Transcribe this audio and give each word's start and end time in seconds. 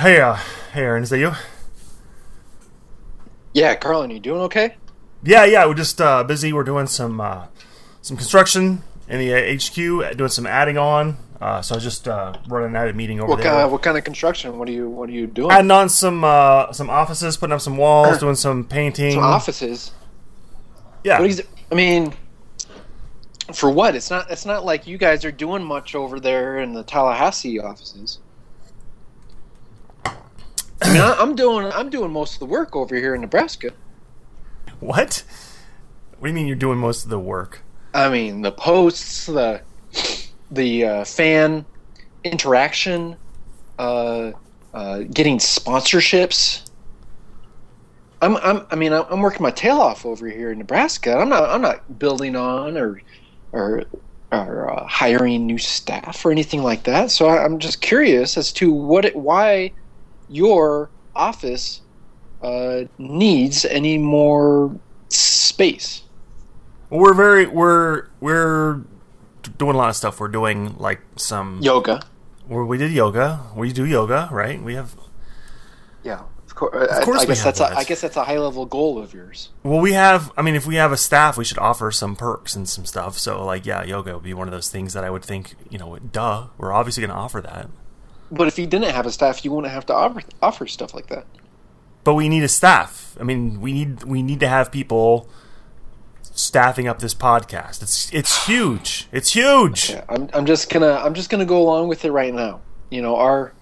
Hey, 0.00 0.18
uh, 0.18 0.36
hey, 0.72 0.80
Aaron, 0.80 1.02
is 1.02 1.10
that 1.10 1.18
you? 1.18 1.32
Yeah, 3.52 3.74
Carlin, 3.74 4.10
you 4.10 4.18
doing 4.18 4.40
okay? 4.42 4.76
Yeah, 5.22 5.44
yeah, 5.44 5.66
we're 5.66 5.74
just 5.74 6.00
uh, 6.00 6.24
busy. 6.24 6.54
We're 6.54 6.64
doing 6.64 6.86
some 6.86 7.20
uh, 7.20 7.48
some 8.00 8.16
construction 8.16 8.82
in 9.10 9.18
the 9.18 9.34
uh, 9.34 9.54
HQ, 9.54 10.16
doing 10.16 10.30
some 10.30 10.46
adding 10.46 10.78
on. 10.78 11.18
Uh, 11.38 11.60
so 11.60 11.74
I 11.74 11.76
was 11.76 11.84
just 11.84 12.08
uh, 12.08 12.32
running 12.48 12.74
out 12.76 12.88
of 12.88 12.96
meeting 12.96 13.20
over 13.20 13.28
What 13.28 13.42
there. 13.42 13.52
kind 13.52 13.62
of 13.62 13.72
what 13.72 13.82
kind 13.82 13.98
of 13.98 14.04
construction? 14.04 14.58
What 14.58 14.68
are 14.68 14.72
you 14.72 14.88
what 14.88 15.10
are 15.10 15.12
you 15.12 15.26
doing? 15.26 15.50
adding 15.50 15.70
on 15.70 15.90
some 15.90 16.24
uh, 16.24 16.72
some 16.72 16.88
offices, 16.88 17.36
putting 17.36 17.52
up 17.52 17.60
some 17.60 17.76
walls, 17.76 18.18
doing 18.20 18.36
some 18.36 18.64
painting. 18.64 19.12
Some 19.12 19.22
offices. 19.24 19.92
yeah, 21.04 21.20
What 21.20 21.28
is? 21.28 21.42
I 21.70 21.74
mean, 21.74 22.14
for 23.52 23.70
what? 23.70 23.94
It's 23.94 24.08
not. 24.08 24.30
It's 24.30 24.46
not 24.46 24.64
like 24.64 24.86
you 24.86 24.96
guys 24.96 25.26
are 25.26 25.32
doing 25.32 25.62
much 25.62 25.94
over 25.94 26.18
there 26.20 26.60
in 26.60 26.72
the 26.72 26.84
Tallahassee 26.84 27.60
offices. 27.60 28.18
I 30.82 30.92
mean, 30.92 31.02
I, 31.02 31.16
I'm 31.18 31.34
doing. 31.34 31.66
I'm 31.72 31.90
doing 31.90 32.10
most 32.10 32.34
of 32.34 32.38
the 32.40 32.46
work 32.46 32.74
over 32.74 32.94
here 32.96 33.14
in 33.14 33.20
Nebraska. 33.20 33.72
what? 34.80 35.24
What 36.18 36.26
do 36.26 36.28
you 36.28 36.34
mean 36.34 36.46
you're 36.46 36.56
doing 36.56 36.78
most 36.78 37.04
of 37.04 37.10
the 37.10 37.18
work? 37.18 37.62
I 37.94 38.08
mean, 38.08 38.42
the 38.42 38.52
posts, 38.52 39.26
the 39.26 39.62
the 40.50 40.84
uh, 40.84 41.04
fan 41.04 41.64
interaction, 42.24 43.16
uh, 43.78 44.32
uh, 44.74 44.98
getting 45.12 45.38
sponsorships. 45.38 46.68
I'm, 48.22 48.36
I'm, 48.36 48.66
I 48.70 48.76
mean, 48.76 48.92
I'm 48.92 49.20
working 49.20 49.42
my 49.42 49.50
tail 49.50 49.80
off 49.80 50.04
over 50.04 50.28
here 50.28 50.52
in 50.52 50.58
Nebraska. 50.58 51.16
I'm 51.16 51.30
not, 51.30 51.48
I'm 51.48 51.62
not 51.62 51.98
building 51.98 52.36
on 52.36 52.76
or, 52.76 53.00
or, 53.52 53.84
or 54.30 54.70
uh, 54.70 54.86
hiring 54.86 55.46
new 55.46 55.56
staff 55.56 56.22
or 56.24 56.30
anything 56.30 56.62
like 56.62 56.82
that. 56.82 57.10
So 57.10 57.28
I, 57.28 57.42
I'm 57.42 57.58
just 57.58 57.80
curious 57.80 58.36
as 58.36 58.52
to 58.54 58.70
what, 58.70 59.06
it, 59.06 59.16
why 59.16 59.72
your 60.30 60.88
office 61.14 61.82
uh, 62.42 62.82
needs 62.98 63.64
any 63.66 63.98
more 63.98 64.74
space. 65.08 66.02
Well, 66.88 67.00
we're 67.00 67.14
very 67.14 67.46
we're 67.46 68.06
we're 68.20 68.80
doing 69.58 69.74
a 69.74 69.78
lot 69.78 69.90
of 69.90 69.96
stuff. 69.96 70.20
We're 70.20 70.28
doing 70.28 70.76
like 70.78 71.00
some 71.16 71.58
Yoga. 71.62 72.02
where 72.46 72.64
we 72.64 72.78
did 72.78 72.92
yoga. 72.92 73.40
We 73.54 73.72
do 73.72 73.84
yoga, 73.84 74.28
right? 74.32 74.60
We 74.62 74.74
have 74.74 74.94
Yeah, 76.02 76.22
of 76.46 76.54
course. 76.54 76.90
Of 76.90 77.04
course 77.04 77.20
I, 77.20 77.22
I 77.22 77.26
guess 77.26 77.44
that's 77.44 77.58
that. 77.58 77.72
a, 77.72 77.76
I 77.76 77.84
guess 77.84 78.00
that's 78.00 78.16
a 78.16 78.24
high 78.24 78.38
level 78.38 78.66
goal 78.66 78.98
of 78.98 79.12
yours. 79.14 79.50
Well, 79.62 79.80
we 79.80 79.92
have. 79.92 80.32
I 80.36 80.42
mean, 80.42 80.54
if 80.54 80.66
we 80.66 80.76
have 80.76 80.92
a 80.92 80.96
staff, 80.96 81.36
we 81.36 81.44
should 81.44 81.58
offer 81.58 81.90
some 81.90 82.16
perks 82.16 82.56
and 82.56 82.68
some 82.68 82.86
stuff. 82.86 83.18
So, 83.18 83.44
like, 83.44 83.66
yeah, 83.66 83.84
yoga 83.84 84.14
would 84.14 84.24
be 84.24 84.34
one 84.34 84.48
of 84.48 84.52
those 84.52 84.68
things 84.70 84.92
that 84.94 85.04
I 85.04 85.10
would 85.10 85.24
think, 85.24 85.54
you 85.68 85.78
know, 85.78 85.98
duh, 85.98 86.48
we're 86.58 86.72
obviously 86.72 87.02
going 87.02 87.10
to 87.10 87.16
offer 87.16 87.40
that. 87.42 87.68
But 88.30 88.48
if 88.48 88.58
you 88.58 88.66
didn't 88.66 88.92
have 88.92 89.06
a 89.06 89.12
staff, 89.12 89.44
you 89.44 89.50
wouldn't 89.50 89.72
have 89.72 89.86
to 89.86 89.94
offer 89.94 90.22
offer 90.40 90.66
stuff 90.66 90.94
like 90.94 91.08
that. 91.08 91.26
But 92.04 92.14
we 92.14 92.28
need 92.28 92.42
a 92.42 92.48
staff. 92.48 93.16
I 93.20 93.24
mean, 93.24 93.60
we 93.60 93.72
need 93.72 94.04
we 94.04 94.22
need 94.22 94.40
to 94.40 94.48
have 94.48 94.70
people 94.70 95.28
staffing 96.22 96.88
up 96.88 97.00
this 97.00 97.14
podcast. 97.14 97.82
It's 97.82 98.12
it's 98.12 98.46
huge. 98.46 99.08
It's 99.12 99.32
huge. 99.32 99.90
Yeah, 99.90 100.04
I'm, 100.08 100.28
I'm 100.32 100.46
just 100.46 100.70
gonna 100.70 100.94
I'm 100.94 101.14
just 101.14 101.30
gonna 101.30 101.44
go 101.44 101.60
along 101.60 101.88
with 101.88 102.04
it 102.04 102.12
right 102.12 102.32
now. 102.32 102.60
You 102.90 103.02
know, 103.02 103.16
our 103.16 103.52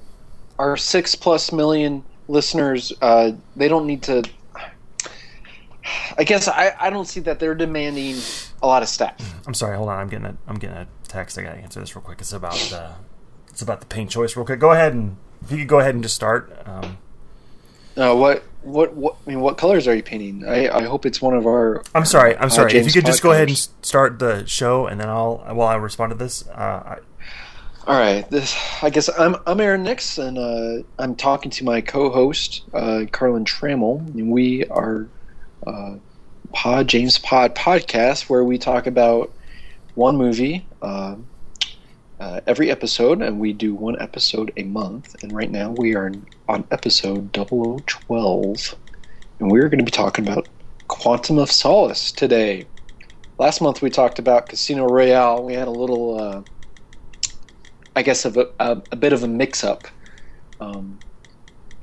our 0.58 0.76
six 0.76 1.14
plus 1.14 1.52
million 1.52 2.04
listeners, 2.28 2.92
uh, 3.00 3.32
they 3.56 3.68
don't 3.68 3.86
need 3.86 4.02
to. 4.04 4.24
I 6.18 6.24
guess 6.24 6.48
I, 6.48 6.74
I 6.78 6.90
don't 6.90 7.06
see 7.06 7.20
that 7.20 7.38
they're 7.38 7.54
demanding 7.54 8.16
a 8.62 8.66
lot 8.66 8.82
of 8.82 8.88
staff. 8.88 9.16
I'm 9.46 9.54
sorry. 9.54 9.76
Hold 9.76 9.88
on. 9.88 9.98
I'm 9.98 10.08
getting 10.08 10.26
a 10.26 10.36
I'm 10.46 10.56
getting 10.56 10.76
a 10.76 10.86
text. 11.06 11.38
I 11.38 11.42
got 11.42 11.54
to 11.54 11.58
answer 11.58 11.80
this 11.80 11.96
real 11.96 12.02
quick. 12.02 12.20
It's 12.20 12.32
about 12.32 12.54
the 12.54 12.92
it's 13.58 13.62
about 13.64 13.80
the 13.80 13.86
paint 13.86 14.08
choice. 14.08 14.36
Real 14.36 14.46
quick. 14.46 14.60
Go 14.60 14.70
ahead 14.70 14.92
and 14.92 15.16
if 15.42 15.50
you 15.50 15.58
could 15.58 15.66
go 15.66 15.80
ahead 15.80 15.92
and 15.92 16.04
just 16.04 16.14
start. 16.14 16.56
Um, 16.64 16.98
Uh, 17.96 18.14
what 18.14 18.44
what 18.62 18.94
what 18.94 19.16
I 19.26 19.30
mean, 19.30 19.40
what 19.40 19.58
colors 19.58 19.88
are 19.88 19.96
you 19.96 20.02
painting? 20.04 20.44
I, 20.46 20.68
I 20.68 20.82
hope 20.84 21.04
it's 21.04 21.20
one 21.20 21.34
of 21.34 21.44
our. 21.44 21.82
I'm 21.92 22.04
sorry. 22.04 22.36
I'm 22.36 22.44
uh, 22.44 22.50
sorry. 22.50 22.74
if 22.74 22.86
you 22.86 22.92
could 22.92 23.04
just 23.04 23.20
go 23.20 23.32
ahead 23.32 23.48
and 23.48 23.58
start 23.82 24.20
the 24.20 24.46
show, 24.46 24.86
and 24.86 25.00
then 25.00 25.08
I'll 25.08 25.38
while 25.38 25.66
I 25.66 25.74
respond 25.74 26.12
to 26.12 26.16
this. 26.16 26.46
Uh, 26.46 26.52
I, 26.94 26.98
All 27.88 27.98
right, 27.98 28.30
this 28.30 28.56
I 28.80 28.90
guess 28.90 29.10
I'm 29.18 29.34
I'm 29.44 29.60
Aaron 29.60 29.82
Nix, 29.82 30.18
and 30.18 30.38
uh, 30.38 30.84
I'm 30.96 31.16
talking 31.16 31.50
to 31.50 31.64
my 31.64 31.80
co-host 31.80 32.62
uh, 32.72 33.06
Carlin 33.10 33.44
Trammel, 33.44 34.06
and 34.14 34.30
we 34.30 34.66
are 34.66 35.08
uh, 35.66 35.96
Pod 36.52 36.86
James 36.86 37.18
Pod 37.18 37.56
podcast, 37.56 38.30
where 38.30 38.44
we 38.44 38.56
talk 38.56 38.86
about 38.86 39.32
one 39.96 40.16
movie 40.16 40.64
uh, 42.20 42.40
every 42.46 42.70
episode, 42.70 43.22
and 43.22 43.38
we 43.38 43.52
do 43.52 43.74
one 43.74 44.00
episode 44.00 44.52
a 44.56 44.64
month. 44.64 45.14
And 45.22 45.32
right 45.32 45.50
now 45.50 45.70
we 45.70 45.94
are 45.94 46.12
on 46.48 46.64
episode 46.70 47.32
0012, 47.32 48.74
and 49.40 49.50
we're 49.50 49.68
going 49.68 49.78
to 49.78 49.84
be 49.84 49.90
talking 49.90 50.26
about 50.26 50.48
Quantum 50.88 51.38
of 51.38 51.50
Solace 51.50 52.10
today. 52.10 52.66
Last 53.38 53.60
month 53.60 53.82
we 53.82 53.90
talked 53.90 54.18
about 54.18 54.48
Casino 54.48 54.86
Royale. 54.86 55.44
We 55.44 55.54
had 55.54 55.68
a 55.68 55.72
little. 55.72 56.18
Uh, 56.18 56.42
I 57.94 58.02
guess 58.02 58.24
a, 58.24 58.46
a, 58.60 58.80
a 58.92 58.96
bit 58.96 59.12
of 59.12 59.24
a 59.24 59.28
mix-up, 59.28 59.88
um, 60.60 61.00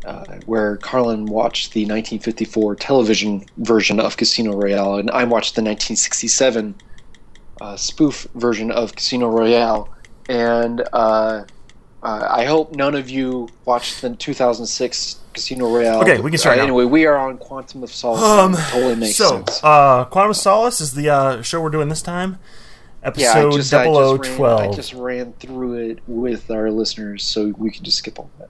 uh, 0.06 0.38
where 0.46 0.78
Carlin 0.78 1.26
watched 1.26 1.74
the 1.74 1.82
1954 1.82 2.76
television 2.76 3.46
version 3.58 4.00
of 4.00 4.16
Casino 4.16 4.54
Royale, 4.54 4.96
and 4.96 5.12
I 5.12 5.26
watched 5.26 5.56
the 5.56 5.62
1967 5.62 6.76
uh, 7.60 7.76
spoof 7.76 8.28
version 8.36 8.72
of 8.72 8.96
Casino 8.96 9.28
Royale. 9.28 9.90
And 10.28 10.82
uh, 10.94 11.44
uh, 12.04 12.28
I 12.30 12.46
hope 12.46 12.76
none 12.76 12.96
of 12.96 13.10
you 13.10 13.50
watched 13.66 14.02
the 14.02 14.16
2006 14.16 15.20
Casino 15.34 15.74
Royale. 15.74 16.02
Okay, 16.02 16.20
we 16.20 16.32
can 16.32 16.38
start 16.38 16.58
Uh. 16.58 16.64
Anyway, 16.64 16.86
we 16.86 17.06
are 17.06 17.18
on 17.18 17.38
Quantum 17.38 17.84
of 17.84 17.92
Solace. 17.92 18.22
Um, 18.22 18.54
totally 18.72 18.96
makes 18.96 19.16
so, 19.16 19.30
sense. 19.30 19.60
uh, 19.64 20.06
Quantum 20.06 20.32
of 20.32 20.38
Solace 20.38 20.82
is 20.82 20.94
the 20.94 21.10
uh, 21.10 21.42
show 21.42 21.62
we're 21.62 21.70
doing 21.70 21.90
this 21.90 22.02
time. 22.02 22.38
yeah, 23.04 23.08
I 23.08 23.08
Episode 23.08 23.52
just, 23.54 23.74
I, 23.74 23.86
just 23.86 24.00
ran, 24.00 24.38
0012. 24.38 24.60
I 24.62 24.76
just 24.76 24.94
ran 24.94 25.34
through 25.34 25.74
it 25.74 26.00
with 26.08 26.50
our 26.50 26.72
listeners, 26.72 27.24
so 27.24 27.54
we 27.58 27.72
can 27.72 27.84
just 27.84 27.98
skip 27.98 28.18
all 28.18 28.30
that. 28.40 28.50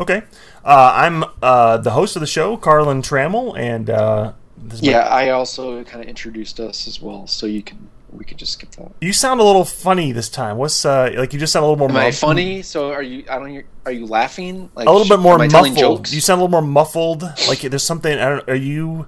Okay. 0.00 0.22
Uh, 0.64 0.92
I'm 0.94 1.24
uh, 1.42 1.76
the 1.78 1.90
host 1.92 2.16
of 2.16 2.20
the 2.20 2.26
show, 2.26 2.56
Carlin 2.56 3.00
Trammel, 3.02 3.56
and 3.56 3.88
uh, 3.88 4.32
this 4.56 4.80
is 4.80 4.86
my- 4.86 4.90
Yeah, 4.92 5.00
I 5.06 5.30
also 5.30 5.84
kind 5.84 6.02
of 6.02 6.08
introduced 6.08 6.58
us 6.60 6.88
as 6.88 7.00
well, 7.00 7.26
so 7.26 7.46
you 7.46 7.62
can 7.62 7.88
we 8.14 8.24
could 8.24 8.38
just 8.38 8.52
skip 8.52 8.70
that. 8.72 8.92
you 9.00 9.12
sound 9.12 9.40
a 9.40 9.44
little 9.44 9.64
funny 9.64 10.12
this 10.12 10.28
time. 10.28 10.56
What's 10.56 10.84
uh, 10.84 11.10
like? 11.16 11.32
You 11.32 11.38
just 11.38 11.52
sound 11.52 11.64
a 11.64 11.68
little 11.68 11.78
more. 11.78 11.90
Am 11.90 11.96
I 11.96 12.10
funny? 12.12 12.62
So 12.62 12.92
are 12.92 13.02
you? 13.02 13.24
I 13.28 13.38
don't. 13.38 13.50
hear- 13.50 13.66
Are 13.84 13.92
you 13.92 14.06
laughing? 14.06 14.70
Like 14.74 14.86
A 14.86 14.92
little 14.92 15.08
bit 15.08 15.20
more 15.22 15.34
am 15.34 15.40
I 15.42 15.48
telling 15.48 15.74
muffled. 15.74 15.98
jokes? 15.98 16.12
You 16.14 16.20
sound 16.20 16.40
a 16.40 16.44
little 16.44 16.60
more 16.60 16.68
muffled. 16.70 17.22
Like 17.48 17.60
there's 17.60 17.82
something. 17.82 18.16
I 18.18 18.28
don't. 18.30 18.48
Are 18.48 18.54
you? 18.54 19.06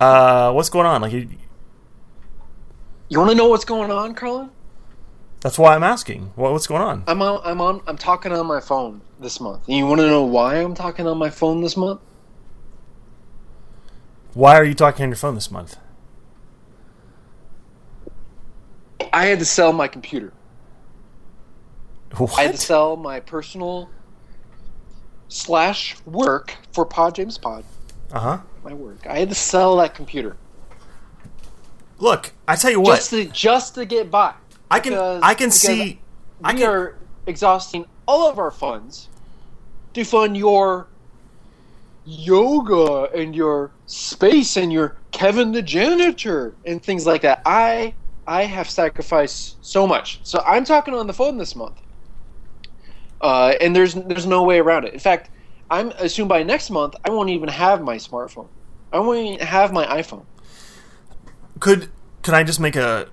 Uh, 0.00 0.52
what's 0.52 0.68
going 0.70 0.86
on? 0.86 1.02
Like 1.02 1.12
you, 1.12 1.28
You 3.08 3.18
want 3.18 3.30
to 3.30 3.36
know 3.36 3.48
what's 3.48 3.64
going 3.64 3.90
on, 3.90 4.14
Carla? 4.14 4.50
that's 5.40 5.58
why 5.58 5.76
I'm 5.76 5.84
asking. 5.84 6.32
What, 6.34 6.50
what's 6.52 6.66
going 6.66 6.82
on? 6.82 7.04
I'm 7.06 7.22
on. 7.22 7.40
I'm 7.44 7.60
on. 7.60 7.80
I'm 7.86 7.96
talking 7.96 8.32
on 8.32 8.46
my 8.46 8.60
phone 8.60 9.00
this 9.20 9.40
month. 9.40 9.62
And 9.68 9.76
you 9.76 9.86
want 9.86 10.00
to 10.00 10.06
know 10.08 10.24
why 10.24 10.56
I'm 10.56 10.74
talking 10.74 11.06
on 11.06 11.18
my 11.18 11.30
phone 11.30 11.60
this 11.62 11.76
month? 11.76 12.00
Why 14.34 14.56
are 14.56 14.64
you 14.64 14.74
talking 14.74 15.04
on 15.04 15.08
your 15.10 15.16
phone 15.16 15.34
this 15.34 15.50
month? 15.50 15.76
I 19.16 19.24
had 19.24 19.38
to 19.38 19.46
sell 19.46 19.72
my 19.72 19.88
computer. 19.88 20.30
What? 22.18 22.38
I 22.38 22.42
had 22.42 22.52
to 22.54 22.60
sell 22.60 22.96
my 22.96 23.18
personal 23.18 23.88
slash 25.28 25.96
work 26.04 26.54
for 26.72 26.84
Pod 26.84 27.14
James 27.14 27.38
Pod. 27.38 27.64
Uh 28.12 28.20
huh. 28.20 28.38
My 28.62 28.74
work. 28.74 29.06
I 29.06 29.18
had 29.18 29.30
to 29.30 29.34
sell 29.34 29.76
that 29.78 29.94
computer 29.94 30.36
Look, 31.98 32.32
I 32.46 32.56
tell 32.56 32.70
you 32.70 32.80
what. 32.80 32.96
just 32.96 33.10
to 33.10 33.24
just 33.24 33.74
to 33.76 33.86
get 33.86 34.10
by. 34.10 34.34
I 34.70 34.80
can. 34.80 34.92
because- 34.92 35.22
I 35.22 35.32
can 35.34 35.50
see. 35.50 35.98
I 36.44 36.52
we 36.52 36.60
can. 36.60 36.68
are 36.68 36.94
exhausting 37.26 37.86
all 38.06 38.28
of 38.28 38.38
our 38.38 38.50
funds 38.50 39.08
to 39.94 40.04
fund 40.04 40.36
your 40.36 40.88
yoga 42.04 43.04
and 43.14 43.34
your 43.34 43.70
space 43.86 44.58
and 44.58 44.70
your 44.70 44.96
Kevin 45.10 45.52
the 45.52 45.62
janitor 45.62 46.54
and 46.66 46.82
things 46.82 47.06
like 47.06 47.22
that. 47.22 47.40
I 47.46 47.94
I 48.26 48.44
have 48.44 48.68
sacrificed 48.68 49.56
so 49.64 49.86
much. 49.86 50.20
So 50.24 50.42
I'm 50.46 50.64
talking 50.64 50.94
on 50.94 51.06
the 51.06 51.12
phone 51.12 51.38
this 51.38 51.54
month. 51.54 51.80
Uh, 53.20 53.54
and 53.60 53.74
there's 53.74 53.94
there's 53.94 54.26
no 54.26 54.42
way 54.42 54.58
around 54.58 54.84
it. 54.84 54.92
In 54.92 55.00
fact, 55.00 55.30
I'm 55.70 55.90
assuming 55.98 56.28
by 56.28 56.42
next 56.42 56.70
month 56.70 56.94
I 57.04 57.10
won't 57.10 57.30
even 57.30 57.48
have 57.48 57.82
my 57.82 57.96
smartphone. 57.96 58.48
I 58.92 58.98
won't 58.98 59.18
even 59.18 59.46
have 59.46 59.72
my 59.72 59.86
iPhone. 59.86 60.24
could 61.60 61.90
could 62.22 62.34
I 62.34 62.42
just 62.44 62.60
make 62.60 62.76
a 62.76 63.08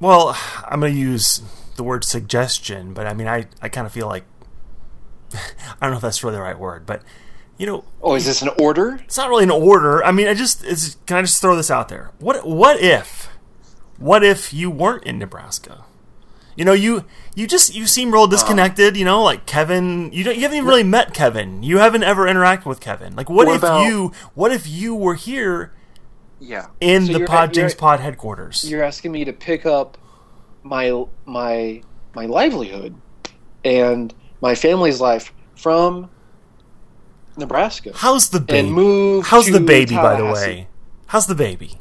well 0.00 0.36
I'm 0.64 0.80
gonna 0.80 0.92
use 0.92 1.42
the 1.76 1.82
word 1.84 2.04
suggestion 2.04 2.94
but 2.94 3.06
I 3.06 3.14
mean 3.14 3.26
I, 3.28 3.46
I 3.60 3.68
kind 3.68 3.86
of 3.86 3.92
feel 3.92 4.06
like 4.06 4.24
I 5.34 5.38
don't 5.82 5.90
know 5.90 5.96
if 5.96 6.02
that's 6.02 6.22
really 6.24 6.36
the 6.36 6.42
right 6.42 6.58
word 6.58 6.86
but 6.86 7.02
you 7.58 7.66
know 7.66 7.84
Oh, 8.02 8.14
is 8.14 8.24
this 8.24 8.40
an 8.42 8.50
order? 8.60 9.00
it's 9.04 9.16
not 9.16 9.28
really 9.28 9.44
an 9.44 9.50
order 9.50 10.02
I 10.04 10.10
mean 10.12 10.26
I 10.28 10.34
just 10.34 10.64
it's, 10.64 10.96
can 11.06 11.18
I 11.18 11.22
just 11.22 11.40
throw 11.40 11.54
this 11.56 11.70
out 11.70 11.88
there 11.88 12.12
what 12.18 12.46
what 12.46 12.80
if 12.80 13.17
what 13.98 14.22
if 14.24 14.52
you 14.54 14.70
weren't 14.70 15.04
in 15.04 15.18
Nebraska 15.18 15.84
You 16.56 16.64
know, 16.64 16.72
you 16.72 17.04
you 17.36 17.46
just 17.46 17.74
you 17.74 17.86
seem 17.86 18.12
real 18.12 18.26
disconnected. 18.26 18.96
You 18.96 19.04
know, 19.04 19.22
like 19.22 19.46
Kevin. 19.46 20.10
You 20.12 20.24
don't. 20.24 20.34
You 20.34 20.42
haven't 20.42 20.56
even 20.58 20.68
really 20.68 20.82
met 20.82 21.14
Kevin. 21.14 21.62
You 21.62 21.78
haven't 21.78 22.02
ever 22.02 22.26
interacted 22.26 22.66
with 22.66 22.80
Kevin. 22.80 23.14
Like, 23.14 23.30
what, 23.30 23.46
What 23.46 23.56
if 23.56 23.62
about- 23.62 23.84
you? 23.86 24.12
What 24.34 24.50
if 24.50 24.66
you 24.66 24.92
were 24.94 25.14
here 25.14 25.72
Yeah. 26.40 26.66
in 26.80 27.06
So 27.06 27.12
the 27.12 27.26
Pod 27.26 27.54
James 27.54 27.74
Pod 27.76 28.00
headquarters? 28.00 28.68
You're 28.68 28.82
asking 28.82 29.12
me 29.12 29.24
to 29.24 29.32
pick 29.32 29.66
up 29.66 29.98
my 30.64 31.04
my 31.26 31.82
my 32.16 32.26
livelihood 32.26 32.92
and 33.64 34.12
my 34.40 34.54
family's 34.56 35.00
life 35.00 35.32
from 35.54 36.10
Nebraska 37.36 37.92
How's 37.94 38.30
the 38.30 38.40
baby? 38.40 38.58
and 38.66 38.72
move. 38.72 39.26
How's 39.26 39.46
the 39.46 39.60
baby, 39.60 39.94
by 39.94 40.16
the 40.16 40.24
way? 40.26 40.66
How's 41.06 41.26
the 41.28 41.34
baby? 41.36 41.78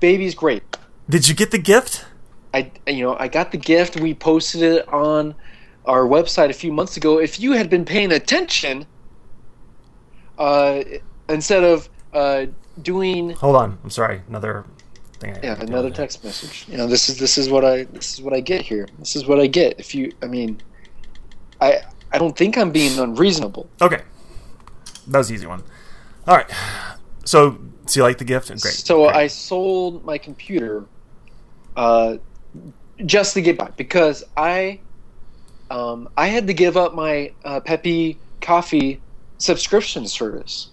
Baby's 0.00 0.34
great. 0.34 0.62
Did 1.10 1.26
you 1.26 1.34
get 1.34 1.50
the 1.50 1.58
gift? 1.58 2.04
I 2.54 2.70
you 2.86 3.02
know 3.02 3.16
I 3.18 3.26
got 3.26 3.50
the 3.50 3.58
gift. 3.58 3.98
We 3.98 4.14
posted 4.14 4.62
it 4.62 4.88
on 4.88 5.34
our 5.84 6.02
website 6.02 6.50
a 6.50 6.52
few 6.52 6.72
months 6.72 6.96
ago. 6.96 7.18
If 7.18 7.40
you 7.40 7.52
had 7.52 7.68
been 7.68 7.84
paying 7.84 8.12
attention, 8.12 8.86
uh, 10.38 10.84
instead 11.28 11.64
of 11.64 11.88
uh, 12.12 12.46
doing 12.82 13.30
Hold 13.30 13.56
on. 13.56 13.78
I'm 13.82 13.90
sorry. 13.90 14.22
Another 14.28 14.64
thing. 15.18 15.36
I 15.36 15.40
yeah 15.42 15.60
another 15.60 15.90
text 15.90 16.22
message. 16.22 16.66
You 16.68 16.76
know 16.76 16.86
this 16.86 17.08
is 17.08 17.18
this 17.18 17.36
is 17.36 17.50
what 17.50 17.64
I 17.64 17.84
this 17.84 18.14
is 18.14 18.22
what 18.22 18.32
I 18.32 18.40
get 18.40 18.62
here. 18.62 18.86
This 19.00 19.16
is 19.16 19.26
what 19.26 19.40
I 19.40 19.48
get. 19.48 19.80
If 19.80 19.96
you 19.96 20.12
I 20.22 20.26
mean, 20.26 20.62
I 21.60 21.82
I 22.12 22.18
don't 22.18 22.38
think 22.38 22.56
I'm 22.56 22.70
being 22.70 23.00
unreasonable. 23.00 23.68
Okay, 23.82 24.02
that 25.08 25.18
was 25.18 25.26
the 25.26 25.34
easy 25.34 25.46
one. 25.46 25.64
All 26.28 26.36
right. 26.36 26.50
So, 27.24 27.58
so 27.86 28.00
you 28.00 28.04
like 28.04 28.18
the 28.18 28.24
gift? 28.24 28.48
Great. 28.48 28.60
So 28.60 29.04
great. 29.04 29.16
I 29.16 29.26
sold 29.26 30.04
my 30.04 30.16
computer 30.16 30.86
uh, 31.80 32.18
just 33.06 33.34
to 33.34 33.40
get 33.40 33.56
by 33.56 33.70
because 33.76 34.22
I 34.36 34.80
um, 35.70 36.08
I 36.16 36.26
had 36.26 36.46
to 36.48 36.54
give 36.54 36.76
up 36.76 36.94
my 36.94 37.32
uh, 37.44 37.60
Peppy 37.60 38.18
Coffee 38.40 39.00
subscription 39.38 40.06
service 40.06 40.70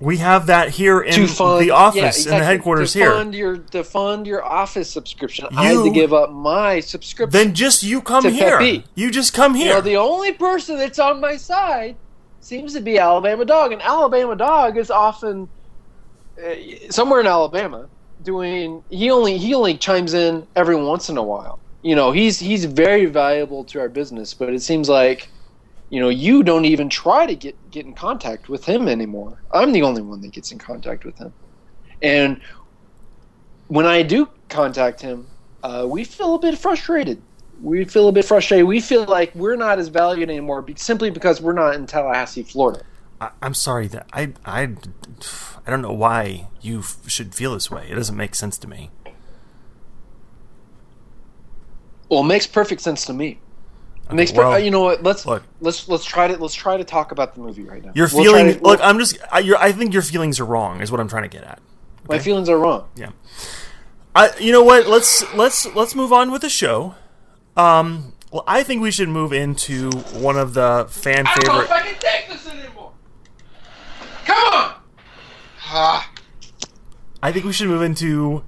we 0.00 0.18
have 0.18 0.46
that 0.46 0.70
here 0.70 1.00
in 1.00 1.26
fund 1.26 1.64
the 1.64 1.72
office 1.72 2.24
yeah, 2.24 2.32
in 2.32 2.38
the 2.38 2.44
headquarters 2.44 2.92
to 2.92 2.98
here. 3.00 3.12
Fund 3.12 3.34
your 3.34 3.56
to 3.58 3.82
fund 3.82 4.26
your 4.26 4.44
office 4.44 4.88
subscription. 4.88 5.46
I 5.50 5.66
had 5.66 5.82
to 5.82 5.90
give 5.90 6.12
up 6.12 6.30
my 6.30 6.80
subscription. 6.80 7.32
Then 7.32 7.54
just 7.54 7.82
you 7.82 8.00
come 8.00 8.24
here. 8.24 8.58
Pepe. 8.58 8.84
You 8.94 9.10
just 9.10 9.34
come 9.34 9.56
you 9.56 9.64
here. 9.64 9.74
know, 9.74 9.80
the 9.80 9.96
only 9.96 10.32
person 10.32 10.76
that's 10.76 11.00
on 11.00 11.20
my 11.20 11.36
side 11.36 11.96
seems 12.40 12.74
to 12.74 12.80
be 12.80 12.98
Alabama 12.98 13.44
Dog, 13.44 13.72
and 13.72 13.82
Alabama 13.82 14.36
Dog 14.36 14.76
is 14.76 14.90
often 14.90 15.48
uh, 16.40 16.54
somewhere 16.90 17.20
in 17.20 17.26
Alabama 17.26 17.88
doing. 18.28 18.84
He 18.90 19.10
only 19.10 19.38
he 19.38 19.54
only 19.54 19.78
chimes 19.78 20.14
in 20.14 20.48
every 20.56 20.76
once 20.76 21.10
in 21.10 21.18
a 21.18 21.24
while. 21.24 21.62
You 21.82 21.96
know, 21.96 22.12
he's 22.12 22.38
he's 22.40 22.66
very 22.66 23.06
valuable 23.06 23.64
to 23.66 23.80
our 23.80 23.90
business, 23.90 24.34
but 24.34 24.54
it 24.54 24.62
seems 24.62 24.88
like. 24.90 25.30
You 25.90 26.00
know, 26.00 26.08
you 26.10 26.42
don't 26.42 26.66
even 26.66 26.90
try 26.90 27.26
to 27.26 27.36
get, 27.36 27.56
get 27.70 27.86
in 27.86 27.94
contact 27.94 28.48
with 28.48 28.64
him 28.64 28.88
anymore. 28.88 29.44
I'm 29.52 29.72
the 29.72 29.82
only 29.82 30.02
one 30.02 30.20
that 30.22 30.32
gets 30.34 30.52
in 30.52 30.58
contact 30.58 31.04
with 31.04 31.18
him. 31.18 31.34
And 32.02 32.42
when 33.68 33.86
I 33.86 34.02
do 34.02 34.28
contact 34.50 35.00
him, 35.02 35.32
uh, 35.62 35.86
we 35.90 36.04
feel 36.04 36.34
a 36.34 36.40
bit 36.40 36.58
frustrated. 36.58 37.24
We 37.60 37.84
feel 37.86 38.08
a 38.08 38.12
bit 38.12 38.26
frustrated. 38.26 38.66
We 38.66 38.80
feel 38.80 39.06
like 39.06 39.34
we're 39.34 39.56
not 39.56 39.78
as 39.78 39.88
valued 39.88 40.30
anymore 40.30 40.62
be- 40.62 40.76
simply 40.76 41.10
because 41.10 41.40
we're 41.40 41.54
not 41.54 41.74
in 41.76 41.86
Tallahassee, 41.86 42.44
Florida. 42.44 42.82
I, 43.20 43.30
I'm 43.42 43.54
sorry 43.54 43.88
that 43.88 44.06
I, 44.12 44.32
I, 44.44 44.62
I 45.66 45.70
don't 45.70 45.82
know 45.82 45.92
why 45.92 46.46
you 46.60 46.80
f- 46.80 46.98
should 47.08 47.34
feel 47.34 47.54
this 47.54 47.70
way. 47.70 47.88
It 47.90 47.94
doesn't 47.94 48.16
make 48.16 48.34
sense 48.34 48.58
to 48.58 48.68
me. 48.68 48.90
Well, 52.08 52.20
it 52.20 52.26
makes 52.26 52.46
perfect 52.46 52.80
sense 52.80 53.04
to 53.06 53.12
me. 53.12 53.38
It 54.10 54.14
makes 54.14 54.32
per- 54.32 54.38
well, 54.38 54.52
uh, 54.52 54.56
you 54.56 54.70
know 54.70 54.80
what? 54.80 55.02
Let's 55.02 55.26
look. 55.26 55.42
let's 55.60 55.86
let's 55.88 56.04
try 56.04 56.28
to 56.28 56.36
let's 56.38 56.54
try 56.54 56.78
to 56.78 56.84
talk 56.84 57.12
about 57.12 57.34
the 57.34 57.40
movie 57.40 57.64
right 57.64 57.84
now. 57.84 57.92
Your 57.94 58.08
We'll 58.12 58.24
feeling. 58.24 58.44
try 58.46 58.54
to- 58.54 58.62
look, 58.64 58.78
we'll- 58.80 58.88
I'm 58.88 58.98
just. 58.98 59.18
I, 59.30 59.40
your, 59.40 59.58
I 59.58 59.72
think 59.72 59.92
your 59.92 60.00
feelings 60.02 60.40
are 60.40 60.46
wrong. 60.46 60.80
Is 60.80 60.90
what 60.90 61.00
I'm 61.00 61.08
trying 61.08 61.24
to 61.24 61.28
get 61.28 61.44
at. 61.44 61.60
my 62.08 62.18
feelings 62.18 62.48
are 62.48 62.56
wrong. 62.58 62.88
Yeah. 62.96 63.10
I. 64.14 64.30
You 64.40 64.52
know 64.52 64.62
what? 64.62 64.86
Let's 64.86 65.30
let's 65.34 65.66
let's 65.74 65.94
move 65.94 66.12
on 66.12 66.30
with 66.30 66.40
the 66.42 66.48
show. 66.48 66.94
Um. 67.56 68.14
Well, 68.32 68.44
I 68.46 68.62
think 68.62 68.80
we 68.82 68.90
should 68.90 69.08
move 69.10 69.32
into 69.34 69.90
one 69.90 70.36
of 70.38 70.52
the 70.54 70.86
fan 70.90 71.26
I 71.26 71.34
don't 71.34 71.44
favorite. 71.46 71.64
if 71.64 71.70
I 71.72 71.80
can 71.82 71.94
take 71.98 72.28
this 72.30 72.46
anymore. 72.46 72.92
Come 74.28 74.54
on. 74.54 74.74
Ah. 75.70 76.10
I 77.22 77.32
think 77.32 77.44
we 77.44 77.52
should 77.52 77.68
move 77.68 77.82
into 77.82 78.44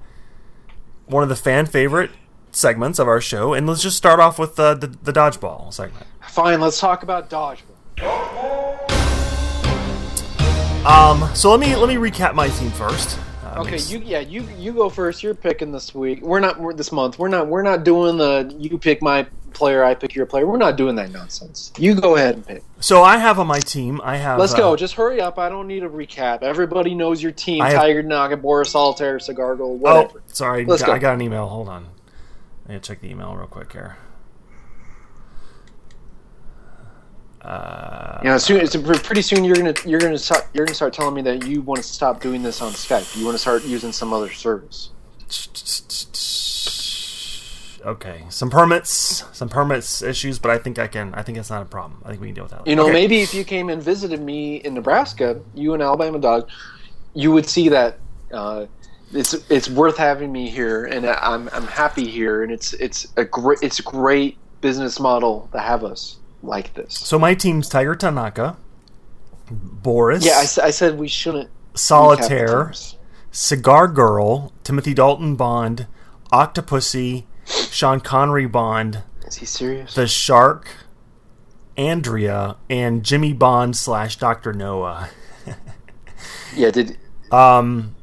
one 1.07 1.23
of 1.23 1.29
the 1.29 1.35
fan 1.35 1.65
favorite 1.65 2.11
segments 2.51 2.99
of 2.99 3.07
our 3.07 3.19
show, 3.19 3.53
and 3.53 3.67
let's 3.67 3.81
just 3.81 3.97
start 3.97 4.19
off 4.19 4.37
with 4.39 4.59
uh, 4.59 4.75
the 4.75 4.87
the 4.87 5.11
dodgeball 5.11 5.73
segment. 5.73 6.05
Fine, 6.27 6.61
let's 6.61 6.79
talk 6.79 7.03
about 7.03 7.29
dodgeball. 7.29 7.61
Um, 10.85 11.29
so 11.35 11.51
let 11.51 11.59
me 11.59 11.75
let 11.75 11.89
me 11.89 11.95
recap 11.95 12.33
my 12.33 12.49
team 12.49 12.71
first. 12.71 13.17
Uh, 13.43 13.59
Okay, 13.61 13.71
makes- 13.71 13.91
you 13.91 13.99
yeah 13.99 14.19
you 14.19 14.47
you 14.57 14.71
go 14.71 14.89
first. 14.89 15.21
You're 15.23 15.35
picking 15.35 15.71
this 15.71 15.93
week. 15.93 16.21
We're 16.21 16.39
not 16.39 16.59
we're, 16.59 16.73
this 16.73 16.91
month. 16.91 17.19
We're 17.19 17.27
not 17.27 17.47
we're 17.47 17.63
not 17.63 17.83
doing 17.83 18.17
the 18.17 18.55
you 18.57 18.77
pick 18.77 19.01
my 19.01 19.27
player, 19.53 19.83
I 19.83 19.93
pick 19.93 20.15
your 20.15 20.25
player. 20.25 20.45
We're 20.47 20.57
not 20.57 20.75
doing 20.75 20.95
that 20.95 21.11
nonsense. 21.11 21.71
You 21.77 21.95
go 21.95 22.15
ahead 22.15 22.35
and 22.35 22.47
pick. 22.47 22.63
So 22.79 23.03
I 23.03 23.17
have 23.17 23.39
on 23.39 23.47
my 23.47 23.59
team. 23.59 24.01
I 24.03 24.17
have. 24.17 24.39
Let's 24.39 24.53
uh, 24.53 24.57
go. 24.57 24.75
Just 24.75 24.95
hurry 24.95 25.21
up. 25.21 25.37
I 25.37 25.49
don't 25.49 25.67
need 25.67 25.83
a 25.83 25.89
recap. 25.89 26.41
Everybody 26.41 26.95
knows 26.95 27.21
your 27.21 27.31
team. 27.31 27.61
I 27.61 27.69
have- 27.71 27.81
Tiger 27.81 28.01
Tanaka, 28.01 28.37
Boris 28.37 28.71
Solitaire, 28.71 29.19
Cigar 29.19 29.55
Girl, 29.55 29.79
Oh, 29.85 30.11
sorry. 30.27 30.65
Let's 30.65 30.83
go. 30.83 30.91
I 30.91 30.99
got 30.99 31.13
an 31.13 31.21
email. 31.21 31.47
Hold 31.47 31.69
on. 31.69 31.87
I 32.65 32.73
gotta 32.73 32.79
check 32.79 33.01
the 33.01 33.09
email 33.09 33.35
real 33.35 33.47
quick 33.47 33.71
here. 33.73 33.97
Uh, 37.41 38.19
You 38.23 38.29
know, 38.29 38.37
soon 38.37 38.61
it's 38.61 38.75
pretty 38.75 39.23
soon 39.23 39.43
you're 39.43 39.55
gonna 39.55 39.73
you're 39.83 39.99
gonna 39.99 40.17
start 40.17 40.47
you're 40.53 40.65
gonna 40.65 40.75
start 40.75 40.93
telling 40.93 41.15
me 41.15 41.23
that 41.23 41.47
you 41.47 41.61
want 41.61 41.81
to 41.81 41.87
stop 41.87 42.21
doing 42.21 42.43
this 42.43 42.61
on 42.61 42.71
Skype. 42.71 43.17
You 43.17 43.25
want 43.25 43.33
to 43.35 43.39
start 43.39 43.63
using 43.65 43.91
some 43.91 44.13
other 44.13 44.31
service. 44.31 44.91
Okay, 47.85 48.25
some 48.29 48.49
permits, 48.49 49.23
some 49.33 49.49
permits 49.49 50.01
issues, 50.03 50.37
but 50.39 50.51
I 50.51 50.57
think 50.57 50.77
I 50.77 50.87
can. 50.87 51.13
I 51.15 51.23
think 51.23 51.37
it's 51.37 51.49
not 51.49 51.61
a 51.63 51.65
problem. 51.65 52.01
I 52.05 52.09
think 52.09 52.21
we 52.21 52.27
can 52.27 52.35
deal 52.35 52.43
with 52.43 52.51
that. 52.51 52.67
You 52.67 52.75
know, 52.75 52.83
Okay. 52.83 52.93
maybe 52.93 53.21
if 53.21 53.33
you 53.33 53.43
came 53.43 53.69
and 53.69 53.81
visited 53.81 54.21
me 54.21 54.57
in 54.57 54.73
Nebraska, 54.75 55.41
you 55.55 55.73
and 55.73 55.81
Alabama 55.81 56.19
Dog, 56.19 56.47
you 57.13 57.31
would 57.31 57.47
see 57.47 57.69
that 57.69 57.97
uh, 58.31 58.67
it's 59.13 59.33
it's 59.49 59.69
worth 59.69 59.97
having 59.97 60.31
me 60.31 60.49
here, 60.49 60.85
and 60.85 61.05
I'm 61.07 61.49
I'm 61.53 61.65
happy 61.67 62.07
here, 62.07 62.43
and 62.43 62.51
it's 62.51 62.73
it's 62.73 63.07
a 63.17 63.25
great 63.25 63.59
it's 63.63 63.79
a 63.79 63.83
great 63.83 64.37
business 64.61 64.99
model 64.99 65.49
to 65.51 65.59
have 65.59 65.83
us 65.83 66.17
like 66.43 66.73
this. 66.75 66.93
So 66.93 67.17
my 67.17 67.33
team's 67.33 67.67
Tiger 67.67 67.95
Tanaka, 67.95 68.57
Boris, 69.49 70.23
Yeah, 70.23 70.37
I 70.37 70.69
said 70.71 70.99
we 70.99 71.07
shouldn't 71.07 71.49
Solitaire. 71.73 72.73
Cigar 73.31 73.87
Girl, 73.87 74.51
Timothy 74.63 74.93
Dalton 74.93 75.35
Bond, 75.35 75.87
Octopussy, 76.33 77.23
Sean 77.45 77.99
Connery 77.99 78.45
Bond, 78.47 79.03
Is 79.25 79.37
he 79.37 79.45
serious? 79.45 79.95
the 79.95 80.07
Shark, 80.07 80.67
Andrea, 81.77 82.57
and 82.69 83.03
Jimmy 83.03 83.33
Bond 83.33 83.75
slash 83.75 84.17
Doctor 84.17 84.53
Noah. 84.53 85.09
yeah, 86.55 86.69
did 86.71 86.97
Um, 87.31 87.95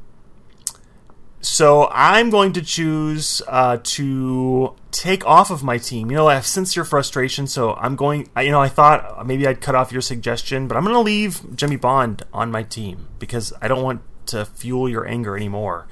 so 1.41 1.87
I'm 1.91 2.29
going 2.29 2.51
to 2.53 2.61
choose 2.61 3.41
uh, 3.47 3.77
to 3.81 4.75
take 4.91 5.25
off 5.25 5.49
of 5.51 5.63
my 5.63 5.77
team. 5.77 6.11
You 6.11 6.17
know, 6.17 6.27
I 6.27 6.33
have 6.35 6.45
sincere 6.45 6.83
frustration, 6.83 7.47
so 7.47 7.75
I'm 7.75 7.95
going. 7.95 8.29
I, 8.35 8.41
you 8.41 8.51
know, 8.51 8.61
I 8.61 8.67
thought 8.67 9.25
maybe 9.25 9.47
I'd 9.47 9.61
cut 9.61 9.73
off 9.75 9.91
your 9.93 10.01
suggestion, 10.01 10.67
but 10.67 10.75
I'm 10.75 10.83
going 10.83 10.95
to 10.95 10.99
leave 10.99 11.55
Jimmy 11.55 11.77
Bond 11.77 12.23
on 12.33 12.51
my 12.51 12.63
team 12.63 13.07
because 13.19 13.53
I 13.61 13.67
don't 13.69 13.83
want 13.83 14.01
to 14.27 14.45
fuel 14.45 14.89
your 14.89 15.07
anger 15.07 15.37
anymore. 15.37 15.87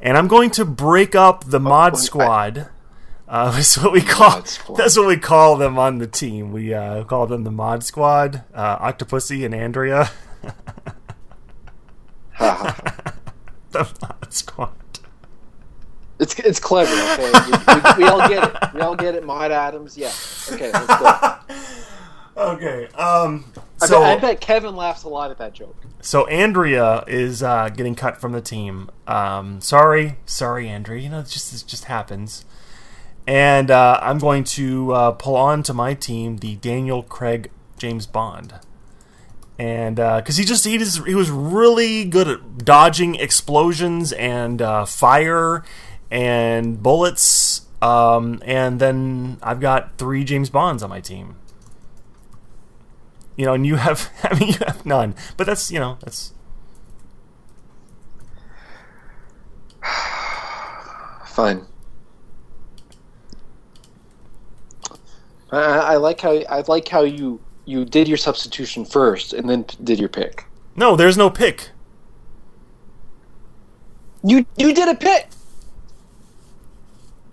And 0.00 0.16
I'm 0.16 0.26
going 0.28 0.50
to 0.52 0.64
break 0.64 1.14
up 1.14 1.44
the 1.44 1.60
mod 1.60 1.94
I- 1.94 1.98
squad. 1.98 2.68
Uh, 3.30 3.50
that's 3.54 3.78
what 3.78 3.92
we 3.92 4.00
call. 4.02 4.42
That's 4.76 4.96
what 4.98 5.06
we 5.06 5.16
call 5.16 5.56
them 5.56 5.78
on 5.78 5.98
the 5.98 6.06
team. 6.08 6.50
We 6.52 6.74
uh, 6.74 7.04
call 7.04 7.26
them 7.28 7.44
the 7.44 7.50
mod 7.52 7.84
squad. 7.84 8.42
Uh, 8.52 8.78
Octopussy 8.92 9.44
and 9.44 9.54
Andrea. 9.54 10.10
The 13.72 13.88
mod 14.02 14.32
squad. 14.32 14.72
It's 16.18 16.36
it's 16.40 16.58
clever. 16.58 16.90
Okay, 16.92 17.30
we, 17.32 17.52
we, 17.52 18.04
we 18.04 18.08
all 18.10 18.28
get 18.28 18.42
it. 18.44 18.74
We 18.74 18.80
all 18.80 18.96
get 18.96 19.14
it. 19.14 19.24
Maud 19.24 19.52
Adams. 19.52 19.96
Yeah. 19.96 20.10
Okay. 20.52 20.72
Let's 20.72 20.86
go. 20.98 21.38
Okay. 22.36 22.86
Um. 22.94 23.44
I, 23.80 23.86
So, 23.86 24.00
bet, 24.00 24.18
I 24.18 24.20
bet 24.20 24.40
Kevin 24.40 24.74
laughs 24.74 25.04
a 25.04 25.08
lot 25.08 25.30
at 25.30 25.38
that 25.38 25.52
joke. 25.54 25.76
so 26.00 26.26
Andrea 26.26 27.04
is 27.06 27.42
uh, 27.44 27.68
getting 27.68 27.94
cut 27.94 28.20
from 28.20 28.32
the 28.32 28.40
team. 28.40 28.90
Um. 29.06 29.60
Sorry, 29.60 30.16
sorry, 30.26 30.68
Andrea. 30.68 31.00
You 31.00 31.10
know, 31.10 31.20
it 31.20 31.28
just 31.28 31.54
it 31.54 31.64
just 31.68 31.84
happens. 31.84 32.44
And 33.30 33.70
uh, 33.70 34.00
I'm 34.02 34.18
going 34.18 34.42
to 34.58 34.92
uh, 34.92 35.10
pull 35.12 35.36
on 35.36 35.62
to 35.62 35.72
my 35.72 35.94
team 35.94 36.38
the 36.38 36.56
Daniel 36.56 37.04
Craig 37.04 37.52
James 37.78 38.04
Bond, 38.06 38.54
and 39.56 39.96
because 39.96 40.36
he 40.36 40.44
just 40.44 40.64
he 40.64 40.76
just 40.78 41.06
he 41.06 41.14
was 41.14 41.30
really 41.30 42.04
good 42.04 42.26
at 42.26 42.64
dodging 42.64 43.14
explosions 43.14 44.12
and 44.12 44.60
uh, 44.60 44.84
fire 44.84 45.62
and 46.10 46.82
bullets 46.82 47.66
Um, 47.80 48.42
and 48.44 48.80
then 48.80 49.38
I've 49.42 49.60
got 49.60 49.96
three 49.96 50.24
James 50.24 50.50
Bonds 50.50 50.82
on 50.82 50.90
my 50.90 51.00
team. 51.00 51.36
You 53.36 53.46
know, 53.46 53.54
and 53.54 53.66
you 53.66 53.76
have, 53.76 54.10
I 54.22 54.38
mean, 54.38 54.48
you 54.50 54.58
have 54.66 54.84
none. 54.84 55.14
But 55.36 55.46
that's, 55.46 55.70
you 55.70 55.78
know, 55.80 55.98
that's. 56.00 56.32
Fine. 61.24 61.66
I, 65.52 65.58
I 65.58 65.96
like 65.96 66.20
how 66.20 66.32
I 66.32 66.62
like 66.66 66.88
how 66.88 67.02
you 67.02 67.40
you 67.64 67.84
did 67.84 68.08
your 68.08 68.16
substitution 68.16 68.84
first 68.84 69.32
and 69.32 69.48
then 69.48 69.64
did 69.84 69.98
your 69.98 70.08
pick. 70.08 70.46
No, 70.76 70.96
there's 70.96 71.16
no 71.16 71.30
pick. 71.30 71.70
You 74.22 74.46
you 74.56 74.72
did 74.74 74.88
a 74.88 74.94
pick. 74.94 75.28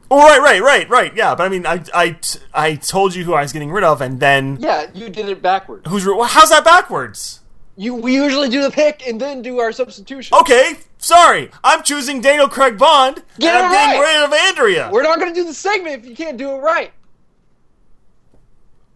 Oh, 0.09 0.19
right, 0.19 0.39
right, 0.41 0.61
right, 0.61 0.89
right. 0.89 1.15
Yeah, 1.17 1.35
but 1.35 1.43
I 1.43 1.49
mean, 1.49 1.65
I, 1.65 1.83
I, 1.93 2.17
I 2.53 2.75
told 2.75 3.13
you 3.13 3.25
who 3.25 3.33
I 3.33 3.41
was 3.41 3.51
getting 3.51 3.71
rid 3.71 3.83
of, 3.83 3.99
and 3.99 4.21
then 4.21 4.57
Yeah, 4.57 4.87
you 4.93 5.09
did 5.09 5.27
it 5.27 5.41
backwards. 5.41 5.85
who's? 5.89 6.05
Well, 6.05 6.23
how's 6.23 6.49
that 6.49 6.63
backwards? 6.63 7.41
You 7.75 7.93
we 7.93 8.15
usually 8.15 8.49
do 8.49 8.63
the 8.63 8.71
pick 8.71 9.05
and 9.05 9.19
then 9.19 9.41
do 9.41 9.59
our 9.59 9.71
substitution. 9.71 10.37
Okay, 10.39 10.75
sorry. 10.97 11.51
I'm 11.63 11.83
choosing 11.83 12.21
Daniel 12.21 12.47
Craig 12.47 12.77
Bond, 12.77 13.21
Get 13.37 13.53
and 13.53 13.65
I'm 13.65 13.71
it 13.71 13.75
getting 13.75 14.01
rid 14.01 14.23
of 14.23 14.33
Andrea. 14.33 14.89
We're 14.91 15.03
not 15.03 15.19
going 15.19 15.33
to 15.33 15.39
do 15.39 15.45
the 15.45 15.53
segment 15.53 16.03
if 16.03 16.09
you 16.09 16.15
can't 16.15 16.37
do 16.37 16.51
it 16.51 16.59
right. 16.59 16.91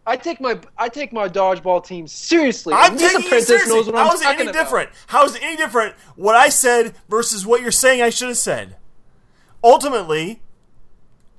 I 0.06 0.18
take 0.18 0.42
my 0.42 0.60
I 0.78 0.90
take 0.90 1.14
my 1.14 1.30
dodgeball 1.30 1.86
team 1.86 2.08
seriously. 2.08 2.74
I'm 2.76 2.98
this 2.98 3.12
taking 3.12 3.26
apprentice 3.28 3.48
seriously. 3.48 3.76
knows 3.76 3.86
what 3.88 3.96
How 3.96 4.10
I'm 4.10 4.16
is 4.16 4.22
it 4.22 4.28
any 4.28 4.42
about. 4.44 4.54
different? 4.54 4.90
How 5.08 5.26
is 5.26 5.36
it 5.36 5.44
any 5.44 5.58
different? 5.58 5.96
What 6.16 6.36
I 6.36 6.50
said 6.50 6.96
versus 7.10 7.46
what 7.46 7.62
you're 7.62 7.72
saying 7.72 8.02
I 8.02 8.10
should 8.10 8.30
have 8.30 8.38
said. 8.38 8.78
Ultimately, 9.64 10.42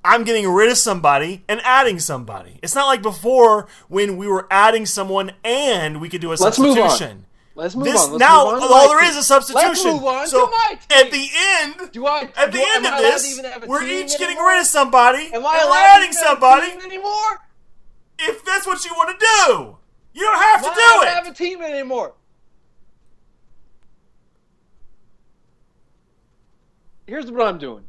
I'm 0.04 0.25
getting 0.25 0.49
rid 0.49 0.71
of 0.71 0.78
somebody 0.78 1.45
and 1.49 1.61
adding 1.64 1.99
somebody. 1.99 2.59
It's 2.62 2.75
not 2.75 2.87
like 2.87 3.02
before 3.02 3.66
when 3.88 4.16
we 4.16 4.26
were 4.26 4.47
adding 4.50 4.87
someone 4.87 5.33
and 5.45 6.00
we 6.00 6.09
could 6.09 6.21
do 6.21 6.28
a 6.28 6.31
Let's 6.38 6.42
substitution. 6.57 7.26
Let's 7.54 7.75
move 7.76 7.85
This 7.85 8.00
on. 8.02 8.12
Let's 8.12 8.21
now 8.21 8.45
move 8.45 8.62
on 8.62 8.73
all 8.73 8.88
there 8.88 9.00
team. 9.00 9.11
is 9.11 9.16
is 9.16 9.26
substitution. 9.26 9.69
Let's 9.69 9.85
move 9.85 10.04
on 10.04 10.26
so 10.26 10.50
at 10.90 11.11
the 11.11 11.28
end, 11.61 11.92
Do 11.92 12.07
I 12.07 12.23
at 12.37 12.50
the 12.52 12.59
I- 12.61 12.73
end 12.76 12.87
of 12.87 12.99
this, 12.99 13.38
a 13.38 13.66
we're 13.66 13.83
each 13.85 14.12
getting 14.12 14.28
anymore? 14.38 14.49
rid 14.49 14.61
of 14.61 14.66
somebody. 14.66 15.31
Am 15.35 15.45
I 15.45 15.59
and 15.59 15.69
we're 15.71 15.76
adding 15.76 16.12
to 16.12 16.19
even 16.19 16.26
have 16.26 16.38
a 16.38 16.40
somebody. 16.40 16.85
anymore? 16.87 17.40
If 18.19 18.45
that's 18.45 18.66
what 18.66 18.85
you 18.85 18.92
want 18.92 19.19
to 19.19 19.26
do, 19.26 19.76
you 20.14 20.23
don't 20.23 20.38
have 20.42 20.62
to 20.62 20.69
Am 20.69 20.73
I 20.73 20.75
do 20.75 20.81
allowed 20.81 21.02
it. 21.02 21.04
to 21.07 21.11
have 21.14 21.26
a 21.26 21.35
team 21.35 21.62
anymore? 21.62 22.14
Here's 27.07 27.31
what 27.31 27.47
I'm 27.47 27.59
doing. 27.59 27.85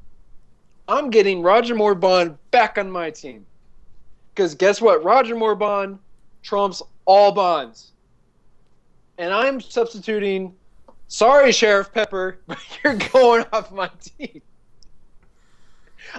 I'm 0.88 1.10
getting 1.10 1.42
Roger 1.42 1.76
Moore 1.76 1.96
Bond 1.96 2.38
back 2.52 2.78
on 2.78 2.92
my 2.92 3.10
team. 3.10 3.46
Because 4.34 4.56
guess 4.56 4.82
what? 4.82 5.04
Roger 5.04 5.36
Moore 5.36 5.56
Bond 5.56 6.00
trumps 6.42 6.82
all 7.06 7.32
bonds. 7.32 7.92
And 9.18 9.34
I'm 9.34 9.62
substituting. 9.62 10.54
Sorry, 11.08 11.52
Sheriff 11.52 11.94
Pepper, 11.94 12.40
but 12.48 12.58
you're 12.84 12.96
going 13.14 13.46
off 13.54 13.72
my 13.72 13.90
team. 14.18 14.42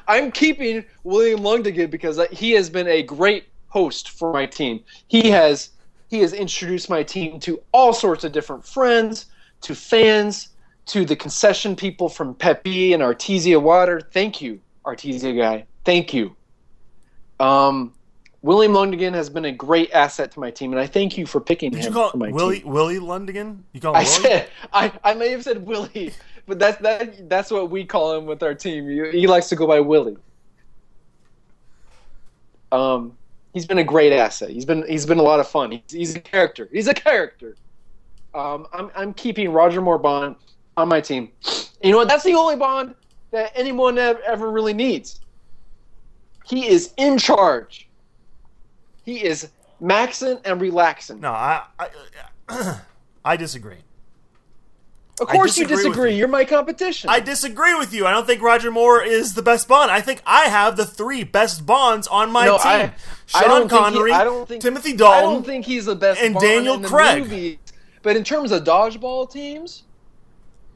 I'm 0.08 0.30
keeping 0.30 0.84
William 1.02 1.40
Lundigan 1.40 1.90
because 1.90 2.20
he 2.30 2.52
has 2.52 2.70
been 2.70 2.88
a 2.88 3.02
great 3.02 3.44
host 3.74 4.10
for 4.10 4.32
my 4.32 4.46
team. 4.46 4.80
He 5.08 5.30
has 5.30 5.70
he 6.08 6.20
has 6.20 6.32
introduced 6.32 6.88
my 6.88 7.02
team 7.02 7.40
to 7.40 7.60
all 7.72 7.92
sorts 7.92 8.22
of 8.22 8.30
different 8.30 8.64
friends, 8.64 9.26
to 9.62 9.74
fans, 9.74 10.50
to 10.86 11.04
the 11.04 11.16
concession 11.16 11.74
people 11.74 12.08
from 12.08 12.34
Pepe 12.36 12.92
and 12.92 13.02
Artesia 13.02 13.60
Water. 13.60 14.00
Thank 14.00 14.40
you, 14.40 14.60
Artesia 14.86 15.36
guy. 15.36 15.66
Thank 15.84 16.14
you. 16.14 16.36
Um, 17.40 17.92
William 18.42 18.72
Lundigan 18.72 19.12
has 19.12 19.28
been 19.28 19.46
a 19.46 19.52
great 19.52 19.90
asset 19.92 20.30
to 20.32 20.40
my 20.40 20.52
team, 20.52 20.72
and 20.72 20.80
I 20.80 20.86
thank 20.86 21.18
you 21.18 21.26
for 21.26 21.40
picking 21.40 21.72
Did 21.72 21.80
him 21.80 21.86
you 21.86 21.92
call 21.98 22.10
for 22.10 22.18
my 22.18 22.30
Willie 22.30 22.60
team. 22.60 22.72
Willie 22.72 23.00
Lundigan? 23.00 23.62
You 23.72 23.80
call 23.80 23.94
him 23.94 24.00
I 24.00 24.04
Willie? 24.04 24.22
said 24.22 24.50
I, 24.72 24.92
I 25.02 25.14
may 25.14 25.30
have 25.30 25.42
said 25.42 25.66
Willie, 25.66 26.12
but 26.46 26.60
that's 26.60 26.80
that 26.82 27.28
that's 27.28 27.50
what 27.50 27.70
we 27.70 27.84
call 27.84 28.16
him 28.16 28.26
with 28.26 28.40
our 28.44 28.54
team. 28.54 28.88
He, 28.88 29.20
he 29.22 29.26
likes 29.26 29.48
to 29.48 29.56
go 29.56 29.66
by 29.66 29.80
Willie. 29.80 30.16
Um, 32.70 33.16
he's 33.54 33.64
been 33.64 33.78
a 33.78 33.84
great 33.84 34.12
asset. 34.12 34.50
He's 34.50 34.66
been 34.66 34.84
he's 34.86 35.06
been 35.06 35.18
a 35.18 35.22
lot 35.22 35.40
of 35.40 35.48
fun. 35.48 35.70
He's, 35.70 35.82
he's 35.90 36.14
a 36.16 36.20
character. 36.20 36.68
He's 36.70 36.88
a 36.88 36.94
character. 36.94 37.56
Um, 38.34 38.66
I'm 38.74 38.90
I'm 38.94 39.14
keeping 39.14 39.50
Roger 39.50 39.80
Moore 39.80 39.98
Bond 39.98 40.36
on 40.76 40.88
my 40.88 41.00
team. 41.00 41.30
You 41.82 41.92
know 41.92 41.98
what? 41.98 42.08
That's 42.08 42.24
the 42.24 42.34
only 42.34 42.56
Bond 42.56 42.94
that 43.30 43.52
anyone 43.54 43.96
ev- 43.96 44.20
ever 44.26 44.50
really 44.50 44.74
needs. 44.74 45.20
He 46.44 46.66
is 46.66 46.92
in 46.98 47.16
charge. 47.16 47.88
He 49.04 49.24
is 49.24 49.48
maxing 49.80 50.40
and 50.44 50.60
relaxing. 50.60 51.20
No, 51.20 51.30
I 51.30 51.62
I, 51.78 52.80
I 53.24 53.36
disagree. 53.36 53.78
Of 55.20 55.28
course 55.28 55.56
you 55.56 55.64
disagree 55.64 55.84
with 55.88 55.92
disagree. 55.94 56.12
you. 56.12 56.18
You're 56.18 56.28
my 56.28 56.44
competition. 56.44 57.08
I 57.10 57.20
disagree 57.20 57.74
with 57.74 57.92
you. 57.94 58.06
I 58.06 58.10
don't 58.10 58.26
think 58.26 58.42
Roger 58.42 58.70
Moore 58.70 59.02
is 59.02 59.34
the 59.34 59.42
best 59.42 59.68
Bond. 59.68 59.90
I 59.90 60.00
think 60.00 60.20
I 60.26 60.46
have 60.46 60.76
the 60.76 60.84
three 60.86 61.22
best 61.24 61.64
Bonds 61.66 62.06
on 62.08 62.30
my 62.32 62.46
No, 62.46 62.58
team: 62.58 62.66
I- 62.66 62.92
I 63.34 63.40
Sean 63.42 63.48
don't 63.48 63.60
think 63.68 63.72
he- 63.72 63.78
Connery, 63.78 64.12
I 64.12 64.24
don't 64.24 64.48
think- 64.48 64.62
Timothy 64.62 64.92
I 64.94 65.20
don't 65.20 65.44
think 65.46 65.64
he's 65.66 65.86
the 65.86 65.94
best 65.94 66.20
and 66.20 66.34
Bond 66.34 66.44
Daniel 66.44 66.80
Craig. 66.80 67.22
movies. 67.22 67.58
But 68.02 68.16
in 68.16 68.24
terms 68.24 68.52
of 68.52 68.64
dodgeball 68.64 69.30
teams, 69.30 69.84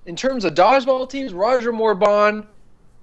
in 0.06 0.16
terms 0.16 0.44
of 0.44 0.54
dodgeball 0.54 1.10
teams, 1.10 1.32
Roger 1.34 1.72
Moore 1.72 1.94
Bond 1.94 2.46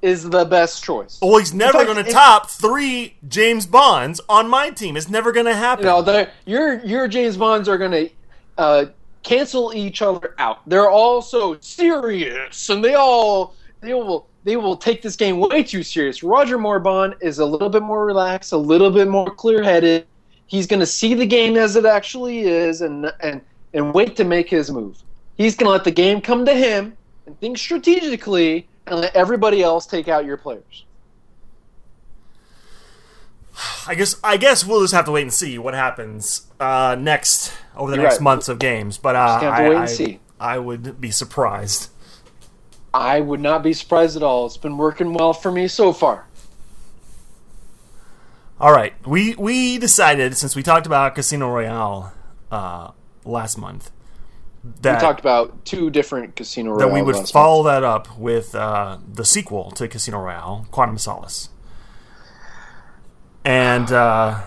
is 0.02 0.30
the 0.30 0.46
best 0.46 0.84
choice. 0.84 1.18
well, 1.22 1.38
he's 1.38 1.54
never 1.54 1.84
going 1.86 2.04
to 2.04 2.12
top 2.12 2.50
three 2.50 3.16
James 3.28 3.66
Bonds 3.66 4.22
on 4.30 4.48
my 4.50 4.70
team. 4.70 4.96
It's 4.98 5.10
never 5.10 5.32
going 5.32 5.46
to 5.48 5.56
happen. 5.56 5.86
You 5.86 5.92
know, 5.92 6.02
they're- 6.02 6.32
your 6.46 6.80
your 6.86 7.08
James 7.08 7.38
Bonds 7.38 7.68
are 7.70 7.78
going 7.78 7.92
to 7.92 8.10
uh, 8.58 8.86
cancel 9.26 9.74
each 9.74 10.02
other 10.02 10.36
out. 10.38 10.68
They're 10.70 10.90
all 10.90 11.22
so 11.22 11.58
serious, 11.60 12.70
and 12.70 12.82
they 12.84 12.94
all 12.94 13.56
they 13.82 13.94
will 13.94 14.28
they 14.46 14.56
will 14.56 14.78
take 14.78 15.02
this 15.02 15.18
game 15.18 15.40
way 15.40 15.64
too 15.64 15.84
serious. 15.84 16.24
Roger 16.24 16.58
Moore 16.58 16.80
Bond 16.80 17.16
is 17.20 17.40
a 17.40 17.46
little 17.46 17.70
bit 17.70 17.82
more 17.82 18.06
relaxed, 18.06 18.54
a 18.54 18.58
little 18.58 18.92
bit 18.92 19.10
more 19.10 19.30
clear 19.30 19.62
headed. 19.64 20.06
He's 20.48 20.68
going 20.68 20.80
to 20.80 20.86
see 20.86 21.16
the 21.16 21.26
game 21.26 21.58
as 21.58 21.76
it 21.76 21.86
actually 21.86 22.42
is, 22.42 22.82
and 22.82 23.12
and 23.20 23.42
and 23.74 23.94
wait 23.94 24.16
to 24.16 24.24
make 24.24 24.50
his 24.50 24.72
move. 24.72 24.98
He's 25.36 25.58
going 25.58 25.68
to 25.68 25.72
let 25.72 25.84
the 25.84 25.92
game 25.92 26.22
come 26.22 26.46
to 26.46 26.54
him 26.54 26.96
and 27.26 27.38
think 27.42 27.58
strategically, 27.58 28.68
and 28.88 29.02
let 29.02 29.16
everybody 29.16 29.64
else 29.64 29.86
take 29.88 30.08
out 30.08 30.24
your 30.24 30.38
players. 30.38 30.86
I 33.88 33.96
guess 33.96 34.16
I 34.24 34.38
guess 34.38 34.66
we'll 34.66 34.82
just 34.82 34.94
have 34.94 35.06
to 35.06 35.12
wait 35.12 35.24
and 35.24 35.34
see 35.34 35.58
what 35.58 35.74
happens 35.74 36.48
uh, 36.60 36.96
next 37.00 37.54
over 37.76 37.92
the 37.92 37.98
You're 37.98 38.04
next 38.04 38.16
right. 38.16 38.24
months 38.24 38.50
of 38.50 38.60
games. 38.60 38.98
But 38.98 39.16
uh, 39.16 39.28
Just 39.28 39.44
have 39.44 39.58
to 39.58 39.62
I, 39.64 39.70
wait 39.70 39.76
and 39.76 39.84
I- 39.84 39.86
see. 39.88 40.20
I 40.40 40.58
would 40.60 41.00
be 41.00 41.12
surprised. 41.12 41.90
I 42.94 43.20
would 43.20 43.40
not 43.42 43.62
be 43.64 43.74
surprised 43.74 44.16
at 44.16 44.24
all. 44.24 44.46
It's 44.46 44.58
been 44.58 44.78
working 44.78 45.14
well 45.14 45.34
for 45.34 45.52
me 45.52 45.68
so 45.68 45.92
far. 45.94 46.26
All 48.60 48.72
right, 48.72 48.94
we 49.06 49.36
we 49.36 49.78
decided 49.78 50.38
since 50.38 50.56
we 50.56 50.64
talked 50.64 50.86
about 50.86 51.14
Casino 51.14 51.50
Royale 51.50 52.14
uh, 52.52 52.92
last 53.26 53.58
month 53.58 53.92
that 54.82 54.96
We 54.96 55.02
talked 55.02 55.20
about 55.20 55.66
two 55.66 55.90
different 55.90 56.36
Casino 56.38 56.72
Royale 56.72 56.88
that 56.88 56.94
we 56.94 57.02
would 57.02 57.28
follow 57.30 57.64
that 57.64 57.84
up 57.84 58.18
with 58.18 58.56
uh, 58.56 58.98
the 59.12 59.26
sequel 59.26 59.72
to 59.72 59.88
Casino 59.90 60.20
Royale, 60.22 60.68
Quantum 60.72 60.96
of 60.96 61.02
Solace, 61.02 61.50
and 63.46 63.92
uh. 63.92 64.42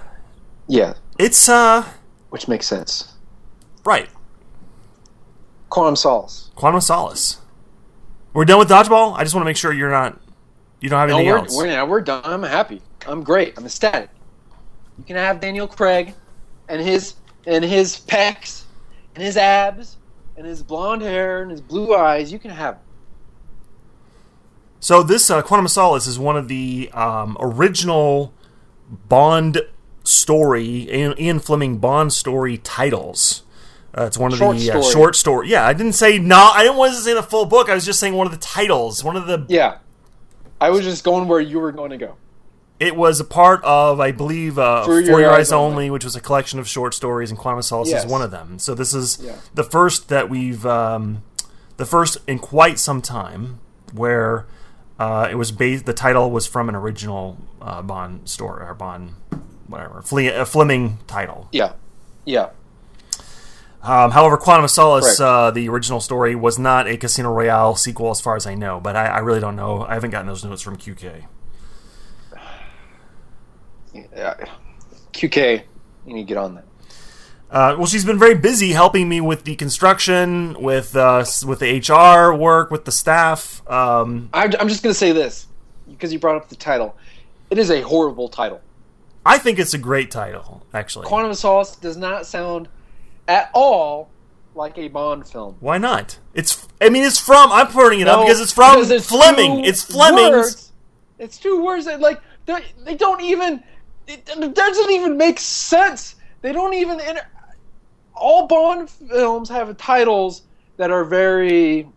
Yeah, 0.67 0.95
it's 1.19 1.49
uh 1.49 1.89
which 2.29 2.47
makes 2.49 2.67
sense. 2.67 3.15
right 3.85 4.11
Quantum 5.71 5.97
Solace. 5.97 6.51
Quantum 6.55 6.77
of 6.79 6.83
Solace. 6.83 7.39
We're 8.35 8.45
done 8.45 8.59
with 8.59 8.69
dodgeball. 8.69 9.15
I 9.17 9.23
just 9.23 9.35
want 9.35 9.43
to 9.43 9.47
make 9.47 9.57
sure 9.57 9.73
you're 9.73 9.91
not 9.91 10.21
you 10.81 10.89
don't 10.91 10.99
have 11.01 11.09
No, 11.09 11.17
anything 11.17 11.33
we're, 11.33 11.39
else. 11.39 11.57
we're, 11.57 11.67
yeah, 11.69 11.83
we're 11.85 12.01
done. 12.03 12.23
I'm 12.25 12.43
happy. 12.43 12.83
I'm 13.07 13.23
great. 13.23 13.55
I'm 13.57 13.65
ecstatic. 13.65 14.11
You 14.99 15.05
can 15.05 15.17
have 15.17 15.41
Daniel 15.41 15.67
Craig 15.67 16.15
and 16.69 16.81
his 16.83 17.15
and 17.47 17.65
his 17.65 17.97
pecs 18.01 18.65
and 19.15 19.25
his 19.25 19.37
abs 19.37 19.97
and 20.37 20.47
his 20.47 20.63
blonde 20.63 21.03
hair 21.03 21.41
and 21.43 21.51
his 21.51 21.61
blue 21.63 21.95
eyes. 21.95 22.31
You 22.31 22.39
can 22.39 22.51
have. 22.51 22.75
it. 22.75 22.81
So 24.81 25.03
this 25.03 25.31
uh, 25.31 25.43
Quantum 25.43 25.65
of 25.67 25.73
Solace 25.73 26.07
is 26.07 26.19
one 26.19 26.37
of 26.37 26.49
the 26.49 26.91
um, 26.93 27.37
original 27.41 28.33
Bond 28.89 29.63
story, 30.05 30.91
Ian, 30.91 31.15
Ian 31.21 31.39
Fleming 31.41 31.79
Bond 31.79 32.13
story 32.13 32.59
titles. 32.59 33.43
Uh, 33.97 34.05
it's 34.05 34.19
one 34.19 34.33
of 34.33 34.39
Short 34.39 34.57
the 34.59 34.71
uh, 34.71 34.83
short 34.83 35.17
story. 35.17 35.49
Yeah, 35.49 35.67
I 35.67 35.73
didn't 35.73 35.95
say 35.95 36.19
no. 36.19 36.37
I 36.55 36.63
didn't 36.63 36.77
want 36.79 36.95
to 36.95 37.01
say 37.01 37.15
the 37.15 37.23
full 37.23 37.47
book. 37.47 37.69
I 37.69 37.75
was 37.75 37.85
just 37.85 37.99
saying 37.99 38.15
one 38.15 38.27
of 38.27 38.33
the 38.33 38.39
titles. 38.39 39.03
One 39.03 39.17
of 39.17 39.27
the. 39.27 39.45
Yeah, 39.49 39.79
I 40.61 40.71
was 40.71 40.85
just 40.85 41.05
going 41.05 41.27
where 41.29 41.41
you 41.41 41.59
were 41.59 41.73
going 41.73 41.91
to 41.91 41.97
go. 41.97 42.15
It 42.79 42.95
was 42.95 43.19
a 43.19 43.25
part 43.25 43.63
of, 43.65 43.99
I 43.99 44.13
believe, 44.13 44.57
uh, 44.57 44.85
For 44.85 44.93
For, 44.93 45.01
Your 45.01 45.21
Your, 45.21 45.31
Eyes 45.33 45.49
Eyes 45.49 45.53
Only, 45.53 45.67
Only. 45.87 45.91
which 45.91 46.05
was 46.05 46.15
a 46.15 46.21
collection 46.21 46.61
of 46.61 46.69
short 46.69 46.95
stories, 46.95 47.31
and 47.31 47.39
Quantum 47.39 47.59
of 47.59 47.65
Solace 47.65 47.91
Yes. 47.91 48.05
is 48.05 48.11
one 48.11 48.23
of 48.23 48.31
them. 48.31 48.59
So 48.61 48.75
this 48.75 48.95
is 48.95 49.19
Yeah. 49.21 49.33
the 49.55 49.65
first 49.65 50.09
that 50.11 50.31
we've, 50.31 50.65
um, 50.65 51.23
the 51.77 51.85
first 51.87 52.19
in 52.29 52.39
quite 52.39 52.79
some 52.79 53.03
time, 53.03 53.59
where 53.93 54.47
Uh, 55.01 55.29
it 55.31 55.37
was 55.37 55.53
based. 55.53 55.87
The 55.87 55.93
title 55.93 56.29
was 56.33 56.49
from 56.49 56.69
an 56.69 56.75
original 56.75 57.37
uh, 57.61 57.83
Bond 57.83 58.29
story 58.29 58.65
or 58.65 58.75
Bond, 58.75 59.15
whatever, 59.67 60.03
Fle- 60.03 60.29
a 60.35 60.45
Fleming 60.45 60.99
title. 61.07 61.49
Yeah, 61.53 61.73
yeah. 62.25 62.51
Um, 63.83 64.11
however, 64.11 64.37
Quantum 64.37 64.65
of 64.65 64.71
Solace, 64.71 65.21
uh, 65.21 65.51
the 65.53 65.69
original 65.69 66.01
story, 66.01 66.35
was 66.35 66.59
not 66.59 66.89
a 66.89 66.97
Casino 66.97 67.33
Royale 67.33 67.77
sequel, 67.77 68.11
as 68.11 68.21
far 68.21 68.35
as 68.37 68.47
I 68.47 68.55
know. 68.55 68.81
But 68.81 68.97
I, 68.97 69.07
I 69.07 69.19
really 69.19 69.41
don't 69.41 69.57
know. 69.57 69.83
I 69.83 69.95
haven't 69.95 70.11
gotten 70.11 70.27
those 70.27 70.45
notes 70.45 70.63
from 70.63 70.77
QK. 70.77 71.25
yeah. 73.95 74.35
QK, 75.13 75.63
you 76.07 76.15
need 76.15 76.23
to 76.23 76.27
get 76.29 76.37
on 76.37 76.57
that. 76.57 76.65
Uh, 77.51 77.75
well, 77.79 77.87
she's 77.87 78.05
been 78.05 78.19
very 78.19 78.35
busy 78.35 78.73
helping 78.73 79.09
me 79.09 79.21
with 79.21 79.45
the 79.45 79.57
construction, 79.57 80.55
with 80.61 80.95
uh, 80.95 81.25
with 81.47 81.61
the 81.61 81.79
HR 81.79 82.35
work, 82.35 82.71
with 82.71 82.85
the 82.85 82.93
staff. 82.93 83.69
Um, 83.71 84.29
I'm, 84.35 84.53
I'm 84.61 84.69
just 84.69 84.83
going 84.83 84.93
to 84.93 84.99
say 84.99 85.13
this 85.13 85.47
because 85.89 86.13
you 86.13 86.19
brought 86.19 86.37
up 86.37 86.51
the 86.51 86.57
title. 86.57 86.95
It 87.51 87.59
is 87.59 87.71
a 87.71 87.81
horrible 87.81 88.29
title. 88.29 88.61
I 89.25 89.39
think 89.39 89.59
it's 89.59 89.75
a 89.75 89.79
great 89.79 90.11
title, 90.11 90.67
actually. 90.73 91.07
Quantum 91.07 91.31
of 91.31 91.37
Solace 91.37 91.77
does 91.77 91.97
not 91.97 92.27
sound 92.27 92.69
at 93.27 93.51
all 93.53 94.11
like 94.55 94.77
a 94.79 94.89
Bond 94.89 95.27
film. 95.27 95.57
Why 95.61 95.79
not? 95.79 96.19
It's. 96.35 96.67
I 96.81 96.89
mean, 96.89 97.05
it's 97.05 97.21
from. 97.21 97.53
I'm 97.53 97.69
putting 97.69 98.01
it 98.01 98.09
up 98.09 98.25
because 98.25 98.41
it's 98.41 98.53
from 98.53 98.77
because 98.77 98.91
it's 98.91 99.07
Fleming. 99.07 99.65
It's 99.65 99.83
Fleming's. 99.83 100.31
words. 100.31 100.73
It's 101.19 101.39
two 101.39 101.63
words 101.63 101.85
that 101.87 102.01
like 102.01 102.21
they 102.47 102.65
they 102.85 102.95
don't 102.95 103.21
even. 103.21 103.63
It, 104.07 104.29
it 104.29 104.55
doesn't 104.55 104.91
even 104.91 105.17
make 105.17 105.39
sense. 105.39 106.17
They 106.43 106.53
don't 106.53 106.75
even. 106.75 107.01
Inter- 107.01 107.27
all 108.15 108.47
Bond 108.47 108.91
films 108.91 109.49
have 109.49 109.77
titles 109.77 110.43
that 110.77 110.91
are 110.91 111.05
very 111.05 111.89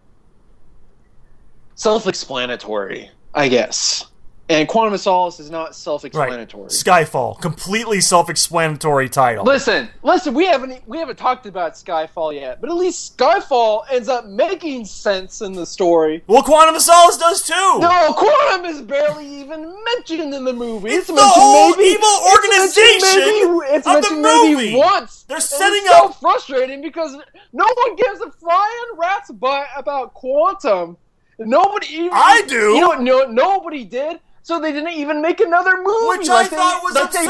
self-explanatory, 1.75 3.09
I 3.33 3.47
guess. 3.47 4.10
And 4.51 4.67
Quantum 4.67 4.93
of 4.93 4.99
Solace 4.99 5.39
is 5.39 5.49
not 5.49 5.75
self-explanatory. 5.75 6.69
Skyfall, 6.69 7.39
completely 7.39 8.01
self-explanatory 8.01 9.07
title. 9.07 9.45
Listen, 9.45 9.87
listen. 10.03 10.33
We 10.33 10.45
haven't 10.45 10.85
we 10.87 10.97
haven't 10.97 11.17
talked 11.17 11.45
about 11.45 11.73
Skyfall 11.73 12.33
yet, 12.35 12.59
but 12.59 12.69
at 12.69 12.75
least 12.75 13.17
Skyfall 13.17 13.83
ends 13.89 14.09
up 14.09 14.25
making 14.25 14.83
sense 14.85 15.41
in 15.41 15.53
the 15.53 15.65
story. 15.65 16.23
well, 16.27 16.43
Quantum 16.43 16.75
of 16.75 16.81
Solace 16.81 17.17
does 17.17 17.43
too. 17.47 17.53
No, 17.79 18.13
Quantum 18.17 18.65
is 18.65 18.81
barely 18.81 19.25
even 19.41 19.73
mentioned 19.85 20.33
in 20.33 20.43
the 20.43 20.53
movie. 20.53 20.89
It's 20.89 21.07
the 21.07 21.13
mentioned 21.13 21.33
whole 21.33 21.69
maybe, 21.71 21.83
evil 21.89 22.03
it's 22.03 22.77
organization 22.77 23.21
maybe, 23.23 23.75
it's 23.75 23.87
of 23.87 23.93
the 23.93 23.99
mentioned 24.01 24.21
maybe 24.21 24.55
movie. 24.55 24.75
once. 24.75 25.23
They're 25.23 25.39
setting 25.39 25.79
it's 25.83 25.89
so 25.91 26.05
up- 26.09 26.19
frustrating 26.19 26.81
because 26.81 27.15
no 27.53 27.65
one 27.73 27.95
gives 27.95 28.19
a 28.21 28.31
flying 28.31 28.85
rat's 28.97 29.31
butt 29.31 29.67
about 29.77 30.13
Quantum. 30.13 30.97
Nobody 31.39 31.87
even. 31.87 32.09
I 32.13 32.43
do. 32.47 32.55
You 32.73 32.81
know 32.81 32.87
what? 32.89 33.01
No, 33.01 33.25
nobody 33.25 33.83
did. 33.85 34.19
So 34.43 34.59
they 34.59 34.71
didn't 34.71 34.93
even 34.93 35.21
make 35.21 35.39
another 35.39 35.77
movie. 35.77 36.07
Which 36.17 36.27
like 36.27 36.47
I 36.47 36.49
they- 36.49 36.55
thought 36.55 36.83
was 36.83 36.95
like 36.95 37.03
absurd. 37.05 37.25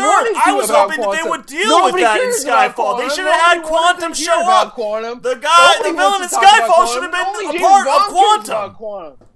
I 0.45 0.53
was 0.55 0.69
hoping 0.69 1.01
that 1.01 1.11
they 1.23 1.29
would 1.29 1.45
deal 1.45 1.67
Nobody 1.67 1.93
with 1.93 2.01
that 2.03 2.21
in 2.21 2.29
Skyfall. 2.31 2.97
They 2.99 3.09
should 3.09 3.25
have 3.25 3.41
had 3.41 3.63
Quantum 3.63 4.13
show 4.13 4.49
up. 4.49 4.73
Quantum. 4.75 5.21
The 5.21 5.35
guy- 5.35 5.73
Nobody 5.75 5.91
the 5.91 5.97
villain 5.97 6.21
in 6.23 6.29
Skyfall 6.29 6.93
should 6.93 7.03
have 7.03 7.11
been 7.11 7.55
a 7.55 7.59
part 7.59 7.87
of 7.87 8.01
Quantum. 8.13 8.75
Quantum. 8.75 9.27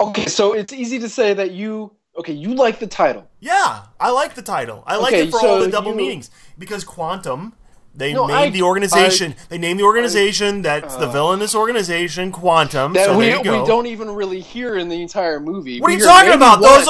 Okay, 0.00 0.26
so 0.26 0.52
it's 0.54 0.72
easy 0.72 0.98
to 0.98 1.08
say 1.08 1.34
that 1.34 1.52
you 1.52 1.92
okay, 2.18 2.32
you 2.32 2.54
like 2.54 2.78
the 2.78 2.86
title. 2.86 3.28
Yeah, 3.40 3.82
I 4.00 4.10
like 4.10 4.34
the 4.34 4.42
title. 4.42 4.82
I 4.86 4.96
like 4.96 5.12
Okay, 5.12 5.28
it 5.28 5.30
for 5.30 5.40
so 5.40 5.48
all 5.48 5.60
the 5.60 5.70
double 5.70 5.90
you- 5.92 5.96
meanings 5.96 6.30
because 6.58 6.82
Quantum. 6.84 7.54
They 7.96 8.12
No, 8.12 8.26
named 8.26 8.38
I- 8.38 8.50
the 8.50 8.62
organization. 8.62 9.36
they 9.48 9.58
named 9.58 9.78
the 9.78 9.84
organization 9.84 10.62
that's 10.62 10.96
the 10.96 11.06
uh, 11.06 11.12
villainous 11.12 11.54
organization, 11.54 12.32
Quantum. 12.32 12.92
That 12.92 13.06
so 13.06 13.16
we, 13.18 13.26
there 13.26 13.36
you 13.38 13.44
go. 13.44 13.60
we 13.62 13.66
don't 13.68 13.86
even 13.86 14.10
really 14.10 14.40
hear 14.40 14.76
in 14.76 14.88
the 14.88 15.00
entire 15.00 15.38
movie. 15.38 15.80
what 15.80 15.90
are 15.90 15.94
you 15.94 16.04
talking 16.04 16.32
about? 16.32 16.60
There's 16.60 16.86
once, 16.86 16.88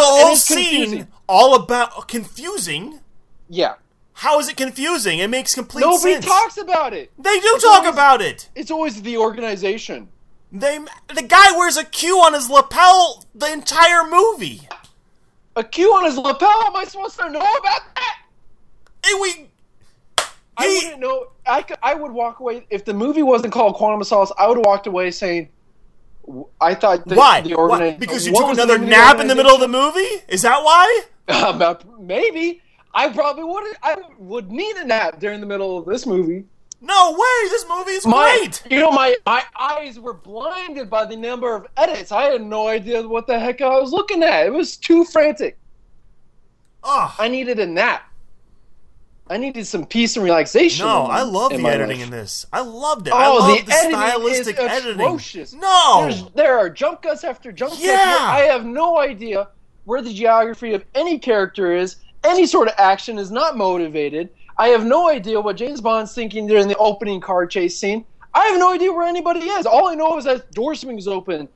a 0.50 0.54
and 0.54 0.88
whole 0.90 1.00
it's 1.02 1.10
all 1.28 1.54
about 1.56 2.08
confusing. 2.08 3.00
Yeah. 3.50 3.74
How 4.14 4.38
is 4.38 4.48
it 4.48 4.56
confusing? 4.56 5.18
It 5.18 5.28
makes 5.28 5.54
complete 5.54 5.82
Nobody 5.82 6.14
sense. 6.14 6.24
talks 6.24 6.56
about 6.56 6.94
it. 6.94 7.10
they 7.18 7.38
do 7.38 7.58
talk 7.60 7.80
always- 7.80 7.92
about 7.92 8.22
it. 8.22 8.48
It's 8.54 8.70
always 8.70 9.02
the 9.02 9.18
organization. 9.18 10.08
They 10.52 10.78
the 11.12 11.22
guy 11.22 11.50
wears 11.56 11.76
a 11.76 11.84
Q 11.84 12.18
on 12.20 12.32
his 12.32 12.48
lapel 12.48 13.24
the 13.34 13.52
entire 13.52 14.04
movie. 14.08 14.62
A 15.56 15.64
Q 15.64 15.92
on 15.96 16.04
his 16.04 16.16
lapel. 16.16 16.48
Am 16.66 16.76
I 16.76 16.84
supposed 16.84 17.18
to 17.18 17.28
know 17.28 17.40
about 17.40 17.60
that? 17.96 18.18
And 19.06 19.20
we 19.20 19.48
I 20.56 20.66
wouldn't 20.68 21.00
know. 21.00 21.26
I, 21.46 21.62
could, 21.62 21.78
I 21.82 21.94
would 21.94 22.12
walk 22.12 22.40
away 22.40 22.66
if 22.70 22.84
the 22.84 22.94
movie 22.94 23.22
wasn't 23.22 23.52
called 23.52 23.74
Quantum 23.74 24.00
of 24.00 24.06
Solace. 24.06 24.32
I 24.38 24.46
would 24.48 24.56
have 24.58 24.66
walked 24.66 24.86
away 24.86 25.10
saying, 25.10 25.48
"I 26.60 26.74
thought 26.74 27.06
the, 27.06 27.16
why? 27.16 27.40
the 27.40 27.54
Why? 27.54 27.92
Because 27.92 28.26
you 28.26 28.32
took 28.32 28.46
the 28.46 28.62
another 28.62 28.78
nap 28.78 29.20
in 29.20 29.26
the 29.26 29.34
middle 29.34 29.54
of 29.54 29.60
the 29.60 29.68
movie? 29.68 30.22
Is 30.28 30.42
that 30.42 30.62
why? 30.62 31.02
Uh, 31.26 31.74
maybe 31.98 32.60
I 32.92 33.08
probably 33.08 33.44
would. 33.44 33.64
I 33.82 33.96
would 34.18 34.52
need 34.52 34.76
a 34.76 34.84
nap 34.84 35.20
during 35.20 35.40
the 35.40 35.46
middle 35.46 35.78
of 35.78 35.86
this 35.86 36.04
movie. 36.04 36.44
No 36.82 37.12
way! 37.12 37.48
This 37.48 37.64
movie 37.66 37.92
is 37.92 38.06
My, 38.06 38.36
great. 38.38 38.62
you 38.70 38.78
know, 38.78 38.90
my 38.90 39.16
my 39.24 39.42
eyes 39.58 39.98
were 39.98 40.12
blinded 40.12 40.90
by 40.90 41.06
the 41.06 41.16
number 41.16 41.56
of 41.56 41.66
edits. 41.78 42.12
I 42.12 42.24
had 42.24 42.42
no 42.42 42.68
idea 42.68 43.08
what 43.08 43.26
the 43.26 43.38
heck 43.40 43.62
I 43.62 43.80
was 43.80 43.90
looking 43.90 44.22
at. 44.22 44.44
It 44.46 44.52
was 44.52 44.76
too 44.76 45.04
frantic. 45.06 45.56
Oh, 46.82 47.14
I 47.18 47.28
needed 47.28 47.58
a 47.58 47.66
nap. 47.66 48.02
I 49.26 49.38
needed 49.38 49.66
some 49.66 49.86
peace 49.86 50.16
and 50.16 50.24
relaxation. 50.24 50.84
no, 50.86 51.06
in- 51.06 51.10
I 51.10 51.22
love 51.22 51.52
in 51.52 51.62
the 51.62 51.68
editing 51.68 51.98
life. 51.98 52.04
in 52.06 52.10
this. 52.10 52.46
I 52.52 52.60
loved 52.60 53.08
it. 53.08 53.14
Oh, 53.14 53.16
I 53.16 53.28
love 53.28 53.58
the 53.58 53.64
the, 53.64 53.72
editing 53.72 53.90
stylistic 53.98 54.58
is 54.58 54.64
editing. 54.70 55.00
atrocious. 55.00 55.54
No, 55.54 56.00
There's, 56.02 56.24
there 56.34 56.58
are 56.58 56.68
jump 56.68 57.00
cuts 57.02 57.24
after 57.24 57.50
jump 57.50 57.72
cuts. 57.72 57.82
Yeah. 57.84 57.96
I 58.20 58.40
have 58.50 58.66
no 58.66 58.98
idea 58.98 59.48
where 59.84 60.02
the 60.02 60.12
geography 60.12 60.74
of 60.74 60.84
any 60.94 61.18
character 61.18 61.74
is. 61.74 61.96
Any 62.22 62.46
sort 62.46 62.68
of 62.68 62.74
action 62.78 63.18
is 63.18 63.30
not 63.30 63.56
motivated. 63.56 64.28
I 64.58 64.68
have 64.68 64.84
no 64.84 65.08
idea 65.08 65.40
what 65.40 65.56
James 65.56 65.80
Bond's 65.80 66.14
thinking 66.14 66.46
during 66.46 66.68
the 66.68 66.76
opening 66.76 67.20
car 67.20 67.46
chase 67.46 67.78
scene. 67.78 68.04
I 68.34 68.46
have 68.46 68.58
no 68.58 68.72
idea 68.72 68.92
where 68.92 69.06
anybody 69.06 69.40
is. 69.40 69.64
All 69.66 69.88
I 69.88 69.94
know 69.94 70.18
is 70.18 70.24
that 70.24 70.50
door 70.52 70.74
swings 70.74 71.06
open, 71.08 71.48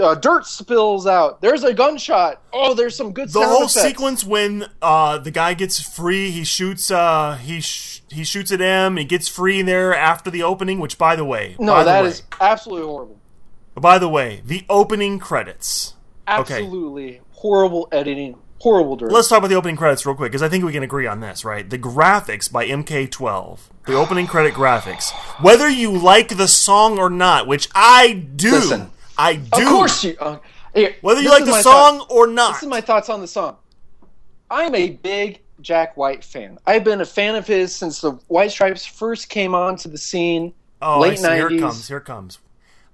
uh, 0.00 0.14
dirt 0.16 0.46
spills 0.46 1.06
out. 1.06 1.40
There's 1.40 1.64
a 1.64 1.72
gunshot. 1.74 2.40
Oh, 2.52 2.74
there's 2.74 2.96
some 2.96 3.12
good 3.12 3.30
stuff. 3.30 3.42
the 3.42 3.46
sound 3.46 3.56
whole 3.56 3.66
effects. 3.66 3.82
sequence 3.82 4.24
when 4.24 4.66
uh, 4.82 5.18
the 5.18 5.30
guy 5.30 5.54
gets 5.54 5.80
free, 5.80 6.30
he 6.30 6.44
shoots. 6.44 6.90
Uh, 6.90 7.36
he 7.36 7.60
sh- 7.60 8.02
he 8.10 8.24
shoots 8.24 8.52
at 8.52 8.60
him. 8.60 8.96
He 8.96 9.04
gets 9.04 9.28
free 9.28 9.62
there 9.62 9.94
after 9.94 10.30
the 10.30 10.42
opening. 10.42 10.78
Which, 10.80 10.98
by 10.98 11.16
the 11.16 11.24
way, 11.24 11.56
No, 11.58 11.72
by 11.74 11.84
that 11.84 12.02
the 12.02 12.08
is 12.08 12.22
absolutely 12.40 12.86
horrible. 12.86 13.18
By 13.74 13.98
the 13.98 14.08
way, 14.08 14.42
the 14.44 14.64
opening 14.68 15.18
credits. 15.18 15.94
Okay. 16.28 16.54
Absolutely 16.54 17.20
horrible 17.32 17.88
editing. 17.92 18.36
Horrible 18.58 18.96
directing. 18.96 19.14
Let's 19.14 19.28
talk 19.28 19.38
about 19.38 19.48
the 19.48 19.54
opening 19.54 19.76
credits 19.76 20.06
real 20.06 20.14
quick 20.16 20.32
because 20.32 20.42
I 20.42 20.48
think 20.48 20.64
we 20.64 20.72
can 20.72 20.82
agree 20.82 21.06
on 21.06 21.20
this, 21.20 21.44
right? 21.44 21.68
The 21.68 21.78
graphics 21.78 22.50
by 22.50 22.66
MK12, 22.66 23.58
the 23.86 23.92
opening 23.94 24.26
credit 24.26 24.54
graphics. 24.54 25.10
Whether 25.42 25.68
you 25.68 25.90
like 25.96 26.36
the 26.38 26.48
song 26.48 26.98
or 26.98 27.10
not, 27.10 27.46
which 27.46 27.68
I 27.74 28.14
do, 28.14 28.52
Listen, 28.52 28.90
I 29.18 29.36
do. 29.36 29.62
Of 29.62 29.68
course 29.68 30.04
you. 30.04 30.16
Uh, 30.20 30.38
here, 30.74 30.94
Whether 31.00 31.22
you 31.22 31.30
like 31.30 31.44
the 31.44 31.62
song 31.62 32.06
or 32.10 32.26
not. 32.26 32.54
This 32.54 32.64
is 32.64 32.68
my 32.68 32.80
thoughts 32.80 33.08
on 33.08 33.20
the 33.20 33.26
song. 33.26 33.56
I'm 34.50 34.74
a 34.74 34.90
big 34.90 35.40
Jack 35.60 35.96
White 35.96 36.22
fan. 36.22 36.58
I've 36.66 36.84
been 36.84 37.00
a 37.00 37.06
fan 37.06 37.34
of 37.34 37.46
his 37.46 37.74
since 37.74 38.00
the 38.00 38.12
White 38.28 38.50
Stripes 38.50 38.84
first 38.84 39.28
came 39.28 39.54
onto 39.54 39.88
the 39.88 39.98
scene. 39.98 40.52
oh, 40.82 41.00
late 41.00 41.12
I 41.12 41.14
see. 41.16 41.34
Here 41.34 41.48
it 41.48 41.60
comes. 41.60 41.88
Here 41.88 41.96
it 41.98 42.04
comes. 42.04 42.38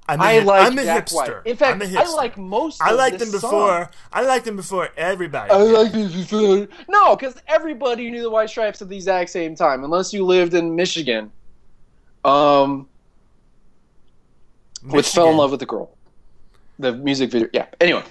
I'm 0.09 0.21
a, 0.21 0.25
I 0.25 0.39
like 0.41 0.67
I'm 0.67 0.79
a 0.79 0.85
Jack 0.85 1.07
hipster. 1.07 1.15
White. 1.15 1.47
In 1.47 1.57
fact, 1.57 1.83
I 1.83 2.13
like 2.15 2.37
most. 2.37 2.83
I 2.83 2.93
liked 2.93 3.19
them 3.19 3.29
song. 3.29 3.41
before. 3.41 3.91
I 4.13 4.23
liked 4.23 4.45
them 4.45 4.57
before 4.57 4.89
everybody. 4.97 5.51
I 5.51 5.57
like 5.57 5.93
this 5.93 6.13
before. 6.13 6.69
No, 6.89 7.15
because 7.15 7.41
everybody 7.47 8.11
knew 8.11 8.23
the 8.23 8.31
White 8.31 8.51
Stripes 8.51 8.83
at 8.83 8.89
the 8.89 8.97
exact 8.97 9.31
same 9.31 9.55
time, 9.55 9.85
unless 9.85 10.13
you 10.13 10.25
lived 10.25 10.55
in 10.55 10.75
Michigan. 10.75 11.31
Um, 12.25 12.89
with 14.85 15.07
fell 15.07 15.31
in 15.31 15.37
love 15.37 15.53
with 15.53 15.61
the 15.61 15.67
girl. 15.67 15.97
The 16.83 16.93
music 16.93 17.31
video, 17.31 17.49
yeah. 17.53 17.67
Anyway, 17.81 18.03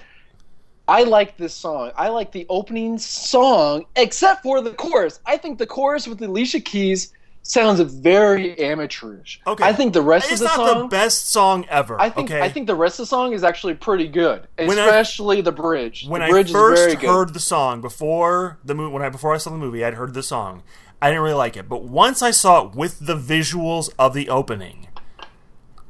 I 0.88 1.04
like 1.04 1.36
this 1.36 1.54
song. 1.54 1.92
I 1.96 2.08
like 2.08 2.32
the 2.32 2.46
opening 2.48 2.98
song, 2.98 3.84
except 3.96 4.42
for 4.42 4.60
the 4.62 4.72
chorus. 4.72 5.20
I 5.26 5.36
think 5.36 5.58
the 5.58 5.66
chorus 5.66 6.08
with 6.08 6.20
Alicia 6.22 6.60
Keys 6.60 7.12
sounds 7.42 7.80
very 7.80 8.58
amateurish. 8.58 9.40
Okay. 9.46 9.62
I 9.64 9.72
think 9.72 9.92
the 9.92 10.00
rest 10.00 10.30
It's 10.32 10.40
of 10.40 10.48
the 10.48 10.56
not 10.56 10.68
song. 10.68 10.78
the 10.82 10.88
best 10.88 11.30
song 11.30 11.66
ever. 11.68 12.00
I 12.00 12.08
think 12.08 12.30
okay? 12.30 12.40
I 12.40 12.48
think 12.48 12.66
the 12.66 12.74
rest 12.74 12.98
of 12.98 13.02
the 13.02 13.08
song 13.08 13.32
is 13.34 13.44
actually 13.44 13.74
pretty 13.74 14.08
good, 14.08 14.46
When 14.56 14.78
I- 14.78 14.86
especially 14.86 15.40
the 15.42 15.52
bridge. 15.52 16.06
when 16.08 16.20
the 16.20 16.28
I 16.28 16.30
bridge 16.30 16.46
is 16.46 16.52
first 16.52 16.82
very 16.82 16.94
good. 16.96 17.10
heard 17.10 17.34
the 17.34 17.40
song 17.40 17.80
before 17.80 18.58
the 18.64 18.74
movie, 18.74 18.92
when 18.92 19.02
I 19.02 19.08
before 19.10 19.34
I 19.34 19.38
saw 19.38 19.50
the 19.50 19.58
movie, 19.58 19.84
I'd 19.84 19.94
heard 19.94 20.14
the 20.14 20.22
song. 20.22 20.62
I 21.02 21.08
didn't 21.08 21.22
really 21.24 21.34
like 21.34 21.56
it, 21.58 21.68
but 21.68 21.82
once 21.82 22.22
I 22.22 22.30
saw 22.30 22.64
it 22.66 22.74
with 22.74 23.04
the 23.06 23.16
visuals 23.16 23.90
of 23.98 24.14
the 24.14 24.28
opening, 24.28 24.86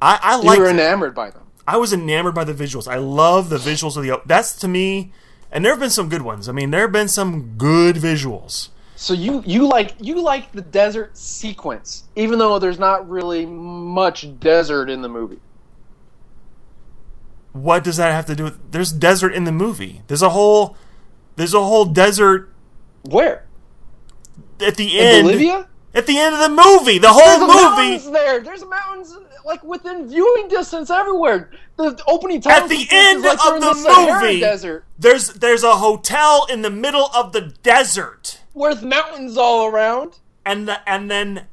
I, 0.01 0.18
I 0.23 0.37
you 0.38 0.42
liked 0.42 0.59
were 0.61 0.66
it. 0.66 0.71
enamored 0.73 1.14
by 1.14 1.31
them. 1.31 1.42
I 1.73 1.77
was 1.77 1.91
enamored 1.95 2.35
by 2.35 2.45
the 2.45 2.53
visuals. 2.53 2.87
I 2.87 2.99
love 2.99 3.49
the 3.49 3.57
visuals 3.57 3.97
of 3.97 4.03
the. 4.03 4.21
That's 4.27 4.53
to 4.57 4.69
me, 4.69 5.11
and 5.51 5.65
there 5.65 5.73
have 5.73 5.81
been 5.81 5.89
some 5.89 6.11
good 6.11 6.21
ones. 6.21 6.47
I 6.47 6.53
mean, 6.53 6.71
there 6.71 6.83
have 6.83 6.93
been 6.93 7.09
some 7.09 7.55
good 7.57 7.97
visuals. 7.97 8.69
So 8.95 9.15
you 9.15 9.43
you 9.47 9.67
like 9.67 9.95
you 9.99 10.21
like 10.21 10.53
the 10.53 10.61
desert 10.61 11.17
sequence, 11.17 12.05
even 12.15 12.39
though 12.39 12.59
there's 12.59 12.79
not 12.79 13.09
really 13.09 13.47
much 13.47 14.39
desert 14.39 14.91
in 14.91 15.01
the 15.01 15.09
movie. 15.09 15.41
What 17.53 17.85
does 17.85 17.97
that 17.97 18.13
have 18.13 18.27
to 18.27 18.35
do 18.35 18.45
with? 18.45 18.71
There's 18.71 18.93
desert 18.93 19.33
in 19.33 19.45
the 19.45 19.53
movie. 19.53 20.03
There's 20.09 20.21
a 20.21 20.29
whole, 20.29 20.77
there's 21.37 21.55
a 21.55 21.63
whole 21.63 21.87
desert 21.87 22.53
Where? 23.01 23.47
at 24.61 24.77
the 24.77 24.99
In 24.99 25.07
end. 25.07 25.27
Bolivia? 25.27 25.69
At 25.95 26.07
the 26.07 26.19
end 26.19 26.35
of 26.35 26.41
the 26.41 26.49
movie, 26.49 26.99
the 26.99 27.09
whole 27.13 27.23
There's 27.23 27.39
whole 27.53 27.71
mountains 27.71 28.05
movie. 28.07 28.15
there. 28.19 28.41
There's 28.41 28.65
mountains 28.65 29.15
like 29.45 29.63
within 29.63 30.09
viewing 30.09 30.49
distance 30.49 30.89
everywhere. 30.91 31.51
The 31.77 32.03
opening 32.07 32.41
title 32.41 32.65
At 32.65 32.69
the 32.71 32.87
end 32.91 33.23
like 33.23 33.39
of 33.47 33.55
in 33.57 33.61
the 33.61 33.75
Sahara 33.75 34.23
movie, 34.23 34.41
desert 34.41 34.85
there's 34.99 35.29
there's 35.35 35.63
a 35.65 35.77
hotel 35.77 36.47
in 36.51 36.63
the 36.63 36.71
middle 36.71 37.11
of 37.15 37.33
the 37.33 37.41
desert, 37.63 38.41
with 38.55 38.83
mountains 38.83 39.37
all 39.37 39.67
around. 39.67 40.19
and 40.47 40.67
the, 40.69 40.89
and 40.89 41.11
then 41.11 41.47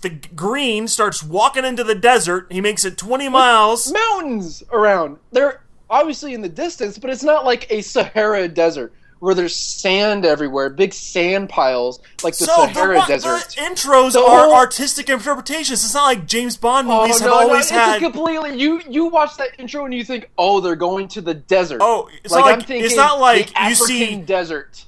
the 0.00 0.10
green 0.10 0.88
starts 0.88 1.22
walking 1.22 1.64
into 1.64 1.84
the 1.84 1.94
desert. 1.94 2.46
He 2.50 2.60
makes 2.60 2.84
it 2.84 2.96
20 2.96 3.28
miles. 3.28 3.92
Mountains 3.92 4.62
around. 4.72 5.18
They're 5.32 5.60
obviously 5.90 6.34
in 6.34 6.40
the 6.40 6.48
distance, 6.48 6.98
but 6.98 7.10
it's 7.10 7.22
not 7.24 7.44
like 7.44 7.66
a 7.70 7.82
Sahara 7.82 8.48
desert 8.48 8.92
where 9.22 9.36
there's 9.36 9.54
sand 9.54 10.24
everywhere, 10.26 10.68
big 10.68 10.92
sand 10.92 11.48
piles 11.48 12.00
like 12.24 12.36
the 12.36 12.44
So 12.44 12.66
the, 12.66 12.74
Sahara 12.74 12.96
one- 12.96 13.06
desert. 13.08 13.50
the 13.54 13.60
intros 13.62 14.14
The 14.14 14.18
are 14.20 14.46
whole- 14.46 14.54
artistic 14.54 15.08
interpretations. 15.08 15.84
It's 15.84 15.94
not 15.94 16.06
like 16.06 16.26
James 16.26 16.56
Bond 16.56 16.88
Oh 16.90 17.02
movies 17.02 17.20
have 17.20 17.28
no, 17.30 17.34
no, 17.36 17.40
always 17.42 17.60
it's 17.60 17.70
had. 17.70 18.00
completely 18.02 18.58
you 18.58 18.80
you 18.88 19.04
watch 19.06 19.36
that 19.36 19.50
intro 19.60 19.84
and 19.84 19.94
you 19.94 20.02
think, 20.02 20.28
oh, 20.36 20.58
they're 20.58 20.74
going 20.74 21.06
to 21.06 21.20
the 21.20 21.34
desert. 21.34 21.78
Oh, 21.80 22.08
it's 22.24 22.32
like, 22.32 22.40
not 22.44 22.52
I'm 22.52 22.58
like- 22.58 22.66
thinking 22.66 22.84
it's 22.84 22.96
not 22.96 23.20
like 23.20 23.54
the 23.54 23.68
you 23.68 23.74
see- 23.76 24.02
African 24.02 24.24
desert. 24.24 24.86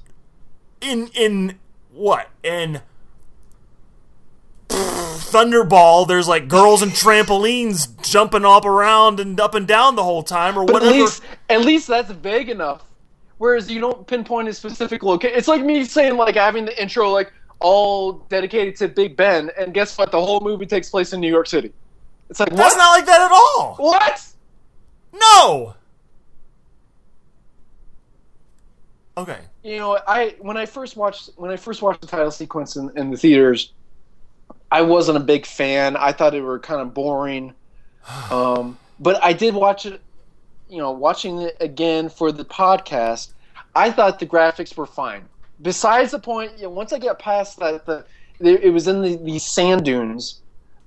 in 0.80 1.06
in 1.14 1.58
what 1.92 2.28
in 2.42 2.80
Thunderball, 4.68 6.08
there's 6.08 6.26
like 6.26 6.48
girls 6.48 6.82
and 6.82 6.90
trampolines 6.90 7.88
jumping 8.02 8.44
up 8.44 8.64
around 8.64 9.20
and 9.20 9.38
up 9.38 9.54
and 9.54 9.66
down 9.68 9.94
the 9.94 10.02
whole 10.02 10.22
time, 10.24 10.58
or 10.58 10.64
But 10.64 10.74
whatever. 10.74 10.90
at 10.92 10.96
least 11.00 11.22
at 11.48 11.60
least 11.60 11.86
that's 11.86 12.10
vague 12.10 12.48
enough. 12.48 12.82
Whereas 13.38 13.70
you 13.70 13.80
don't 13.80 14.06
pinpoint 14.06 14.48
a 14.48 14.54
specific 14.54 15.02
location. 15.02 15.36
It's 15.36 15.48
like 15.48 15.64
me 15.64 15.84
saying 15.84 16.16
like 16.16 16.36
having 16.36 16.64
the 16.64 16.80
intro 16.80 17.10
like 17.10 17.32
all 17.60 18.12
dedicated 18.28 18.76
to 18.76 18.88
Big 18.88 19.16
Ben, 19.16 19.50
and 19.58 19.72
guess 19.74 19.96
what? 19.98 20.10
The 20.12 20.20
whole 20.20 20.40
movie 20.40 20.66
takes 20.66 20.90
place 20.90 21.12
in 21.12 21.20
New 21.20 21.30
York 21.30 21.46
City. 21.46 21.72
It's 22.30 22.40
like 22.40 22.50
That's 22.50 22.74
what? 22.74 22.78
not 22.78 22.90
like 22.90 23.06
that 23.06 23.20
at 23.20 23.32
all. 23.32 23.76
what? 23.78 24.26
No. 25.12 25.74
Okay. 29.16 29.38
you 29.62 29.76
know, 29.76 29.98
I 30.08 30.34
when 30.40 30.56
I 30.56 30.66
first 30.66 30.96
watched 30.96 31.30
when 31.36 31.50
I 31.50 31.56
first 31.56 31.82
watched 31.82 32.00
the 32.00 32.06
title 32.06 32.30
sequence 32.32 32.74
in, 32.76 32.90
in 32.96 33.10
the 33.10 33.16
theaters, 33.16 33.72
I 34.72 34.82
wasn't 34.82 35.16
a 35.18 35.20
big 35.20 35.46
fan. 35.46 35.96
I 35.96 36.10
thought 36.12 36.34
it 36.34 36.40
were 36.40 36.58
kind 36.58 36.80
of 36.80 36.94
boring. 36.94 37.54
Um, 38.30 38.76
but 39.00 39.22
I 39.24 39.32
did 39.32 39.54
watch 39.54 39.86
it. 39.86 40.00
You 40.74 40.80
know, 40.80 40.90
watching 40.90 41.40
it 41.40 41.56
again 41.60 42.08
for 42.08 42.32
the 42.32 42.44
podcast, 42.44 43.32
I 43.76 43.92
thought 43.92 44.18
the 44.18 44.26
graphics 44.26 44.76
were 44.76 44.86
fine. 44.86 45.28
Besides 45.62 46.10
the 46.10 46.18
point, 46.18 46.56
you 46.56 46.64
know, 46.64 46.70
once 46.70 46.92
I 46.92 46.98
get 46.98 47.18
past 47.18 47.60
that, 47.60 47.86
the 47.86 48.04
it 48.40 48.72
was 48.72 48.88
in 48.88 49.00
the, 49.00 49.16
these 49.16 49.44
sand 49.44 49.84
dunes. 49.84 50.40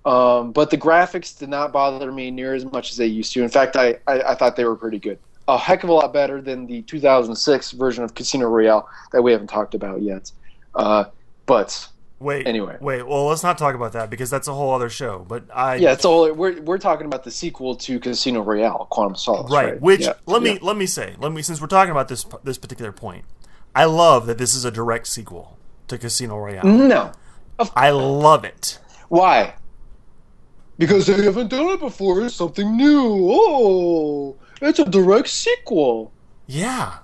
Um, 0.06 0.52
but 0.52 0.70
the 0.70 0.78
graphics 0.78 1.38
did 1.38 1.50
not 1.50 1.74
bother 1.74 2.12
me 2.12 2.32
near 2.32 2.54
as 2.54 2.66
much 2.66 2.92
as 2.92 2.98
they 2.98 3.08
used 3.08 3.34
to. 3.34 3.44
In 3.44 3.50
fact, 3.50 3.76
I, 3.76 3.98
I, 4.08 4.22
I 4.22 4.36
thought 4.36 4.56
they 4.56 4.66
were 4.66 4.76
pretty 4.76 5.00
good. 5.00 5.20
A 5.50 5.58
heck 5.58 5.84
of 5.84 5.90
a 5.90 5.94
lot 5.94 6.14
better 6.14 6.42
than 6.42 6.66
the 6.66 6.82
2006 6.84 7.72
version 7.72 8.04
of 8.04 8.16
Casino 8.16 8.48
Royale 8.48 8.90
that 9.12 9.22
we 9.22 9.32
haven't 9.32 9.48
talked 9.48 9.74
about 9.74 10.02
yet. 10.02 10.32
Uh, 10.76 11.06
but 11.46 11.88
Wait. 12.20 12.48
Anyway. 12.48 12.78
Wait. 12.82 13.06
Well, 13.06 13.28
let's 13.28 13.44
not 13.44 13.58
talk 13.58 13.76
about 13.76 13.94
that 13.94 14.10
because 14.10 14.30
that's 14.30 14.48
a 14.48 14.54
whole 14.54 14.74
other 14.74 14.90
show. 14.90 15.26
But 15.28 15.46
I. 15.54 15.76
yeah, 15.76 15.94
it's 15.94 16.06
all 16.06 16.32
we're 16.34 16.60
we're 16.62 16.80
talking 16.80 17.06
about 17.06 17.24
the 17.24 17.32
sequel 17.32 17.76
to 17.76 18.00
Casino 18.00 18.42
Royale, 18.42 18.88
Quantum 18.90 19.14
of 19.14 19.20
Solace. 19.20 19.52
Right. 19.52 19.74
Right. 19.74 19.82
Which 19.82 20.02
Yeah, 20.02 20.14
let 20.26 20.42
me 20.42 20.54
yeah. 20.54 20.60
let 20.62 20.78
me 20.78 20.88
say 20.88 21.16
let 21.20 21.32
me 21.32 21.42
since 21.42 21.62
we're 21.62 21.68
talking 21.68 21.92
about 21.92 22.08
this 22.08 22.26
this 22.44 22.58
particular 22.58 22.92
point, 22.92 23.26
I 23.76 23.86
love 23.86 24.26
that 24.26 24.40
this 24.40 24.56
is 24.56 24.66
a 24.66 24.72
direct 24.72 25.08
sequel 25.08 25.58
to 25.88 25.98
Casino 25.98 26.38
Royale. 26.38 26.66
No. 26.66 27.12
I 27.76 27.92
love 27.92 28.44
it. 28.44 28.80
Why? 29.10 29.56
Because 30.78 31.08
they 31.08 31.24
haven't 31.24 31.50
done 31.50 31.70
it 31.70 31.80
before. 31.80 32.22
It's 32.24 32.36
something 32.36 32.78
new. 32.78 33.30
Oh, 33.32 34.36
it's 34.62 34.80
a 34.80 34.86
direct 34.86 35.28
sequel. 35.28 36.12
Yeah. 36.46 37.00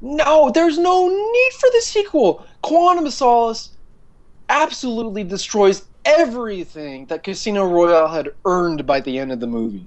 No, 0.00 0.50
there's 0.50 0.78
no 0.78 1.08
need 1.08 1.52
for 1.52 1.68
the 1.72 1.80
sequel. 1.82 2.44
Quantum 2.62 3.06
of 3.06 3.12
Solace 3.12 3.75
absolutely 4.48 5.24
destroys 5.24 5.84
everything 6.04 7.06
that 7.06 7.22
Casino 7.22 7.66
Royale 7.66 8.08
had 8.08 8.30
earned 8.44 8.86
by 8.86 9.00
the 9.00 9.18
end 9.18 9.32
of 9.32 9.40
the 9.40 9.46
movie. 9.46 9.86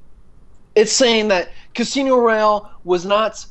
It's 0.75 0.91
saying 0.91 1.29
that 1.29 1.51
Casino 1.73 2.17
Royale 2.17 2.71
was 2.83 3.05
not 3.05 3.45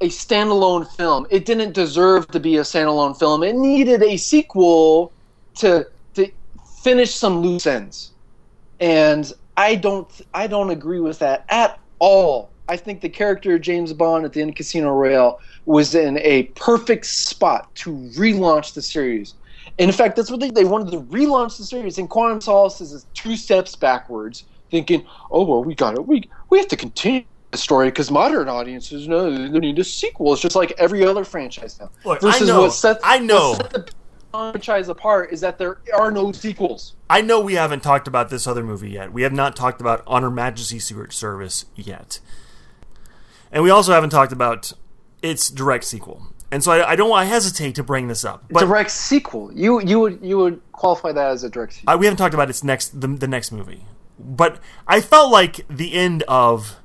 a 0.00 0.08
standalone 0.08 0.90
film. 0.96 1.26
It 1.30 1.44
didn't 1.44 1.72
deserve 1.72 2.26
to 2.28 2.40
be 2.40 2.56
a 2.56 2.62
standalone 2.62 3.18
film. 3.18 3.42
It 3.42 3.54
needed 3.54 4.02
a 4.02 4.16
sequel 4.16 5.12
to 5.56 5.86
to 6.14 6.30
finish 6.82 7.14
some 7.14 7.40
loose 7.40 7.66
ends. 7.66 8.12
And 8.80 9.30
I 9.56 9.74
don't 9.74 10.08
I 10.32 10.46
don't 10.46 10.70
agree 10.70 11.00
with 11.00 11.18
that 11.18 11.44
at 11.50 11.78
all. 11.98 12.50
I 12.68 12.76
think 12.76 13.00
the 13.00 13.08
character 13.08 13.58
James 13.58 13.92
Bond 13.92 14.24
at 14.24 14.32
the 14.32 14.40
end 14.40 14.50
of 14.50 14.56
Casino 14.56 14.92
Royale 14.92 15.38
was 15.66 15.94
in 15.94 16.18
a 16.18 16.44
perfect 16.54 17.04
spot 17.06 17.74
to 17.76 17.90
relaunch 18.16 18.74
the 18.74 18.82
series. 18.82 19.34
And 19.80 19.88
in 19.88 19.96
fact, 19.96 20.14
that's 20.14 20.30
what 20.30 20.40
they, 20.40 20.50
they 20.50 20.66
wanted 20.66 20.90
to 20.92 21.00
relaunch 21.04 21.56
the 21.56 21.64
series. 21.64 21.96
And 21.96 22.08
Quantum 22.08 22.42
Solace 22.42 22.82
is 22.82 23.06
two 23.14 23.34
steps 23.34 23.74
backwards, 23.74 24.44
thinking, 24.70 25.06
"Oh 25.30 25.42
well, 25.42 25.64
we 25.64 25.74
got 25.74 25.94
it. 25.94 26.06
We 26.06 26.28
we 26.50 26.58
have 26.58 26.68
to 26.68 26.76
continue 26.76 27.24
the 27.50 27.56
story 27.56 27.88
because 27.88 28.10
modern 28.10 28.50
audiences 28.50 29.08
know 29.08 29.30
they 29.30 29.58
need 29.58 29.78
a 29.78 29.84
sequel." 29.84 30.34
It's 30.34 30.42
just 30.42 30.54
like 30.54 30.74
every 30.76 31.02
other 31.02 31.24
franchise 31.24 31.80
now. 31.80 31.90
Look, 32.04 32.22
I 32.22 32.38
know- 32.40 32.70
I 33.02 33.18
know. 33.18 33.52
what 33.52 33.62
sets 33.72 33.94
the 34.32 34.52
franchise 34.52 34.90
apart 34.90 35.32
is 35.32 35.40
that 35.40 35.56
there 35.56 35.78
are 35.94 36.10
no 36.10 36.30
sequels. 36.30 36.94
I 37.08 37.22
know 37.22 37.40
we 37.40 37.54
haven't 37.54 37.82
talked 37.82 38.06
about 38.06 38.28
this 38.28 38.46
other 38.46 38.62
movie 38.62 38.90
yet. 38.90 39.14
We 39.14 39.22
have 39.22 39.32
not 39.32 39.56
talked 39.56 39.80
about 39.80 40.02
On 40.06 40.22
Her 40.22 40.30
Majesty 40.30 40.78
Secret 40.78 41.14
Service 41.14 41.64
yet. 41.74 42.20
And 43.50 43.64
we 43.64 43.70
also 43.70 43.92
haven't 43.92 44.10
talked 44.10 44.30
about 44.30 44.74
its 45.22 45.48
direct 45.48 45.84
sequel. 45.84 46.34
And 46.50 46.64
so 46.64 46.72
I, 46.72 46.90
I 46.90 46.96
don't 46.96 47.12
I 47.12 47.24
hesitate 47.24 47.74
to 47.76 47.84
bring 47.84 48.08
this 48.08 48.24
up. 48.24 48.44
But 48.50 48.60
direct 48.60 48.90
sequel. 48.90 49.52
You 49.52 49.80
you 49.80 50.00
would 50.00 50.18
you 50.22 50.38
would 50.38 50.60
qualify 50.72 51.12
that 51.12 51.30
as 51.30 51.44
a 51.44 51.50
direct 51.50 51.74
sequel. 51.74 51.92
I, 51.92 51.96
we 51.96 52.06
haven't 52.06 52.18
talked 52.18 52.34
about 52.34 52.50
its 52.50 52.64
next 52.64 53.00
the, 53.00 53.08
the 53.08 53.28
next 53.28 53.52
movie. 53.52 53.86
But 54.18 54.58
I 54.86 55.00
felt 55.00 55.32
like 55.32 55.66
the 55.68 55.94
end 55.94 56.22
of 56.24 56.76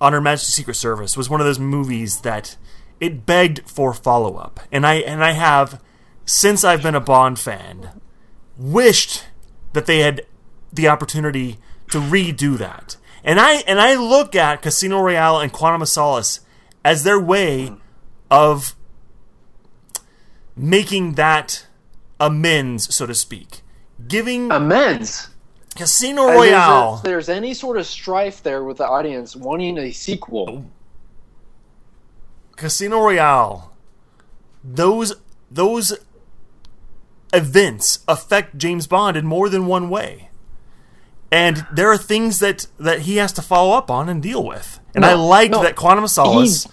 On 0.00 0.12
Her 0.12 0.20
Majesty 0.20 0.52
Secret 0.52 0.74
Service 0.74 1.16
was 1.16 1.28
one 1.28 1.40
of 1.40 1.46
those 1.46 1.58
movies 1.58 2.20
that 2.20 2.56
it 3.00 3.26
begged 3.26 3.68
for 3.68 3.92
follow 3.92 4.36
up. 4.36 4.60
And 4.70 4.86
I 4.86 4.94
and 4.94 5.24
I 5.24 5.32
have 5.32 5.82
since 6.24 6.62
I've 6.62 6.82
been 6.82 6.94
a 6.94 7.00
Bond 7.00 7.38
fan 7.38 8.00
wished 8.56 9.24
that 9.72 9.86
they 9.86 9.98
had 10.00 10.22
the 10.72 10.88
opportunity 10.88 11.58
to 11.90 11.98
redo 11.98 12.56
that. 12.58 12.96
And 13.24 13.40
I 13.40 13.56
and 13.66 13.80
I 13.80 13.96
look 13.96 14.34
at 14.34 14.62
Casino 14.62 15.00
Royale 15.00 15.40
and 15.40 15.52
Quantum 15.52 15.82
of 15.82 15.88
Solace 15.88 16.40
as 16.84 17.04
their 17.04 17.20
way 17.20 17.72
of 18.32 18.74
making 20.56 21.14
that 21.14 21.66
amends, 22.18 22.94
so 22.94 23.06
to 23.06 23.14
speak. 23.14 23.60
Giving 24.08 24.50
Amends. 24.50 25.28
Casino 25.76 26.22
As 26.22 26.28
there's 26.28 26.36
a- 26.36 26.52
Royale. 26.52 27.00
There's, 27.04 27.28
any 27.28 27.54
sort 27.54 27.76
of 27.78 27.86
strife 27.86 28.42
there 28.42 28.64
with 28.64 28.78
the 28.78 28.86
audience 28.86 29.36
wanting 29.36 29.78
a 29.78 29.90
sequel. 29.92 30.66
Casino 32.56 32.98
Royale. 33.00 33.72
Those 34.64 35.14
those 35.50 35.92
events 37.32 38.00
affect 38.06 38.56
James 38.58 38.86
Bond 38.86 39.16
in 39.16 39.26
more 39.26 39.48
than 39.48 39.66
one 39.66 39.88
way. 39.90 40.28
And 41.32 41.66
there 41.72 41.90
are 41.90 41.96
things 41.98 42.38
that 42.40 42.66
that 42.78 43.00
he 43.00 43.16
has 43.16 43.32
to 43.34 43.42
follow 43.42 43.72
up 43.76 43.90
on 43.90 44.08
and 44.08 44.22
deal 44.22 44.44
with. 44.44 44.78
And 44.94 45.04
I 45.04 45.14
No, 45.14 45.26
liked 45.26 45.52
no. 45.52 45.62
that 45.62 45.74
Quantum 45.74 46.04
of 46.04 46.10
Solace. 46.10 46.64
He 46.64 46.70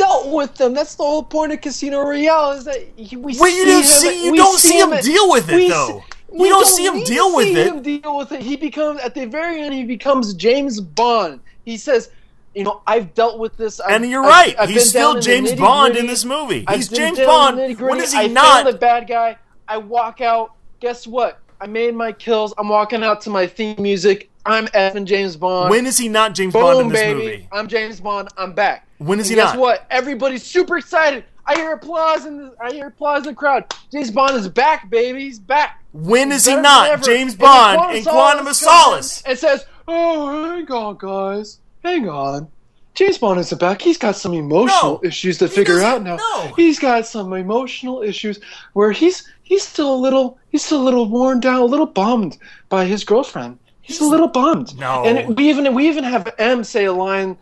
dealt 0.00 0.28
with 0.32 0.54
them. 0.56 0.74
That's 0.74 0.94
the 0.96 1.04
whole 1.04 1.22
point 1.22 1.52
of 1.52 1.60
Casino 1.60 2.00
Royale 2.02 2.52
is 2.52 2.64
that 2.64 2.78
we 2.98 3.16
Wait, 3.16 3.34
see 3.36 3.58
you 3.58 3.64
don't 3.66 3.76
him, 3.76 3.82
see- 3.84 4.24
you 4.24 4.36
don't 4.36 4.58
see 4.58 4.78
him 4.80 4.92
at- 4.92 5.04
deal 5.04 5.30
with 5.30 5.48
it, 5.48 5.54
we 5.56 5.68
though. 5.68 6.02
see- 6.08 6.16
We 6.32 6.46
you 6.48 6.54
don't 6.54 6.66
see 6.66 6.86
him 6.86 7.02
deal 7.04 7.34
with 7.34 7.48
it. 7.48 7.66
Him 7.66 7.82
deal 7.82 8.16
with 8.16 8.30
it. 8.32 8.40
He 8.40 8.56
becomes 8.56 9.00
at 9.00 9.14
the 9.14 9.26
very 9.26 9.60
end. 9.62 9.74
He 9.74 9.84
becomes 9.84 10.32
James 10.34 10.80
Bond. 10.80 11.40
He 11.64 11.76
says, 11.76 12.10
"You 12.54 12.62
know, 12.64 12.82
I've 12.86 13.14
dealt 13.14 13.38
with 13.40 13.56
this." 13.56 13.80
I've, 13.80 13.90
And 14.02 14.10
you're 14.10 14.22
I've- 14.24 14.30
right. 14.52 14.54
I've 14.60 14.68
He's 14.68 14.88
still 14.90 15.14
down 15.14 15.16
in 15.16 15.20
the 15.20 15.50
James 15.50 15.60
Bond 15.60 15.96
in 15.96 16.06
this 16.06 16.24
movie. 16.24 16.64
I've 16.68 16.76
He's 16.76 16.88
James 16.88 17.18
Bond. 17.18 17.58
in 17.58 17.68
the 17.68 17.74
nitty-gritty. 17.74 17.90
When 17.96 18.00
is 18.04 18.14
I 18.14 18.22
he 18.22 18.28
not? 18.28 18.62
found 18.64 18.74
the 18.74 18.78
bad 18.78 19.08
guy. 19.08 19.36
I 19.68 19.76
walk 19.78 20.20
out. 20.20 20.52
Guess 20.80 21.06
what? 21.06 21.38
I 21.60 21.66
made 21.66 21.94
my 21.94 22.12
kills. 22.12 22.54
I'm 22.58 22.68
walking 22.68 23.02
out 23.02 23.20
to 23.22 23.30
my 23.30 23.46
theme 23.46 23.76
music. 23.78 24.30
I'm 24.46 24.66
effing 24.68 25.04
James 25.04 25.36
Bond. 25.36 25.68
When 25.70 25.84
is 25.84 25.98
he 25.98 26.08
not 26.08 26.34
James 26.34 26.54
Bond 26.54 26.80
in 26.80 26.88
this 26.88 27.00
baby. 27.00 27.18
movie? 27.22 27.48
I'm 27.52 27.66
James 27.68 28.00
Bond. 28.00 28.28
I'm 28.38 28.52
back. 28.52 28.86
When 29.00 29.18
is 29.18 29.26
And 29.26 29.30
he 29.30 29.36
guess 29.36 29.44
not? 29.46 29.52
Guess 29.54 29.60
what? 29.60 29.86
Everybody's 29.90 30.42
super 30.44 30.76
excited. 30.78 31.24
I 31.46 31.54
hear 31.56 31.72
applause 31.72 32.26
in 32.26 32.36
the 32.36 32.54
I 32.60 32.70
hear 32.70 32.88
applause 32.88 33.22
in 33.22 33.28
the 33.32 33.34
crowd. 33.34 33.64
James 33.90 34.10
Bond 34.10 34.36
is 34.36 34.46
back, 34.48 34.88
baby. 34.90 35.20
He's 35.24 35.38
back. 35.38 35.82
When 35.92 36.30
is 36.30 36.44
he 36.44 36.50
Better 36.52 36.62
than 36.62 36.62
not. 36.62 37.02
James 37.02 37.34
Bond 37.34 37.96
in 37.96 38.04
Quantum 38.04 38.46
of 38.46 38.54
Solace? 38.54 39.22
And 39.22 39.38
says, 39.38 39.64
"Oh, 39.88 40.50
hang 40.54 40.70
on, 40.70 40.96
guys. 40.98 41.58
hang 41.82 42.08
on. 42.08 42.48
James 42.94 43.16
Bond 43.18 43.40
isn't 43.40 43.58
back. 43.58 43.80
He's 43.80 43.96
got 43.96 44.16
some 44.16 44.34
emotional 44.34 45.00
No, 45.02 45.08
issues 45.08 45.38
to 45.38 45.46
he 45.48 45.54
figure 45.54 45.80
out 45.80 46.02
now. 46.02 46.16
no. 46.16 46.52
He's 46.56 46.78
got 46.78 47.06
some 47.06 47.32
emotional 47.32 48.02
issues 48.02 48.38
where 48.74 48.92
he's 48.92 49.26
he's 49.42 49.66
still 49.66 49.94
a 49.94 49.96
little 49.96 50.38
he's 50.50 50.62
still 50.64 50.82
a 50.82 50.84
little 50.84 51.08
worn 51.08 51.40
down, 51.40 51.60
a 51.60 51.64
little 51.64 51.86
bummed 51.86 52.36
by 52.68 52.84
his 52.84 53.02
girlfriend. 53.02 53.58
He's, 53.80 54.00
a 54.00 54.04
little 54.04 54.28
bummed. 54.28 54.78
No. 54.78 55.04
And 55.04 55.36
we 55.36 55.48
even 55.48 55.72
we 55.74 55.88
even 55.88 56.04
have 56.04 56.32
M 56.38 56.62
say 56.62 56.84
a 56.84 56.92
line 56.92 57.36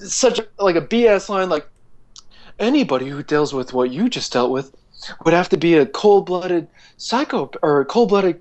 such 0.00 0.38
a, 0.38 0.46
like 0.58 0.76
a 0.76 0.80
BS 0.80 1.28
line 1.28 1.48
like 1.48 1.68
anybody 2.58 3.08
who 3.08 3.22
deals 3.22 3.52
with 3.52 3.72
what 3.72 3.90
you 3.90 4.08
just 4.08 4.32
dealt 4.32 4.50
with 4.50 4.74
would 5.24 5.34
have 5.34 5.48
to 5.48 5.56
be 5.56 5.74
a 5.74 5.86
cold-blooded 5.86 6.68
psycho 6.96 7.50
or 7.62 7.80
a 7.80 7.84
cold-blooded 7.84 8.40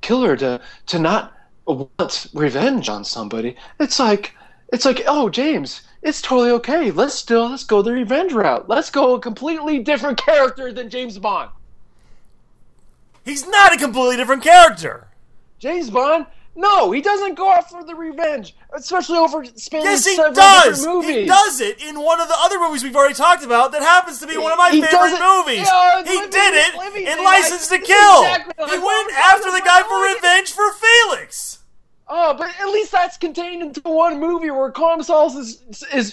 killer 0.00 0.36
to 0.36 0.60
to 0.86 0.98
not 0.98 1.32
want 1.66 2.26
revenge 2.34 2.88
on 2.88 3.04
somebody. 3.04 3.56
It's 3.80 3.98
like 3.98 4.34
it's 4.72 4.84
like 4.84 5.02
oh 5.06 5.28
James, 5.28 5.82
it's 6.02 6.20
totally 6.20 6.50
okay. 6.50 6.90
Let's 6.90 7.14
still 7.14 7.48
let's 7.48 7.64
go 7.64 7.82
the 7.82 7.92
revenge 7.92 8.32
route. 8.32 8.68
Let's 8.68 8.90
go 8.90 9.14
a 9.14 9.20
completely 9.20 9.78
different 9.78 10.18
character 10.18 10.72
than 10.72 10.90
James 10.90 11.18
Bond. 11.18 11.50
He's 13.24 13.46
not 13.46 13.74
a 13.74 13.78
completely 13.78 14.16
different 14.16 14.42
character. 14.42 15.08
James 15.58 15.88
Bond. 15.88 16.26
No, 16.56 16.92
he 16.92 17.00
doesn't 17.00 17.34
go 17.34 17.50
out 17.50 17.68
for 17.68 17.82
the 17.82 17.94
revenge, 17.96 18.54
especially 18.72 19.18
over 19.18 19.44
spanning 19.56 19.86
Yes, 19.86 20.06
he 20.06 20.14
several 20.14 20.34
does. 20.34 20.78
different 20.78 20.96
movies. 21.02 21.16
He 21.16 21.26
does 21.26 21.60
it 21.60 21.82
in 21.82 21.98
one 22.00 22.20
of 22.20 22.28
the 22.28 22.36
other 22.38 22.60
movies 22.60 22.84
we've 22.84 22.94
already 22.94 23.14
talked 23.14 23.42
about. 23.44 23.72
That 23.72 23.82
happens 23.82 24.20
to 24.20 24.26
be 24.28 24.36
one 24.38 24.52
of 24.52 24.58
my 24.58 24.70
He 24.70 24.80
favorite 24.80 25.18
movies. 25.18 25.66
Yeah, 25.66 26.02
he 26.04 26.10
Living- 26.14 26.30
did 26.30 26.54
it 26.54 26.76
Living 26.76 27.06
in 27.08 27.24
License 27.24 27.70
I- 27.72 27.76
to 27.78 27.82
Kill. 27.82 28.22
exactly, 28.22 28.54
he 28.66 28.76
like, 28.76 28.84
went 28.86 29.12
after 29.18 29.50
the 29.50 29.62
guy 29.64 29.82
for 29.82 30.00
revenge 30.14 30.52
for 30.52 30.70
Felix. 30.74 31.58
Oh, 32.06 32.34
but 32.34 32.50
at 32.60 32.68
least 32.68 32.92
that's 32.92 33.16
contained 33.16 33.62
into 33.62 33.80
one 33.80 34.20
movie 34.20 34.50
where 34.50 34.70
of 34.70 35.36
is 35.36 35.62
is 35.92 36.12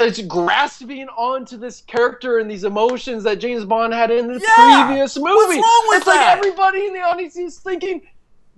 is 0.00 0.18
grasping 0.26 1.06
onto 1.10 1.56
this 1.58 1.82
character 1.82 2.38
and 2.38 2.50
these 2.50 2.64
emotions 2.64 3.22
that 3.24 3.38
James 3.38 3.64
Bond 3.66 3.92
had 3.92 4.10
in 4.10 4.26
the 4.26 4.40
Yeah! 4.40 4.86
previous 4.86 5.16
movie. 5.16 5.28
What's 5.28 5.56
wrong 5.56 5.84
with 5.88 5.96
it's 5.98 6.06
that? 6.06 6.16
like 6.16 6.38
everybody 6.38 6.86
in 6.86 6.94
the 6.94 7.00
audience 7.02 7.36
is 7.36 7.58
thinking, 7.58 8.00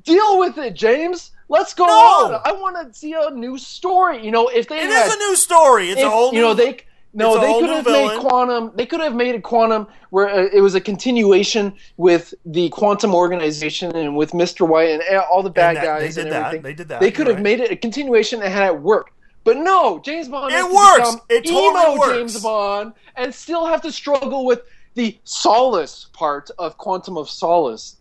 "Deal 0.04 0.38
with 0.38 0.58
it, 0.58 0.74
James. 0.74 1.32
Let's 1.48 1.74
go 1.74 1.84
No! 1.86 1.92
on. 2.34 2.40
I 2.44 2.52
want 2.52 2.76
to 2.92 2.96
see 2.98 3.12
a 3.14 3.30
new 3.30 3.58
story." 3.58 4.24
You 4.24 4.30
know, 4.30 4.48
if 4.48 4.68
they 4.68 4.78
It 4.80 4.90
had, 4.90 5.06
is 5.08 5.14
a 5.14 5.18
new 5.18 5.36
story. 5.36 5.90
It's 5.90 6.00
if, 6.00 6.06
a 6.06 6.10
whole 6.10 6.32
you 6.32 6.40
know 6.40 6.52
new. 6.54 6.64
they 6.64 6.78
no 7.12 7.40
they 7.40 7.52
could 7.60 7.70
have 7.70 7.84
villain. 7.84 8.06
made 8.08 8.20
quantum 8.20 8.70
they 8.76 8.86
could 8.86 9.00
have 9.00 9.16
made 9.16 9.34
a 9.34 9.40
quantum 9.40 9.88
where 10.10 10.28
uh, 10.28 10.48
it 10.52 10.60
was 10.60 10.76
a 10.76 10.80
continuation 10.80 11.72
with 11.96 12.32
the 12.46 12.68
quantum 12.68 13.12
organization 13.16 13.96
and 13.96 14.14
with 14.16 14.30
mr 14.30 14.64
white 14.68 14.90
and 14.90 15.02
all 15.28 15.42
the 15.42 15.50
bad 15.50 15.74
that- 15.74 15.80
they 15.80 15.86
guys 16.06 16.14
did 16.14 16.26
and 16.26 16.32
that. 16.32 16.46
everything 16.46 16.62
They 16.62 16.74
did 16.74 16.86
that. 16.88 17.00
they 17.00 17.10
could 17.10 17.26
have 17.26 17.36
right. 17.36 17.42
made 17.42 17.58
it 17.58 17.72
a 17.72 17.76
continuation 17.76 18.40
and 18.44 18.52
had 18.52 18.66
it 18.68 18.80
work 18.80 19.10
but 19.42 19.56
no 19.56 19.98
james 19.98 20.28
bond 20.28 20.54
It 20.54 20.64
works. 20.64 21.16
It 21.28 21.44
totally 21.46 21.94
emo 21.94 21.98
works. 21.98 22.12
james 22.16 22.42
bond 22.44 22.92
and 23.16 23.34
still 23.34 23.66
have 23.66 23.82
to 23.82 23.90
struggle 23.90 24.44
with 24.46 24.62
the 24.94 25.18
solace 25.24 26.06
part 26.12 26.48
of 26.60 26.78
quantum 26.78 27.18
of 27.18 27.28
solace 27.28 27.96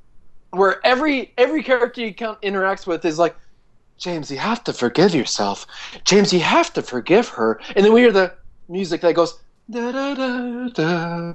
where 0.51 0.85
every 0.85 1.33
every 1.38 1.63
character 1.63 2.01
you 2.01 2.13
count 2.13 2.41
interacts 2.41 2.88
with 2.88 3.05
is 3.05 3.19
like 3.19 3.35
James, 3.97 4.31
you 4.31 4.38
have 4.38 4.63
to 4.63 4.73
forgive 4.73 5.13
yourself. 5.13 5.67
James, 6.05 6.31
you 6.31 6.39
have 6.39 6.73
to 6.73 6.81
forgive 6.81 7.27
her. 7.29 7.59
And 7.75 7.85
then 7.85 7.91
we 7.93 8.01
hear 8.01 8.12
the 8.12 8.33
music 8.69 9.01
that 9.01 9.13
goes 9.13 9.38
da 9.69 9.91
da 9.91 10.15
da 10.15 10.67
da. 10.69 11.33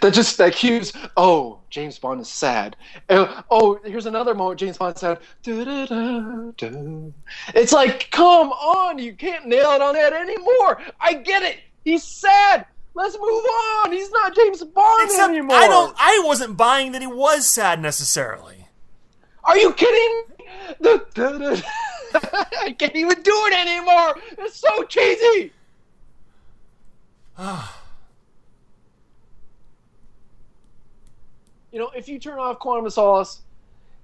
That 0.00 0.12
just 0.12 0.38
that 0.38 0.54
cues. 0.54 0.92
Oh, 1.16 1.58
James 1.70 1.98
Bond 1.98 2.20
is 2.20 2.28
sad. 2.28 2.76
And, 3.08 3.28
oh, 3.50 3.80
here's 3.84 4.06
another 4.06 4.34
moment. 4.34 4.60
James 4.60 4.78
Bond's 4.78 5.00
sad. 5.00 5.18
Da, 5.42 5.64
da, 5.64 5.86
da, 5.86 6.50
da. 6.56 7.12
It's 7.54 7.72
like, 7.72 8.10
come 8.10 8.50
on, 8.52 8.98
you 8.98 9.14
can't 9.14 9.46
nail 9.46 9.70
it 9.72 9.80
on 9.80 9.94
that 9.94 10.12
anymore. 10.12 10.80
I 11.00 11.14
get 11.14 11.42
it. 11.42 11.58
He's 11.84 12.04
sad. 12.04 12.66
Let's 12.94 13.14
move 13.14 13.44
on. 13.44 13.92
He's 13.92 14.10
not 14.10 14.34
James 14.34 14.62
Bond 14.64 15.04
Except 15.04 15.30
anymore. 15.30 15.56
I 15.56 15.66
don't. 15.66 15.94
I 15.98 16.22
wasn't 16.24 16.56
buying 16.56 16.92
that 16.92 17.00
he 17.00 17.06
was 17.06 17.48
sad 17.48 17.80
necessarily. 17.80 18.68
Are 19.44 19.56
you 19.56 19.72
kidding? 19.72 20.24
Da, 20.80 20.98
da, 21.14 21.38
da. 21.38 21.56
I 22.60 22.74
can't 22.78 22.94
even 22.94 23.22
do 23.22 23.32
it 23.46 23.54
anymore. 23.54 24.14
It's 24.38 24.56
so 24.56 24.84
cheesy. 24.84 25.52
you 31.72 31.78
know, 31.78 31.90
if 31.96 32.08
you 32.08 32.18
turn 32.18 32.38
off 32.38 32.58
Quantum 32.58 32.84
of 32.86 32.92
Solace 32.92 33.40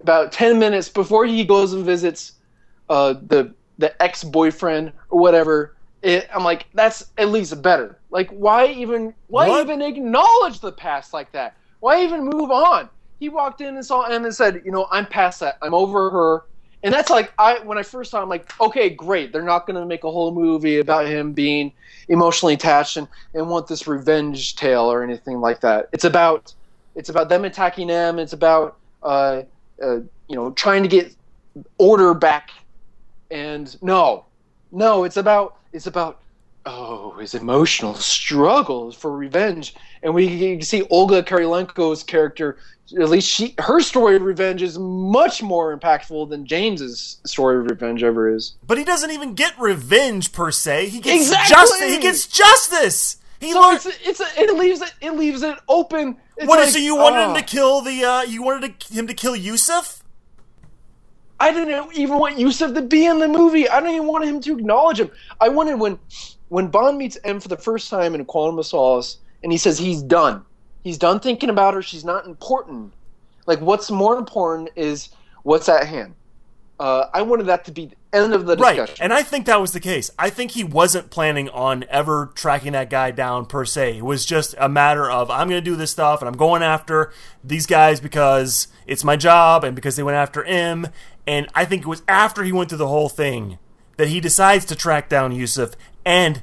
about 0.01 0.33
ten 0.33 0.59
minutes 0.59 0.89
before 0.89 1.27
he 1.27 1.45
goes 1.45 1.75
and 1.75 1.85
visits 1.85 2.33
uh, 2.89 3.15
the 3.27 3.53
the 3.77 4.03
ex 4.03 4.25
boyfriend 4.25 4.93
or 5.11 5.21
whatever, 5.21 5.77
it, 6.03 6.29
I'm 6.35 6.45
like, 6.45 6.67
that's 6.75 7.07
at 7.19 7.29
least 7.29 7.61
better. 7.63 7.99
Like, 8.11 8.31
why 8.31 8.69
even 8.69 9.15
why 9.29 9.49
What? 9.49 9.63
even 9.63 9.83
acknowledge 9.83 10.61
the 10.61 10.73
past 10.73 11.13
like 11.13 11.33
that? 11.33 11.57
Why 11.81 12.03
even 12.03 12.25
move 12.25 12.51
on? 12.51 12.89
He 13.21 13.29
walked 13.29 13.61
in 13.61 13.75
and 13.75 13.85
saw 13.85 14.03
M 14.03 14.25
and 14.25 14.35
said, 14.35 14.63
you 14.65 14.71
know, 14.71 14.87
I'm 14.91 15.07
past 15.07 15.41
that. 15.41 15.59
I'm 15.63 15.75
over 15.75 16.11
her. 16.11 16.43
And 16.85 16.95
that's 16.95 17.11
like 17.11 17.33
I 17.39 17.59
when 17.61 17.79
I 17.79 17.83
first 17.83 18.13
saw 18.13 18.23
him, 18.23 18.29
like, 18.29 18.49
okay, 18.61 18.89
great. 18.91 19.33
They're 19.33 19.43
not 19.43 19.67
gonna 19.67 19.85
make 19.85 20.05
a 20.05 20.11
whole 20.11 20.33
movie 20.33 20.79
about 20.79 21.07
him 21.07 21.33
being 21.33 21.73
emotionally 22.09 22.55
attached 22.55 22.97
and, 22.97 23.09
and 23.35 23.49
want 23.49 23.67
this 23.67 23.87
revenge 23.89 24.55
tale 24.55 24.91
or 24.91 25.03
anything 25.03 25.41
like 25.41 25.61
that. 25.63 25.89
It's 25.93 26.05
about 26.05 26.55
it's 26.95 27.09
about 27.09 27.29
them 27.29 27.45
attacking 27.45 27.89
them. 27.89 28.19
It's 28.21 28.33
about 28.33 28.79
uh, 29.03 29.43
uh, 29.83 29.97
you 30.29 30.37
know 30.37 30.53
trying 30.53 30.85
to 30.85 30.89
get 30.89 31.15
order 31.79 32.15
back. 32.15 32.51
And 33.31 33.81
no, 33.83 34.27
no, 34.71 35.05
it's 35.05 35.17
about 35.17 35.58
it's 35.73 35.87
about 35.87 36.21
oh 36.67 37.13
his 37.13 37.35
emotional 37.35 37.95
struggles 37.95 38.95
for 38.95 39.17
revenge. 39.17 39.75
And 40.03 40.15
we 40.15 40.39
can 40.39 40.63
see 40.63 40.83
Olga 40.91 41.23
Kurylenko's 41.23 42.03
character. 42.03 42.59
At 42.99 43.11
least 43.11 43.29
she 43.29 43.55
her 43.59 43.81
story 43.81 44.17
of 44.17 44.23
revenge 44.23 44.63
is 44.63 44.79
much 44.79 45.43
more 45.43 45.77
impactful 45.77 46.31
than 46.31 46.47
James's 46.47 47.19
story 47.25 47.59
of 47.59 47.71
revenge 47.71 48.03
ever 48.03 48.35
is. 48.35 48.55
But 48.67 48.79
he 48.79 48.85
doesn't 48.85 49.11
even 49.11 49.35
get 49.35 49.59
revenge 49.59 50.33
per 50.33 50.51
se. 50.51 50.89
He 50.89 51.01
gets 51.01 51.23
Exactly! 51.23 51.55
justice. 51.55 51.95
He 51.95 51.99
gets 52.01 52.27
justice. 52.27 53.17
He 53.41 53.53
So 53.53 53.73
it's 53.73 53.87
it's 53.87 54.21
a, 54.21 54.27
it 54.37 54.57
leaves 54.57 54.81
it 54.81 54.93
it 55.01 55.13
leaves 55.13 55.43
it 55.43 55.59
open. 55.69 56.17
It's 56.37 56.49
What 56.49 56.61
is 56.61 56.67
like, 56.67 56.73
so 56.75 56.79
you 56.79 56.97
wanted 56.97 57.25
him 57.25 57.31
ah. 57.31 57.35
to 57.35 57.43
kill 57.43 57.83
the? 57.83 58.05
uh 58.05 58.23
You 58.23 58.43
wanted 58.43 58.81
to, 58.81 58.95
him 58.95 59.07
to 59.07 59.15
kill 59.15 59.37
Yusuf? 59.37 60.03
I 61.41 61.53
didn't 61.53 61.95
even 61.95 62.19
want 62.19 62.39
Yusuf 62.39 62.75
to 62.75 62.83
be 62.83 63.07
in 63.07 63.21
the 63.21 63.29
movie. 63.29 63.69
I 63.69 63.81
don't 63.81 63.95
even 63.95 64.07
want 64.07 64.25
him 64.25 64.41
to 64.41 64.59
acknowledge 64.59 65.01
him. 65.01 65.11
I 65.41 65.49
wanted 65.49 65.79
when 65.79 65.99
when 66.49 66.69
Bond 66.69 66.99
meets 66.99 67.19
M 67.25 67.41
for 67.41 67.49
the 67.49 67.57
first 67.57 67.91
time 67.91 68.15
in 68.15 68.25
Quantum 68.25 68.59
of 68.59 68.67
Solace, 68.67 69.19
and 69.43 69.53
he 69.53 69.59
says 69.59 69.79
he's 69.79 70.03
done. 70.03 70.45
He's 70.83 70.99
done 70.99 71.21
thinking 71.21 71.51
about 71.51 71.75
her. 71.75 71.83
She's 71.83 72.05
not 72.05 72.27
important. 72.27 72.95
Like 73.47 73.61
what's 73.61 73.91
more 73.91 74.17
important 74.19 74.71
is 74.77 75.11
what's 75.43 75.69
at 75.69 75.87
hand. 75.87 76.15
Uh, 76.81 77.07
I 77.13 77.23
wanted 77.23 77.47
that 77.47 77.65
to 77.67 77.73
be 77.73 77.93
end 78.13 78.35
of 78.35 78.47
the 78.47 78.57
discussion. 78.57 78.81
Right, 78.81 79.01
and 79.01 79.13
I 79.13 79.23
think 79.23 79.47
that 79.47 79.61
was 79.61 79.73
the 79.73 79.81
case. 79.81 80.11
I 80.19 80.31
think 80.31 80.53
he 80.53 80.65
wasn't 80.65 81.11
planning 81.11 81.49
on 81.51 81.85
ever 81.89 82.33
tracking 82.35 82.73
that 82.73 82.91
guy 82.91 83.11
down 83.11 83.47
per 83.47 83.65
se. 83.65 83.99
It 83.99 84.05
was 84.05 84.25
just 84.25 84.55
a 84.59 84.69
matter 84.69 85.11
of 85.11 85.31
I'm 85.31 85.49
going 85.49 85.63
to 85.63 85.71
do 85.71 85.77
this 85.77 85.91
stuff 85.91 86.21
and 86.21 86.29
I'm 86.29 86.37
going 86.37 86.63
after 86.63 87.13
these 87.45 87.67
guys 87.67 88.01
because 88.01 88.69
it's 88.87 89.05
my 89.05 89.17
job 89.17 89.65
and 89.65 89.75
because 89.75 89.97
they 89.97 90.03
went 90.03 90.17
after 90.17 90.45
him. 90.45 90.89
And 91.27 91.49
I 91.55 91.65
think 91.65 91.83
it 91.83 91.89
was 91.89 92.03
after 92.09 92.45
he 92.45 92.53
went 92.53 92.71
through 92.71 92.79
the 92.79 92.89
whole 92.89 93.11
thing 93.11 93.59
that 93.99 94.09
he 94.09 94.21
decides 94.21 94.65
to 94.67 94.77
track 94.77 95.09
down 95.09 95.33
Yusuf 95.33 95.73
and 96.05 96.43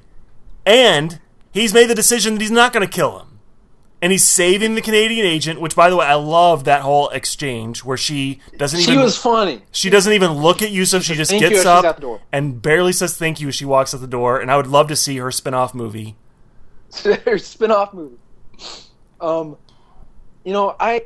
and 0.65 1.19
he's 1.51 1.73
made 1.73 1.89
the 1.89 1.95
decision 1.95 2.33
that 2.33 2.41
he's 2.41 2.51
not 2.51 2.73
going 2.73 2.85
to 2.85 2.91
kill 2.91 3.19
him. 3.19 3.34
And 4.01 4.11
he's 4.11 4.23
saving 4.23 4.75
the 4.75 4.81
Canadian 4.81 5.25
agent, 5.25 5.59
which 5.61 5.75
by 5.75 5.89
the 5.89 5.95
way, 5.95 6.05
I 6.05 6.15
love 6.15 6.65
that 6.65 6.81
whole 6.81 7.09
exchange 7.09 7.83
where 7.83 7.97
she 7.97 8.39
doesn't 8.57 8.81
she 8.81 8.91
even 8.91 9.03
was 9.03 9.17
funny. 9.17 9.61
she 9.71 9.89
doesn't 9.89 10.11
even 10.13 10.31
look 10.33 10.61
at 10.61 10.69
Yusuf. 10.69 11.01
She 11.03 11.15
just 11.15 11.31
Thank 11.31 11.43
you 11.43 11.49
gets 11.49 11.65
up 11.65 11.85
out 11.85 11.95
the 11.95 12.01
door. 12.01 12.21
and 12.31 12.61
barely 12.61 12.91
says 12.91 13.17
thank 13.17 13.39
you 13.39 13.47
as 13.47 13.55
she 13.55 13.65
walks 13.65 13.93
out 13.95 14.01
the 14.01 14.07
door. 14.07 14.39
And 14.39 14.51
I 14.51 14.57
would 14.57 14.67
love 14.67 14.89
to 14.89 14.95
see 14.95 15.17
her 15.17 15.31
spin-off 15.31 15.73
movie. 15.73 16.15
Their 17.03 17.37
spin-off 17.37 17.93
movie. 17.93 18.17
Um, 19.21 19.57
you 20.43 20.53
know, 20.53 20.75
I 20.79 21.05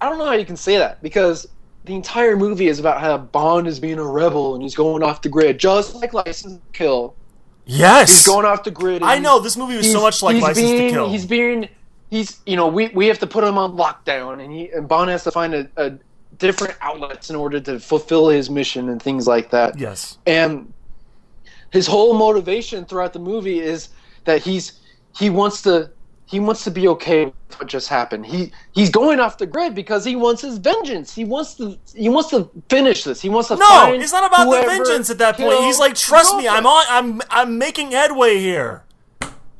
I 0.00 0.08
don't 0.08 0.18
know 0.18 0.26
how 0.26 0.32
you 0.32 0.46
can 0.46 0.56
say 0.56 0.78
that 0.78 1.02
because 1.02 1.46
the 1.84 1.94
entire 1.94 2.36
movie 2.36 2.68
is 2.68 2.80
about 2.80 3.00
how 3.00 3.18
Bond 3.18 3.66
is 3.66 3.78
being 3.78 3.98
a 3.98 4.04
rebel 4.04 4.54
and 4.54 4.62
he's 4.62 4.74
going 4.74 5.02
off 5.02 5.22
the 5.22 5.28
grid, 5.28 5.58
just 5.58 5.94
like 5.94 6.12
License 6.12 6.54
to 6.54 6.60
Kill. 6.72 7.14
Yes, 7.70 8.08
He's 8.08 8.26
going 8.26 8.46
off 8.46 8.64
the 8.64 8.70
grid. 8.70 9.02
I 9.02 9.18
know 9.18 9.40
this 9.40 9.56
movie 9.56 9.76
was 9.76 9.92
so 9.92 10.00
much 10.00 10.22
like 10.22 10.36
he's 10.36 10.42
License 10.42 10.66
being, 10.70 10.88
to 10.88 10.90
Kill. 10.90 11.10
He's 11.10 11.26
being, 11.26 11.68
he's 12.10 12.40
you 12.46 12.56
know, 12.56 12.66
we 12.66 12.88
we 12.88 13.06
have 13.08 13.18
to 13.18 13.26
put 13.26 13.44
him 13.44 13.58
on 13.58 13.76
lockdown, 13.76 14.42
and 14.42 14.50
he 14.50 14.70
and 14.70 14.88
Bond 14.88 15.10
has 15.10 15.22
to 15.24 15.30
find 15.30 15.54
a, 15.54 15.68
a 15.76 15.92
different 16.38 16.74
outlets 16.80 17.28
in 17.28 17.36
order 17.36 17.60
to 17.60 17.78
fulfill 17.78 18.28
his 18.30 18.48
mission 18.48 18.88
and 18.88 19.02
things 19.02 19.26
like 19.26 19.50
that. 19.50 19.78
yes, 19.78 20.16
And 20.26 20.72
his 21.70 21.86
whole 21.86 22.14
motivation 22.14 22.86
throughout 22.86 23.12
the 23.12 23.18
movie 23.18 23.60
is 23.60 23.90
that 24.24 24.42
he's 24.42 24.80
he 25.14 25.28
wants 25.28 25.60
to 25.62 25.90
he 26.28 26.40
wants 26.40 26.62
to 26.64 26.70
be 26.70 26.86
okay 26.88 27.24
with 27.24 27.58
what 27.58 27.68
just 27.68 27.88
happened. 27.88 28.26
He 28.26 28.52
he's 28.72 28.90
going 28.90 29.18
off 29.18 29.38
the 29.38 29.46
grid 29.46 29.74
because 29.74 30.04
he 30.04 30.14
wants 30.14 30.42
his 30.42 30.58
vengeance. 30.58 31.14
He 31.14 31.24
wants 31.24 31.54
to 31.54 31.78
he 31.94 32.10
wants 32.10 32.28
to 32.30 32.50
finish 32.68 33.04
this. 33.04 33.22
He 33.22 33.30
wants 33.30 33.48
to 33.48 33.56
find 33.56 33.94
No, 33.94 34.02
it's 34.02 34.12
not 34.12 34.26
about 34.26 34.44
the 34.44 34.66
vengeance 34.66 35.08
at 35.08 35.16
that 35.18 35.38
point. 35.38 35.58
He's 35.60 35.78
like, 35.78 35.94
trust 35.94 36.36
me, 36.36 36.46
I'm 36.46 36.66
on. 36.66 36.84
I'm 36.90 37.22
I'm 37.30 37.56
making 37.56 37.92
headway 37.92 38.38
here. 38.38 38.84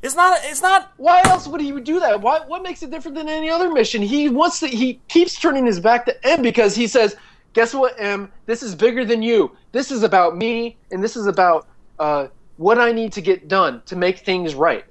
It's 0.03 0.15
not. 0.15 0.39
It's 0.43 0.61
not. 0.61 0.91
Why 0.97 1.21
else 1.25 1.47
would 1.47 1.59
he 1.59 1.71
do 1.81 1.99
that? 1.99 2.21
Why 2.21 2.41
what 2.45 2.61
makes 2.61 2.83
it 2.83 2.91
different 2.91 3.17
than 3.17 3.27
any 3.27 3.49
other 3.49 3.71
mission? 3.71 4.03
He 4.03 4.29
wants 4.29 4.59
to 4.59 4.67
he 4.67 5.01
keeps 5.07 5.39
turning 5.39 5.65
his 5.65 5.79
back 5.79 6.05
to 6.05 6.27
M 6.27 6.43
because 6.43 6.75
he 6.75 6.85
says, 6.85 7.15
"Guess 7.53 7.73
what, 7.73 7.99
M? 7.99 8.31
This 8.45 8.61
is 8.61 8.75
bigger 8.75 9.05
than 9.05 9.23
you. 9.23 9.57
This 9.71 9.89
is 9.89 10.03
about 10.03 10.37
me, 10.37 10.77
and 10.91 11.03
this 11.03 11.17
is 11.17 11.25
about 11.25 11.67
uh, 11.97 12.27
what 12.57 12.77
I 12.77 12.91
need 12.91 13.11
to 13.13 13.21
get 13.21 13.47
done 13.47 13.81
to 13.87 13.95
make 13.95 14.19
things 14.19 14.53
right." 14.53 14.85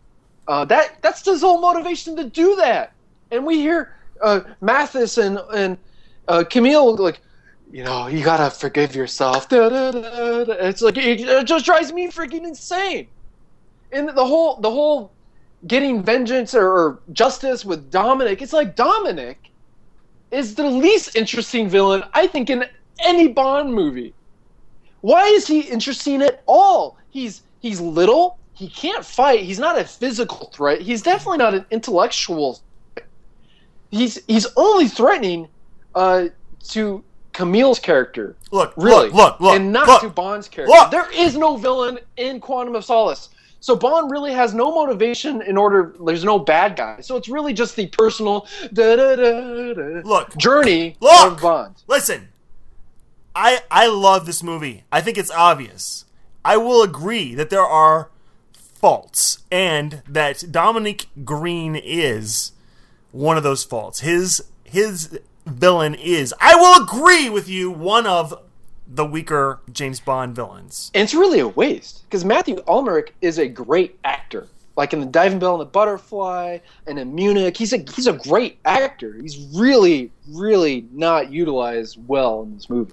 Uh, 0.49 0.65
that 0.65 1.01
that's 1.03 1.25
his 1.25 1.43
whole 1.43 1.61
motivation 1.61 2.17
to 2.17 2.25
do 2.25 2.57
that. 2.57 2.93
And 3.31 3.45
we 3.45 3.59
hear 3.59 3.95
uh, 4.23 4.41
Mathis 4.63 5.19
and 5.19 5.39
and 5.55 5.77
uh, 6.27 6.43
Camille 6.49 6.97
like, 6.97 7.21
you 7.71 7.85
know, 7.85 8.07
you 8.07 8.25
gotta 8.25 8.51
forgive 8.51 8.97
yourself. 8.97 9.49
Da, 9.51 9.69
da, 9.69 9.91
da. 9.91 10.53
It's 10.55 10.81
like 10.81 10.97
it, 10.97 11.21
it 11.21 11.47
just 11.47 11.67
drives 11.67 11.93
me 11.93 12.09
freaking 12.09 12.47
insane. 12.47 13.09
And 13.93 14.09
the 14.09 14.25
whole 14.25 14.57
the 14.57 14.71
whole 14.71 15.13
getting 15.67 16.03
vengeance 16.03 16.55
or, 16.55 16.67
or 16.67 16.99
justice 17.13 17.65
with 17.67 17.91
Dominic, 17.91 18.41
it's 18.41 18.55
like 18.55 18.75
Dominic 18.75 19.51
is 20.31 20.55
the 20.55 20.67
least 20.67 21.15
interesting 21.15 21.69
villain 21.69 22.03
I 22.15 22.27
think 22.27 22.49
in 22.49 22.65
any 23.01 23.29
Bond 23.29 23.75
movie. 23.75 24.15
Why 25.03 25.27
is 25.27 25.47
he 25.47 25.61
interesting 25.61 26.23
at 26.23 26.43
all? 26.47 26.97
He's 27.11 27.43
he's 27.61 27.83
little. 27.83 28.39
He 28.59 28.69
can't 28.69 29.05
fight. 29.05 29.41
He's 29.43 29.61
not 29.61 29.79
a 29.79 29.85
physical 29.85 30.51
threat. 30.53 30.81
He's 30.81 31.01
definitely 31.01 31.39
not 31.39 31.55
an 31.55 31.65
intellectual. 31.71 32.61
Threat. 32.95 33.07
He's 33.91 34.19
he's 34.27 34.49
only 34.57 34.89
threatening 34.89 35.49
uh, 35.95 36.27
to 36.71 37.05
Camille's 37.33 37.79
character, 37.79 38.35
Look, 38.51 38.75
really, 38.77 39.11
look, 39.11 39.15
look, 39.15 39.41
look, 39.41 39.55
and 39.57 39.73
not 39.73 39.87
look. 39.87 40.01
to 40.01 40.09
Bond's 40.09 40.49
character. 40.49 40.75
Look! 40.75 40.91
There 40.91 41.09
is 41.15 41.37
no 41.37 41.57
villain 41.57 42.01
in 42.17 42.41
Quantum 42.41 42.75
of 42.75 42.85
Solace. 42.85 43.29
So 43.61 43.77
Bond 43.77 44.11
really 44.11 44.33
has 44.33 44.55
no 44.55 44.75
motivation 44.75 45.43
in 45.43 45.57
order. 45.57 45.95
There's 46.05 46.25
no 46.25 46.41
bad 46.41 46.75
guy. 46.75 47.01
So 47.01 47.17
it's 47.17 47.29
really 47.29 47.53
just 47.53 47.77
the 47.77 47.87
personal 47.87 48.49
da, 48.73 48.97
da, 48.97 49.15
da, 49.15 49.73
da, 49.73 50.01
Look. 50.05 50.37
journey 50.37 50.97
Look! 50.99 51.35
of 51.35 51.41
Bond. 51.41 51.77
Listen, 51.87 52.31
I 53.37 53.61
I 53.71 53.87
love 53.87 54.27
this 54.27 54.43
movie. 54.43 54.83
I 54.91 55.01
think 55.01 55.17
it's 55.17 55.31
obvious. 55.31 56.07
I 56.45 56.57
will 56.57 56.83
agree 56.83 57.37
that 57.37 57.51
there 57.51 57.63
are 57.63 58.11
faults 58.81 59.45
and 59.51 60.03
that 60.09 60.45
Dominic 60.51 61.07
Green 61.25 61.75
is 61.77 62.53
one 63.13 63.37
of 63.37 63.43
those 63.43 63.65
faults. 63.65 64.01
His 64.01 64.43
his 64.65 65.19
villain 65.47 65.95
is 65.95 66.35
I 66.41 66.55
will 66.55 66.83
agree 66.83 67.29
with 67.29 67.49
you 67.49 67.71
one 67.71 68.07
of 68.07 68.35
the 68.87 69.05
weaker 69.05 69.61
James 69.73 70.01
Bond 70.01 70.35
villains. 70.35 70.91
And 70.95 71.03
it's 71.03 71.15
really 71.15 71.41
a 71.41 71.49
waste 71.49 72.05
because 72.05 72.25
Matthew 72.25 72.57
Amalric 72.67 73.11
is 73.21 73.39
a 73.39 73.49
great 73.49 73.99
actor. 74.05 74.47
Like 74.77 74.93
in 74.93 75.01
the 75.01 75.07
Diving 75.07 75.41
Bell 75.41 75.55
and 75.55 75.61
the 75.61 75.67
Butterfly 75.67 76.59
and 76.87 76.99
in 77.01 77.15
Munich, 77.15 77.57
he's 77.57 77.73
a 77.73 77.79
he's 77.79 78.07
a 78.07 78.13
great 78.13 78.59
actor. 78.65 79.15
He's 79.21 79.39
really 79.57 80.13
really 80.29 80.87
not 80.93 81.33
utilized 81.33 81.99
well 82.07 82.43
in 82.43 82.55
this 82.55 82.71
movie. 82.71 82.93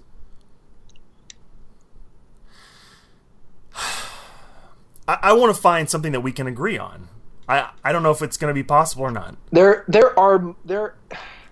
I, 5.07 5.19
I 5.23 5.33
want 5.33 5.55
to 5.55 5.61
find 5.61 5.89
something 5.89 6.11
that 6.11 6.21
we 6.21 6.31
can 6.31 6.47
agree 6.47 6.77
on. 6.77 7.09
I 7.47 7.69
I 7.83 7.91
don't 7.91 8.03
know 8.03 8.11
if 8.11 8.21
it's 8.21 8.37
going 8.37 8.49
to 8.49 8.55
be 8.55 8.63
possible 8.63 9.03
or 9.03 9.11
not. 9.11 9.35
There 9.51 9.85
there 9.87 10.17
are 10.19 10.55
there 10.65 10.95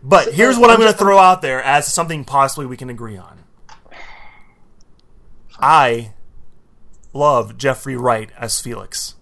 But 0.01 0.33
here's 0.33 0.57
uh, 0.57 0.61
what 0.61 0.69
I'm 0.69 0.79
going 0.79 0.91
to 0.91 0.97
throw 0.97 1.17
out 1.17 1.41
there 1.41 1.61
as 1.61 1.91
something 1.91 2.25
possibly 2.25 2.65
we 2.65 2.77
can 2.77 2.89
agree 2.89 3.17
on. 3.17 3.43
I 5.59 6.13
love 7.13 7.57
Jeffrey 7.57 7.95
Wright 7.95 8.31
as 8.37 8.59
Felix. 8.59 9.15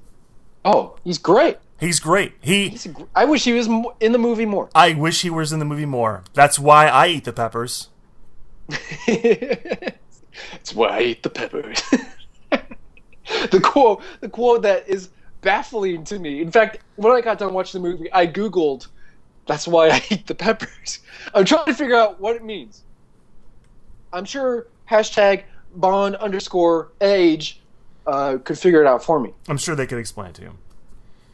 Oh, 0.64 0.98
he's 1.04 1.18
great. 1.18 1.58
He's 1.80 2.00
great. 2.00 2.34
He 2.42 2.70
He's 2.70 2.86
a 2.86 2.94
I 3.16 3.26
wish 3.26 3.44
he 3.44 3.54
was 3.54 3.68
in 4.00 4.12
the 4.12 4.20
movie 4.20 4.46
more. 4.46 4.70
I 4.74 4.94
wish 4.94 5.24
he 5.24 5.30
was 5.30 5.52
in 5.52 5.60
the 5.60 5.66
movie 5.66 5.86
more. 5.86 6.24
That's 6.34 6.58
why 6.60 6.88
I 6.88 7.08
eat 7.08 7.26
the 7.26 7.34
peppers. 7.34 7.90
That's 9.08 10.74
why 10.74 10.88
I 10.88 11.02
eat 11.02 11.24
the 11.24 11.30
peppers. 11.30 11.82
the 13.52 13.60
quote, 13.64 14.02
the 14.20 14.30
quote 14.30 14.62
that 14.64 14.88
is 14.88 15.10
baffling 15.42 16.04
to 16.06 16.20
me. 16.20 16.42
In 16.42 16.52
fact, 16.52 16.80
when 16.96 17.14
I 17.14 17.22
got 17.22 17.40
done 17.40 17.54
watching 17.54 17.82
the 17.82 17.90
movie, 17.90 18.12
I 18.12 18.28
googled, 18.28 18.88
"That's 19.48 19.68
why 19.68 19.90
I 19.90 20.04
eat 20.10 20.28
the 20.28 20.36
peppers." 20.36 21.00
I'm 21.34 21.46
trying 21.46 21.66
to 21.66 21.74
figure 21.74 21.96
out 21.96 22.20
what 22.20 22.36
it 22.36 22.44
means. 22.44 22.84
I'm 24.14 24.26
sure 24.26 24.68
hashtag 24.90 25.44
Bond 25.76 26.16
underscore 26.18 26.90
age 27.00 27.62
uh, 28.06 28.38
could 28.44 28.60
figure 28.60 28.82
it 28.82 28.88
out 28.88 29.04
for 29.04 29.20
me. 29.20 29.34
I'm 29.48 29.58
sure 29.58 29.76
they 29.76 29.88
could 29.88 30.00
explain 30.00 30.30
it 30.30 30.36
to 30.36 30.42
you. 30.44 30.58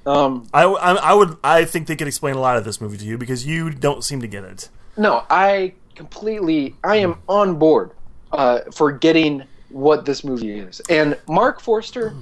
Um, 0.05 0.47
I, 0.53 0.63
I, 0.63 0.93
I 0.93 1.13
would 1.13 1.38
I 1.43 1.65
think 1.65 1.88
they 1.88 1.95
could 1.95 2.07
explain 2.07 2.36
a 2.36 2.39
lot 2.39 2.55
of 2.55 2.63
this 2.63 2.79
movie 2.79 2.97
to 2.97 3.05
you 3.05 3.17
because 3.17 3.45
you 3.45 3.69
don't 3.69 4.03
seem 4.03 4.21
to 4.21 4.27
get 4.27 4.43
it. 4.43 4.69
No, 4.95 5.25
I 5.29 5.73
completely. 5.95 6.75
I 6.83 6.97
am 6.97 7.19
on 7.27 7.57
board 7.57 7.91
uh, 8.31 8.62
for 8.73 8.91
getting 8.91 9.43
what 9.69 10.06
this 10.06 10.23
movie 10.23 10.60
is. 10.60 10.80
And 10.89 11.17
Mark 11.27 11.60
Forster, 11.60 12.15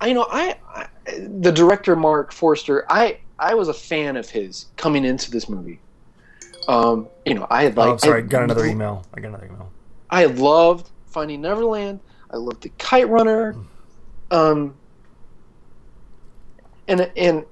I 0.00 0.12
know 0.12 0.26
I, 0.30 0.56
I, 0.68 0.86
the 1.06 1.52
director 1.52 1.96
Mark 1.96 2.32
Forster. 2.32 2.84
I 2.90 3.18
I 3.38 3.54
was 3.54 3.68
a 3.68 3.74
fan 3.74 4.16
of 4.16 4.28
his 4.30 4.66
coming 4.76 5.04
into 5.04 5.30
this 5.30 5.48
movie. 5.48 5.80
Um, 6.68 7.08
you 7.26 7.34
know, 7.34 7.46
I 7.50 7.64
had 7.64 7.76
like. 7.76 7.88
oh, 7.88 7.96
sorry, 7.96 8.22
I, 8.22 8.26
got 8.26 8.44
another 8.44 8.66
email. 8.66 9.04
I 9.14 9.20
got 9.20 9.28
another 9.28 9.46
email. 9.46 9.70
I 10.10 10.26
loved 10.26 10.90
Finding 11.06 11.40
Neverland. 11.40 12.00
I 12.30 12.36
loved 12.36 12.62
The 12.62 12.68
Kite 12.78 13.08
Runner. 13.08 13.56
Um, 14.30 14.74
and 16.88 17.10
and 17.16 17.44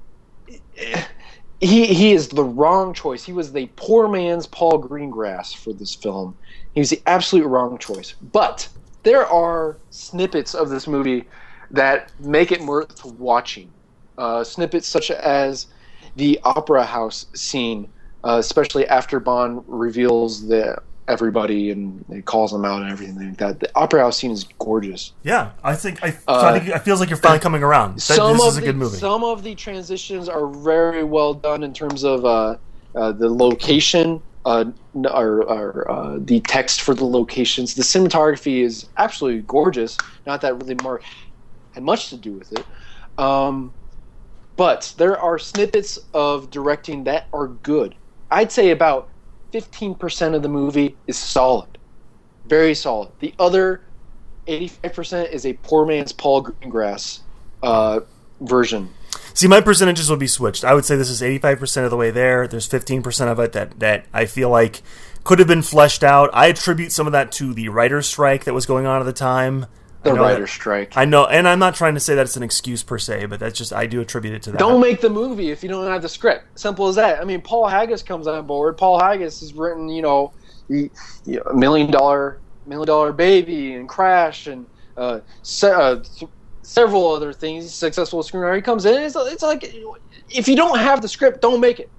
he 1.60 1.86
he 1.86 2.12
is 2.12 2.28
the 2.28 2.44
wrong 2.44 2.94
choice. 2.94 3.24
He 3.24 3.32
was 3.32 3.52
the 3.52 3.68
poor 3.76 4.08
man's 4.08 4.46
Paul 4.46 4.82
Greengrass 4.82 5.54
for 5.54 5.72
this 5.72 5.94
film. 5.94 6.36
He 6.74 6.80
was 6.80 6.90
the 6.90 7.02
absolute 7.06 7.46
wrong 7.46 7.78
choice. 7.78 8.14
But 8.32 8.68
there 9.02 9.26
are 9.26 9.76
snippets 9.90 10.54
of 10.54 10.68
this 10.68 10.86
movie 10.86 11.24
that 11.70 12.10
make 12.20 12.52
it 12.52 12.60
worth 12.60 13.04
watching. 13.04 13.70
Uh, 14.18 14.44
snippets 14.44 14.86
such 14.86 15.10
as 15.10 15.68
the 16.16 16.38
opera 16.42 16.84
house 16.84 17.26
scene, 17.34 17.88
uh, 18.24 18.36
especially 18.38 18.86
after 18.86 19.20
Bond 19.20 19.64
reveals 19.66 20.46
the 20.46 20.76
everybody 21.08 21.70
and 21.70 22.04
he 22.12 22.22
calls 22.22 22.52
them 22.52 22.64
out 22.64 22.82
and 22.82 22.90
everything 22.90 23.18
like 23.18 23.36
that. 23.38 23.60
The 23.60 23.70
opera 23.74 24.00
house 24.02 24.18
scene 24.18 24.30
is 24.30 24.44
gorgeous. 24.58 25.12
Yeah, 25.22 25.50
I 25.62 25.74
think 25.74 26.02
I. 26.02 26.16
Uh, 26.28 26.52
I 26.54 26.58
think 26.58 26.74
it 26.74 26.78
feels 26.80 27.00
like 27.00 27.08
you're 27.08 27.18
finally 27.18 27.40
coming 27.40 27.62
around. 27.62 27.96
That, 27.96 28.00
some 28.00 28.36
this 28.36 28.42
of 28.42 28.48
is 28.52 28.58
a 28.58 28.60
the, 28.60 28.66
good 28.66 28.76
movie. 28.76 28.96
Some 28.96 29.24
of 29.24 29.42
the 29.42 29.54
transitions 29.54 30.28
are 30.28 30.46
very 30.46 31.04
well 31.04 31.34
done 31.34 31.62
in 31.62 31.72
terms 31.74 32.04
of 32.04 32.24
uh, 32.24 32.56
uh, 32.94 33.12
the 33.12 33.28
location, 33.28 34.22
uh, 34.44 34.64
or, 34.94 35.42
or 35.42 35.90
uh, 35.90 36.18
the 36.20 36.40
text 36.40 36.81
for 36.81 36.94
the 36.94 37.05
locations. 37.05 37.74
The 37.74 37.83
cinematography 37.83 38.62
is 38.62 38.88
absolutely 38.96 39.42
gorgeous. 39.42 39.96
Not 40.26 40.40
that 40.42 40.55
really 40.55 40.76
Mark 40.83 41.03
had 41.72 41.83
much 41.83 42.09
to 42.11 42.16
do 42.16 42.33
with 42.33 42.53
it. 42.53 42.64
Um, 43.18 43.72
but 44.57 44.94
there 44.98 45.18
are 45.18 45.38
snippets 45.38 45.98
of 46.12 46.50
directing 46.50 47.05
that 47.05 47.29
are 47.33 47.48
good. 47.48 47.94
I'd 48.31 48.53
say 48.53 48.70
about 48.70 49.11
15% 49.53 50.35
of 50.35 50.42
the 50.42 50.48
movie 50.48 50.96
is 51.06 51.19
solid. 51.19 51.79
Very 52.46 52.75
solid. 52.75 53.10
The 53.21 53.35
other 53.38 53.83
85% 54.46 55.31
is 55.33 55.46
a 55.46 55.52
poor 55.54 55.87
man's 55.87 56.12
Paul 56.12 56.44
Greengrass 56.44 57.21
uh, 57.62 58.00
version. 58.40 58.90
See, 59.35 59.48
my 59.48 59.60
percentages 59.60 60.10
would 60.10 60.18
be 60.18 60.26
switched. 60.26 60.64
I 60.64 60.74
would 60.74 60.85
say 60.85 60.96
this 60.96 61.10
is 61.10 61.22
85% 61.22 61.85
of 61.85 61.90
the 61.90 61.96
way 61.96 62.10
there. 62.10 62.46
There's 62.46 62.68
15% 62.68 63.28
of 63.31 63.38
it 63.38 63.52
that, 63.52 63.78
that 63.81 64.06
I 64.12 64.26
feel 64.26 64.50
like 64.50 64.83
could 65.24 65.38
have 65.38 65.48
been 65.48 65.62
fleshed 65.62 66.02
out. 66.02 66.31
I 66.33 66.46
attribute 66.46 66.92
some 66.92 67.06
of 67.06 67.12
that 67.12 67.33
to 67.33 67.54
the 67.54 67.68
writer's 67.68 68.06
strike 68.06 68.44
that 68.44 68.54
was 68.54 68.66
going 68.66 68.87
on 68.87 69.00
at 69.00 69.04
the 69.04 69.12
time. 69.12 69.66
The 70.02 70.14
writer's 70.14 70.48
that- 70.50 70.54
strike. 70.54 70.96
I 70.96 71.04
know, 71.04 71.26
and 71.26 71.46
I'm 71.46 71.58
not 71.58 71.74
trying 71.74 71.94
to 71.94 72.00
say 72.00 72.14
that 72.14 72.22
it's 72.22 72.37
an 72.37 72.42
excuse 72.42 72.83
per 72.83 72.98
se, 72.98 73.26
but 73.26 73.38
that's 73.38 73.58
just 73.58 73.72
I 73.72 73.87
do 73.87 74.00
attribute 74.00 74.35
it 74.35 74.42
to 74.44 74.52
that. 74.52 74.58
Don't 74.58 74.81
make 74.81 75.02
the 75.02 75.10
movie 75.10 75.50
if 75.50 75.62
you 75.62 75.68
don't 75.68 75.87
have 75.87 76.00
the 76.00 76.08
script. 76.08 76.58
Simple 76.58 76.88
as 76.88 76.96
that. 76.96 77.20
I 77.20 77.24
mean, 77.24 77.42
Paul 77.42 77.68
Haggis 77.68 78.02
comes 78.02 78.26
on 78.26 78.46
board. 78.46 78.78
Paul 78.78 78.98
Haggis 78.98 79.40
has 79.40 79.52
written, 79.52 79.90
you 79.90 80.00
know, 80.00 80.33
the, 80.68 80.90
you 81.26 81.37
know, 81.37 81.42
a 81.50 81.54
million 81.54 81.90
dollar, 81.90 82.38
million 82.66 82.87
dollar 82.87 83.12
baby 83.12 83.74
and 83.74 83.87
Crash 83.87 84.46
and 84.46 84.64
uh, 84.96 85.20
uh, 85.62 85.96
several 86.63 87.11
other 87.13 87.33
things. 87.33 87.73
Successful 87.73 88.23
screenwriter. 88.23 88.56
He 88.56 88.63
comes 88.63 88.85
in. 88.85 89.02
It's, 89.02 89.17
it's 89.17 89.42
like 89.42 89.75
if 90.31 90.48
you 90.48 90.56
don't 90.56 90.79
have 90.79 91.02
the 91.02 91.08
script, 91.08 91.40
don't 91.40 91.61
make 91.61 91.81
it. 91.81 91.90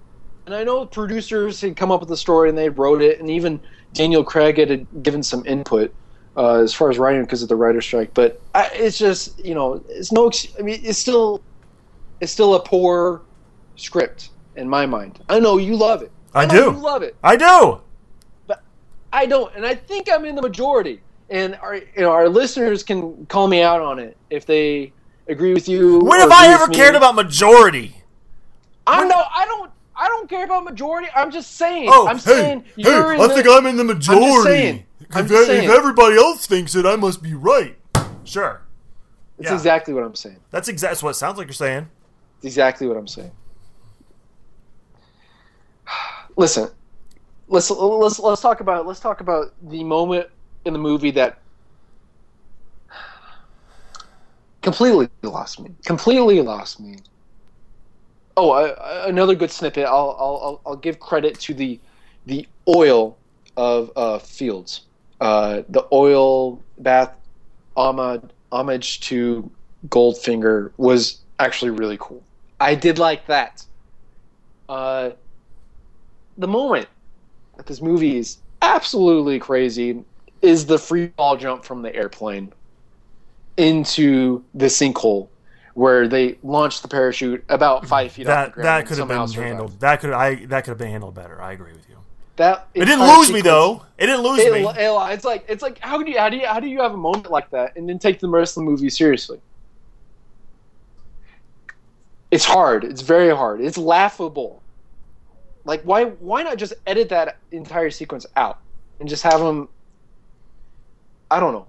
And 0.46 0.56
I 0.56 0.64
know 0.64 0.86
producers 0.86 1.62
had 1.62 1.76
come 1.76 1.92
up 1.92 2.00
with 2.00 2.10
the 2.10 2.18
story 2.18 2.50
and 2.50 2.58
they 2.58 2.70
wrote 2.70 3.02
it, 3.02 3.20
and 3.20 3.30
even 3.30 3.60
Daniel 3.94 4.24
Craig 4.24 4.58
had 4.58 4.88
given 5.04 5.22
some 5.22 5.46
input 5.46 5.94
uh, 6.36 6.56
as 6.56 6.74
far 6.74 6.90
as 6.90 6.98
writing 6.98 7.22
because 7.22 7.44
of 7.44 7.50
the 7.50 7.56
writer's 7.56 7.86
strike. 7.86 8.14
But 8.14 8.42
I, 8.56 8.70
it's 8.74 8.98
just, 8.98 9.44
you 9.44 9.54
know, 9.54 9.84
it's 9.90 10.12
no. 10.12 10.32
I 10.58 10.62
mean, 10.64 10.80
it's 10.84 10.98
still 10.98 11.42
it's 12.20 12.32
still 12.32 12.56
a 12.56 12.60
poor 12.60 13.22
script. 13.76 14.30
in 14.56 14.68
my 14.68 14.86
mind. 14.86 15.20
I 15.30 15.40
know 15.40 15.58
you 15.58 15.76
love 15.76 16.02
it. 16.02 16.12
I 16.34 16.46
know 16.46 16.54
do. 16.54 16.78
You 16.78 16.84
love 16.84 17.04
it. 17.04 17.16
I 17.24 17.36
do. 17.36 17.82
But 18.48 18.64
I 19.12 19.26
don't, 19.26 19.54
and 19.56 19.66
I 19.66 19.76
think 19.76 20.10
I'm 20.12 20.26
in 20.26 20.36
the 20.36 20.42
majority. 20.42 21.02
And 21.32 21.56
our, 21.62 21.76
you 21.76 21.86
know, 21.98 22.12
our 22.12 22.28
listeners 22.28 22.84
can 22.84 23.26
call 23.28 23.48
me 23.48 23.62
out 23.62 23.82
on 23.82 24.00
it 24.00 24.18
if 24.30 24.46
they 24.46 24.92
agree 25.30 25.54
with 25.54 25.70
you. 25.70 26.00
When 26.00 26.20
have 26.20 26.30
I 26.30 26.48
ever 26.54 26.68
me. 26.68 26.76
cared 26.76 26.94
about 26.94 27.16
majority? 27.16 27.96
I 28.86 29.08
know. 29.08 29.24
I 29.34 29.46
don't. 29.46 29.72
I 29.96 30.08
don't 30.08 30.30
care 30.30 30.44
about 30.44 30.66
majority. 30.66 31.08
I'm 31.16 31.32
just 31.32 31.56
saying. 31.56 31.88
Oh, 31.90 32.08
I'm 32.08 32.20
saying 32.20 32.62
hey, 32.62 32.72
you're 32.76 33.14
hey, 33.16 33.24
I 33.24 33.28
think 33.30 33.48
I'm 33.50 33.66
in 33.66 33.78
the 33.78 33.84
majority. 33.86 34.44
saying. 34.44 34.86
I'm 35.12 35.26
if, 35.26 35.32
just 35.32 35.50
if 35.50 35.58
saying. 35.60 35.70
everybody 35.70 36.18
else 36.18 36.46
thinks 36.48 36.76
it, 36.76 36.86
I 36.86 36.98
must 36.98 37.24
be 37.24 37.34
right. 37.34 37.78
Sure. 38.26 38.62
That's 39.38 39.52
yeah. 39.52 39.56
exactly 39.56 39.94
what 39.94 40.04
I'm 40.04 40.16
saying. 40.16 40.38
That's 40.50 40.68
exactly 40.68 41.06
what 41.06 41.12
it 41.12 41.16
sounds 41.16 41.38
like 41.38 41.48
you're 41.48 41.54
saying. 41.54 41.88
It's 42.38 42.46
exactly 42.46 42.88
what 42.88 42.98
I'm 42.98 43.08
saying. 43.08 43.32
Listen, 46.36 46.70
let's 47.48 47.70
let's 47.70 48.20
let's 48.20 48.42
talk 48.42 48.60
about 48.60 48.86
let's 48.86 49.00
talk 49.00 49.22
about 49.22 49.54
the 49.62 49.84
moment 49.84 50.28
in 50.66 50.74
the 50.74 50.80
movie 50.80 51.12
that 51.12 51.42
completely 54.62 55.10
lost 55.24 55.60
me. 55.60 55.76
Completely 55.86 56.42
lost 56.42 56.80
me. 56.80 56.98
Oh, 58.38 58.52
I, 58.52 58.70
I- 58.70 59.10
another 59.10 59.36
good 59.36 59.52
snippet. 59.52 59.86
I'll, 59.86 60.16
I'll 60.20 60.62
I'll 60.66 60.76
give 60.76 61.00
credit 61.00 61.40
to 61.42 61.54
the 61.54 61.80
the 62.26 62.48
oil 62.68 63.18
of 63.58 63.92
uh, 63.96 64.20
Fields. 64.20 64.88
Uh, 65.20 65.62
the 65.70 65.86
oil 65.92 66.64
bath 66.78 67.16
homage 67.76 68.24
homage 68.52 69.02
to 69.02 69.52
Goldfinger 69.88 70.72
was 70.78 71.22
actually 71.40 71.72
really 71.72 71.98
cool. 72.00 72.26
I 72.60 72.76
did 72.76 73.00
like 73.00 73.28
that. 73.28 73.66
Uh, 74.70 75.12
the 76.38 76.48
moment 76.48 76.88
that 77.58 77.66
this 77.68 77.82
movie 77.82 78.18
is 78.18 78.40
absolutely 78.62 79.40
crazy 79.40 80.06
is 80.42 80.66
the 80.66 80.78
free 80.78 81.12
fall 81.18 81.38
jump 81.38 81.64
from 81.64 81.82
the 81.82 81.94
airplane 81.96 82.52
into 83.58 84.44
the 84.54 84.66
sinkhole 84.66 85.28
where 85.74 86.08
they 86.08 86.38
launched 86.44 86.82
the 86.82 86.88
parachute 86.88 87.44
about 87.50 87.86
five 87.88 88.12
feet 88.12 88.28
off 88.28 88.36
That 88.36 88.46
the 88.48 88.52
ground. 88.54 88.66
that 88.68 88.86
could 88.88 88.98
have 88.98 89.08
been 89.08 89.28
survived. 89.28 89.48
handled. 89.48 89.80
That 89.80 90.00
could 90.02 90.12
I 90.14 90.46
that 90.46 90.64
could 90.64 90.72
have 90.72 90.78
been 90.78 90.90
handled 90.92 91.14
better. 91.16 91.42
I 91.42 91.54
agree 91.54 91.72
with 91.74 91.88
you. 91.90 91.96
That 92.38 92.68
It 92.74 92.86
didn't 92.86 93.08
lose 93.08 93.32
me 93.32 93.42
though. 93.42 93.86
It 93.98 94.08
didn't 94.08 94.24
lose 94.24 94.40
It, 94.40 94.52
me. 94.52 94.66
it- 94.66 94.76
it's 94.78 95.26
like 95.26 95.46
it's 95.48 95.62
like 95.62 95.80
how 95.80 96.02
do 96.02 96.10
you 96.12 96.18
how 96.18 96.30
do 96.30 96.38
you 96.38 96.48
how 96.48 96.60
do 96.60 96.68
you 96.68 96.82
have 96.82 96.94
a 96.94 96.98
moment 96.98 97.30
like 97.30 97.50
that 97.52 97.76
and 97.76 97.88
then 97.88 98.00
take 98.00 98.20
the 98.20 98.28
rest 98.28 98.58
of 98.58 98.64
the 98.64 98.70
movie 98.70 98.90
seriously? 98.90 99.40
It's 102.32 102.46
hard. 102.46 102.84
It's 102.84 103.02
very 103.02 103.36
hard. 103.36 103.62
It's 103.62 103.78
laughable. 103.78 104.64
Like 105.66 105.84
why 105.84 106.06
why 106.06 106.44
not 106.44 106.58
just 106.58 106.74
edit 106.88 107.10
that 107.10 107.38
entire 107.52 107.90
sequence 107.92 108.26
out 108.36 108.60
and 109.00 109.08
just 109.08 109.24
have 109.24 109.40
them? 109.40 109.70
I 111.32 111.40
don't 111.40 111.54
know. 111.54 111.66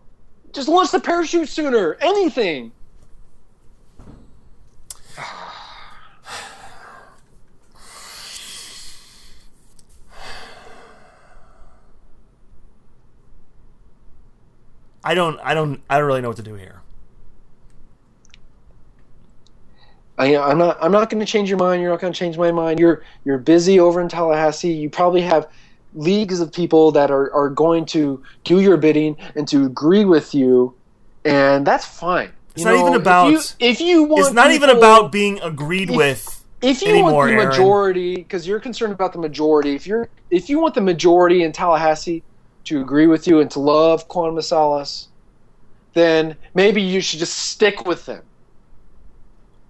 Just 0.52 0.68
launch 0.68 0.90
the 0.90 0.98
parachute 0.98 1.48
sooner. 1.48 1.96
Anything. 2.00 2.72
I 15.04 15.14
don't 15.14 15.38
I 15.44 15.54
don't 15.54 15.80
I 15.88 15.98
don't 15.98 16.08
really 16.08 16.20
know 16.20 16.28
what 16.28 16.36
to 16.38 16.42
do 16.42 16.54
here. 16.54 16.82
I, 20.18 20.36
I'm 20.36 20.58
not. 20.58 20.76
I'm 20.80 20.92
not 20.92 21.08
going 21.08 21.20
to 21.20 21.26
change 21.26 21.48
your 21.48 21.58
mind. 21.58 21.80
You're 21.80 21.90
not 21.90 22.00
going 22.00 22.12
to 22.12 22.18
change 22.18 22.36
my 22.36 22.52
mind. 22.52 22.78
You're 22.78 23.02
you're 23.24 23.38
busy 23.38 23.80
over 23.80 24.00
in 24.00 24.08
Tallahassee. 24.08 24.72
You 24.72 24.90
probably 24.90 25.22
have 25.22 25.48
leagues 25.94 26.40
of 26.40 26.52
people 26.52 26.90
that 26.92 27.10
are, 27.10 27.32
are 27.34 27.48
going 27.50 27.84
to 27.86 28.22
do 28.44 28.60
your 28.60 28.76
bidding 28.76 29.16
and 29.34 29.46
to 29.48 29.64
agree 29.66 30.04
with 30.04 30.34
you, 30.34 30.74
and 31.24 31.66
that's 31.66 31.84
fine. 31.84 32.30
It's 32.54 32.64
You 32.64 32.70
not 32.70 32.80
even 32.80 32.94
if 32.94 33.00
about- 33.00 33.30
you, 33.32 33.40
if 33.60 33.80
you 33.80 34.04
want. 34.04 34.20
It's 34.26 34.32
not 34.34 34.50
even 34.52 34.70
about 34.70 35.10
being 35.12 35.40
agreed 35.42 35.90
if- 35.90 35.96
with. 35.96 36.44
if 36.62 36.82
you 36.82 36.88
anymore, 36.90 37.12
want 37.12 37.28
the 37.30 37.34
Aaron. 37.36 37.48
majority, 37.48 38.16
because 38.16 38.46
you're 38.46 38.60
concerned 38.60 38.92
about 38.92 39.12
the 39.12 39.18
majority. 39.18 39.74
If 39.74 39.86
you're 39.86 40.08
if 40.30 40.48
you 40.48 40.60
want 40.60 40.74
the 40.74 40.80
majority 40.80 41.42
in 41.42 41.52
Tallahassee 41.52 42.22
to 42.64 42.80
agree 42.80 43.06
with 43.06 43.26
you 43.26 43.40
and 43.40 43.50
to 43.50 43.58
love 43.60 44.06
Quantum 44.08 44.38
of 44.38 44.44
Solace, 44.44 45.08
then 45.94 46.36
maybe 46.54 46.80
you 46.80 47.00
should 47.00 47.18
just 47.18 47.36
stick 47.38 47.86
with 47.86 48.06
them. 48.06 48.22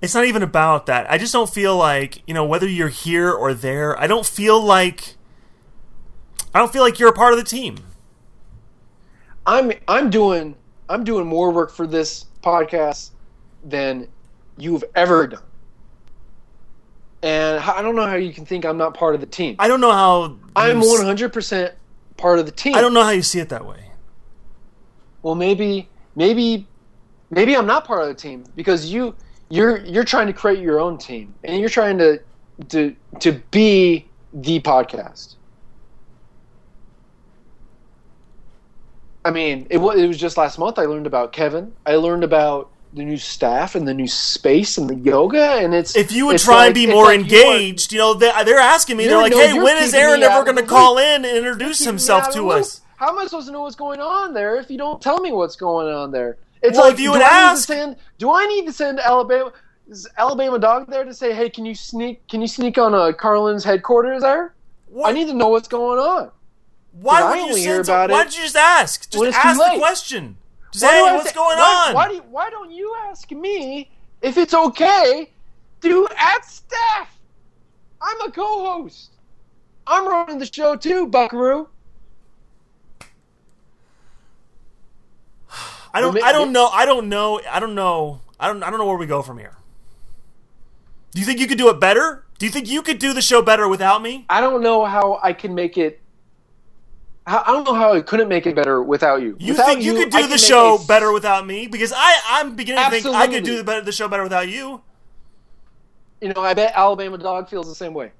It's 0.01 0.15
not 0.15 0.25
even 0.25 0.43
about 0.43 0.87
that. 0.87 1.11
I 1.11 1.17
just 1.19 1.33
don't 1.33 1.49
feel 1.49 1.77
like, 1.77 2.23
you 2.27 2.35
know, 2.35 2.45
whether 2.45 2.67
you're 2.69 2.89
here 2.89 3.31
or 3.31 3.55
there, 3.55 3.99
I 3.99 4.07
don't 4.09 4.27
feel 4.27 4.61
like 4.61 5.15
I 6.55 6.59
don't 6.59 6.73
feel 6.73 6.83
like 6.83 6.99
you're 6.99 7.09
a 7.09 7.15
part 7.15 7.33
of 7.33 7.39
the 7.39 7.45
team. 7.45 7.79
I'm 9.47 9.73
I'm 9.89 10.11
doing 10.11 10.57
I'm 10.89 11.05
doing 11.05 11.27
more 11.27 11.51
work 11.51 11.71
for 11.71 11.87
this 11.87 12.27
podcast 12.43 13.11
than 13.65 14.09
you've 14.57 14.85
ever 14.95 15.27
done. 15.27 15.43
And 17.23 17.61
I 17.61 17.83
don't 17.83 17.95
know 17.95 18.07
how 18.07 18.17
you 18.17 18.33
can 18.33 18.45
think 18.45 18.65
I'm 18.65 18.77
not 18.77 18.95
part 18.95 19.15
of 19.15 19.21
the 19.21 19.27
team. 19.27 19.55
I 19.59 19.69
don't 19.69 19.81
know 19.81 19.93
how 19.93 20.37
I'm 20.57 20.81
100% 20.81 21.73
part 22.17 22.41
of 22.41 22.47
the 22.47 22.53
team. 22.53 22.75
I 22.75 22.81
don't 22.81 22.93
know 22.93 23.05
how 23.05 23.11
you 23.11 23.23
see 23.23 23.39
it 23.39 23.49
that 23.51 23.65
way. 23.65 23.91
Well, 25.23 25.37
maybe 25.37 25.89
maybe 26.17 26.67
maybe 27.31 27.57
I'm 27.57 27.67
not 27.67 27.85
part 27.85 28.03
of 28.03 28.09
the 28.09 28.15
team 28.15 28.45
because 28.57 28.93
you 28.93 29.15
you're 29.51 29.79
you're 29.85 30.05
trying 30.05 30.27
to 30.27 30.33
create 30.33 30.59
your 30.59 30.81
own 30.81 30.99
team 30.99 31.33
and 31.45 31.61
you're 31.61 31.69
trying 31.69 31.97
to 31.99 32.21
to 32.71 32.97
to 33.21 33.33
be 33.51 34.07
the 34.33 34.61
podcast. 34.61 35.37
I 39.25 39.31
mean, 39.31 39.67
it 39.71 39.79
was, 39.79 39.99
it 39.99 40.07
was 40.07 40.19
just 40.19 40.37
last 40.37 40.59
month 40.59 40.79
I 40.79 40.85
learned 40.85 41.07
about 41.07 41.33
Kevin. 41.33 41.73
I 41.87 41.95
learned 41.97 42.25
about 42.25 42.71
the 42.95 43.05
new 43.05 43.17
staff 43.17 43.75
and 43.75 43.87
the 43.89 43.95
new 43.95 44.07
space 44.09 44.77
and 44.77 44.91
the 44.91 44.97
yoga 44.97 45.43
and 45.43 45.73
it's 45.75 45.97
If 45.97 46.13
you 46.13 46.27
would 46.27 46.39
try 46.39 46.57
like- 46.57 46.67
and 46.67 46.75
be 46.75 46.87
more 46.87 47.05
like 47.05 47.31
you 47.31 47.39
are- 47.39 47.55
engaged, 47.55 47.93
you 47.93 47.99
know, 47.99 48.13
they, 48.15 48.31
they're 48.45 48.59
asking 48.59 48.97
me, 48.99 49.07
they're 49.07 49.17
like, 49.17 49.33
no, 49.33 49.39
hey, 49.39 49.59
when 49.59 49.79
is 49.79 49.95
Aaron 49.95 50.23
ever 50.23 50.45
going 50.45 50.57
to 50.59 50.63
call 50.63 50.99
in 50.99 51.25
and 51.25 51.37
introduce 51.37 51.79
himself 51.85 52.31
to 52.35 52.51
us? 52.51 52.81
How 52.97 53.09
am 53.09 53.19
I 53.19 53.25
supposed 53.25 53.47
to 53.47 53.53
know 53.53 53.63
what's 53.63 53.77
going 53.77 54.01
on 54.01 54.35
there 54.35 54.57
if 54.57 54.71
you 54.71 54.77
don't 54.79 55.01
tell 55.01 55.21
me 55.21 55.33
what's 55.33 55.57
going 55.57 55.93
on 55.93 56.11
there? 56.13 56.37
It's 56.63 56.77
Well, 56.77 56.87
like 56.87 56.95
if 56.95 57.01
you 57.01 57.07
do 57.09 57.13
would 57.13 57.23
I 57.23 57.25
need 57.25 57.31
to 57.31 57.35
ask- 57.53 57.67
send, 57.67 57.97
do 58.19 58.33
I 58.33 58.47
need 58.47 58.67
to 58.67 58.73
send 58.73 59.01
Alabama 59.01 59.53
is 59.89 60.07
Alabama 60.17 60.59
dog 60.61 60.89
there 60.89 61.05
to 61.05 61.13
say, 61.15 61.33
hey, 61.35 61.51
can 61.51 61.65
you 61.67 61.75
sneak 61.75 62.27
can 62.29 62.41
you 62.41 62.47
sneak 62.47 62.79
on 62.79 62.95
uh, 62.95 63.13
Carlin's 63.13 63.65
headquarters 63.65 64.23
there? 64.23 64.55
What? 64.89 65.09
I 65.09 65.13
need 65.13 65.27
to 65.29 65.35
know 65.35 65.49
what's 65.49 65.67
going 65.69 65.99
on. 65.99 66.31
Why 66.93 67.41
would 67.41 67.51
you 67.51 67.57
hear 67.57 67.81
about 67.81 68.11
Why 68.11 68.21
it 68.21 68.25
don't 68.25 68.37
you 68.37 68.43
just 68.43 68.57
ask? 68.57 69.11
Just 69.11 69.19
when 69.19 69.29
it's 69.29 69.37
too 69.37 69.49
ask 69.49 69.59
the 69.59 69.79
question. 69.79 70.37
Just 70.73 70.85
Why 70.85 70.93
hey, 70.93 71.03
what's 71.03 71.29
say- 71.31 71.35
going 71.35 71.59
why, 71.59 71.87
on? 71.89 71.95
Why, 71.95 72.09
do 72.09 72.15
you, 72.15 72.23
why 72.31 72.51
don't 72.51 72.71
you 72.71 72.95
ask 73.09 73.31
me 73.31 73.91
if 74.21 74.39
it's 74.39 74.55
okay 74.55 75.31
to 75.83 76.09
at 76.17 76.45
staff? 76.45 77.19
I'm 78.01 78.21
a 78.23 78.31
co-host. 78.31 79.11
I'm 79.87 80.07
running 80.07 80.39
the 80.39 80.51
show 80.53 80.77
too, 80.77 81.07
Buckaroo. 81.09 81.69
I 85.95 86.01
don't. 86.01 86.23
I 86.23 86.33
don't 86.33 86.53
know. 86.53 86.69
I 86.69 86.85
don't 86.87 87.09
know. 87.09 87.41
I 87.51 87.61
don't 87.61 87.75
know. 87.75 88.21
I 88.39 88.47
don't. 88.49 88.63
I 88.63 88.71
don't 88.71 88.79
know 88.79 88.87
where 88.87 88.97
we 88.97 89.07
go 89.07 89.23
from 89.23 89.39
here. 89.39 89.57
Do 91.13 91.21
you 91.21 91.27
think 91.27 91.41
you 91.41 91.47
could 91.47 91.59
do 91.59 91.69
it 91.69 91.79
better? 91.79 92.25
Do 92.39 92.47
you 92.47 92.53
think 92.53 92.69
you 92.69 92.83
could 92.83 92.99
do 92.99 93.13
the 93.13 93.23
show 93.23 93.43
better 93.43 93.69
without 93.69 94.03
me? 94.03 94.25
I 94.29 94.41
don't 94.41 94.63
know 94.63 94.85
how 94.85 95.21
I 95.23 95.33
can 95.33 95.55
make 95.55 95.77
it. 95.79 96.01
I 97.27 97.43
I 97.47 97.53
don't 97.53 97.65
know 97.65 97.75
how 97.75 97.93
I 97.95 98.01
couldn't 98.03 98.29
make 98.29 98.47
it 98.47 98.55
better 98.55 98.83
without 98.83 99.23
you. 99.23 99.37
You 99.39 99.53
Without 99.53 99.67
think 99.67 99.83
you, 99.83 99.95
could 99.95 100.11
do 100.11 100.19
can 100.19 100.31
the 100.31 100.39
show 100.39 100.77
a- 100.77 100.87
better 100.87 101.13
without 101.13 101.47
me? 101.47 101.67
Because 101.67 101.93
I, 101.95 102.21
I'm 102.27 102.57
beginning 102.57 102.85
to 102.85 102.91
think 102.91 103.07
I 103.07 103.27
could 103.27 103.45
do 103.45 103.59
the, 103.59 103.65
better, 103.65 103.81
the 103.83 103.93
show 103.93 104.09
better 104.09 104.23
without 104.23 104.49
you. 104.49 104.83
You 106.21 106.33
know, 106.33 106.41
I 106.41 106.55
bet 106.55 106.73
Alabama 106.75 107.19
Dog 107.19 107.49
feels 107.49 107.67
the 107.69 107.75
same 107.75 107.95
way. 107.95 108.13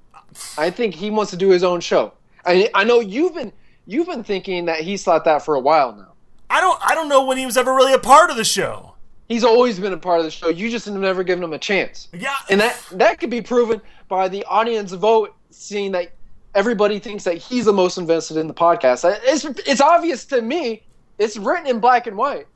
I 0.57 0.69
think 0.69 0.93
he 0.95 1.09
wants 1.09 1.31
to 1.31 1.37
do 1.37 1.49
his 1.49 1.63
own 1.63 1.79
show. 1.79 2.13
I 2.45 2.69
I 2.73 2.83
know 2.83 2.99
you've 2.99 3.33
been 3.35 3.51
you've 3.85 4.07
been 4.07 4.23
thinking 4.23 4.65
that 4.65 4.81
he's 4.81 5.03
thought 5.03 5.25
that 5.25 5.43
for 5.43 5.55
a 5.55 5.59
while 5.59 5.93
now. 5.93 6.13
I 6.49 6.61
don't. 6.61 6.79
I 6.85 6.95
don't 6.95 7.09
know 7.09 7.25
when 7.25 7.37
he 7.37 7.45
was 7.45 7.57
ever 7.57 7.73
really 7.73 7.93
a 7.93 7.99
part 7.99 8.29
of 8.29 8.37
the 8.37 8.43
show. 8.43 8.93
He's 9.29 9.43
always 9.43 9.79
been 9.79 9.93
a 9.93 9.97
part 9.97 10.19
of 10.19 10.25
the 10.25 10.31
show. 10.31 10.49
You 10.49 10.69
just 10.69 10.85
have 10.85 10.95
never 10.95 11.23
given 11.23 11.43
him 11.43 11.53
a 11.53 11.57
chance. 11.59 12.09
Yeah. 12.13 12.35
And 12.49 12.59
that 12.61 12.79
that 12.91 13.19
could 13.19 13.29
be 13.29 13.41
proven 13.41 13.81
by 14.07 14.27
the 14.27 14.43
audience 14.45 14.91
vote, 14.91 15.33
seeing 15.49 15.91
that 15.93 16.11
everybody 16.55 16.99
thinks 16.99 17.23
that 17.23 17.37
he's 17.37 17.65
the 17.65 17.73
most 17.73 17.97
invested 17.97 18.37
in 18.37 18.47
the 18.47 18.53
podcast. 18.53 19.03
It's 19.23 19.45
it's 19.67 19.81
obvious 19.81 20.25
to 20.25 20.41
me. 20.41 20.83
It's 21.17 21.37
written 21.37 21.67
in 21.67 21.79
black 21.79 22.07
and 22.07 22.17
white. 22.17 22.47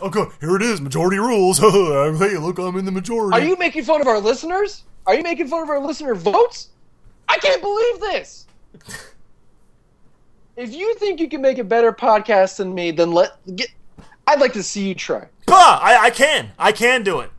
Okay, 0.00 0.24
here 0.40 0.56
it 0.56 0.62
is. 0.62 0.80
Majority 0.80 1.18
rules. 1.18 1.58
hey, 1.58 2.36
look, 2.38 2.58
I'm 2.58 2.76
in 2.76 2.84
the 2.84 2.92
majority. 2.92 3.38
Are 3.38 3.44
you 3.44 3.56
making 3.56 3.84
fun 3.84 4.00
of 4.00 4.06
our 4.06 4.20
listeners? 4.20 4.84
Are 5.06 5.14
you 5.14 5.22
making 5.22 5.48
fun 5.48 5.62
of 5.62 5.70
our 5.70 5.80
listener 5.80 6.14
votes? 6.14 6.68
I 7.28 7.38
can't 7.38 7.60
believe 7.60 8.00
this. 8.00 8.46
if 10.56 10.72
you 10.74 10.94
think 10.96 11.20
you 11.20 11.28
can 11.28 11.42
make 11.42 11.58
a 11.58 11.64
better 11.64 11.92
podcast 11.92 12.58
than 12.58 12.74
me, 12.74 12.90
then 12.90 13.12
let 13.12 13.32
get. 13.56 13.70
I'd 14.26 14.40
like 14.40 14.52
to 14.52 14.62
see 14.62 14.88
you 14.88 14.94
try. 14.94 15.26
Bah! 15.46 15.80
I, 15.82 16.06
I 16.06 16.10
can. 16.10 16.52
I 16.58 16.72
can 16.72 17.02
do 17.02 17.20
it. 17.20 17.30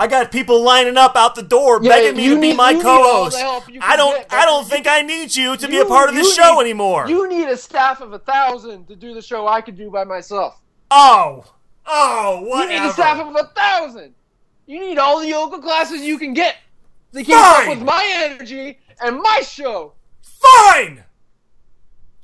I 0.00 0.06
got 0.06 0.32
people 0.32 0.62
lining 0.62 0.96
up 0.96 1.14
out 1.14 1.34
the 1.34 1.42
door 1.42 1.78
Yeah, 1.82 1.90
begging 1.90 2.16
me 2.16 2.24
you 2.24 2.34
to 2.36 2.40
be 2.40 2.54
my 2.54 2.70
you 2.70 2.78
need 2.78 2.86
all 2.86 3.02
co-host. 3.04 3.36
the 3.36 3.42
help 3.42 3.68
you 3.70 3.80
I 3.82 3.96
don't. 3.98 4.16
get, 4.16 4.32
I 4.32 4.46
don't 4.46 4.66
think 4.66 4.86
you- 4.86 4.90
I 4.92 5.02
need 5.02 5.36
you 5.36 5.56
to 5.58 5.68
be 5.68 5.78
a 5.78 5.84
part 5.84 6.08
of 6.08 6.14
this 6.14 6.34
show 6.34 6.54
need- 6.54 6.60
anymore. 6.62 7.06
You 7.06 7.28
need 7.28 7.46
a 7.48 7.56
staff 7.56 8.00
of 8.00 8.14
a 8.14 8.18
thousand 8.18 8.86
to 8.88 8.96
do 8.96 9.12
the 9.12 9.20
show 9.20 9.46
I 9.46 9.60
could 9.60 9.76
do 9.76 9.90
by 9.90 10.04
myself. 10.04 10.58
oh, 10.90 11.44
oh, 11.86 12.40
whatever. 12.46 12.72
You 12.72 12.80
need 12.80 12.88
a 12.88 12.92
staff 12.94 13.20
of 13.20 13.36
a 13.36 13.44
thousand. 13.54 14.14
You 14.66 14.80
need 14.80 14.96
all 14.96 15.20
the 15.20 15.26
yoga 15.28 15.58
classes 15.60 16.00
you 16.00 16.16
can 16.18 16.32
get 16.32 16.56
to 17.12 17.22
keep 17.22 17.34
Fine. 17.34 17.62
up 17.62 17.76
with 17.76 17.82
my 17.86 18.02
energy 18.10 18.78
and 19.02 19.20
my 19.20 19.40
show. 19.42 19.92
Fine. 20.22 21.04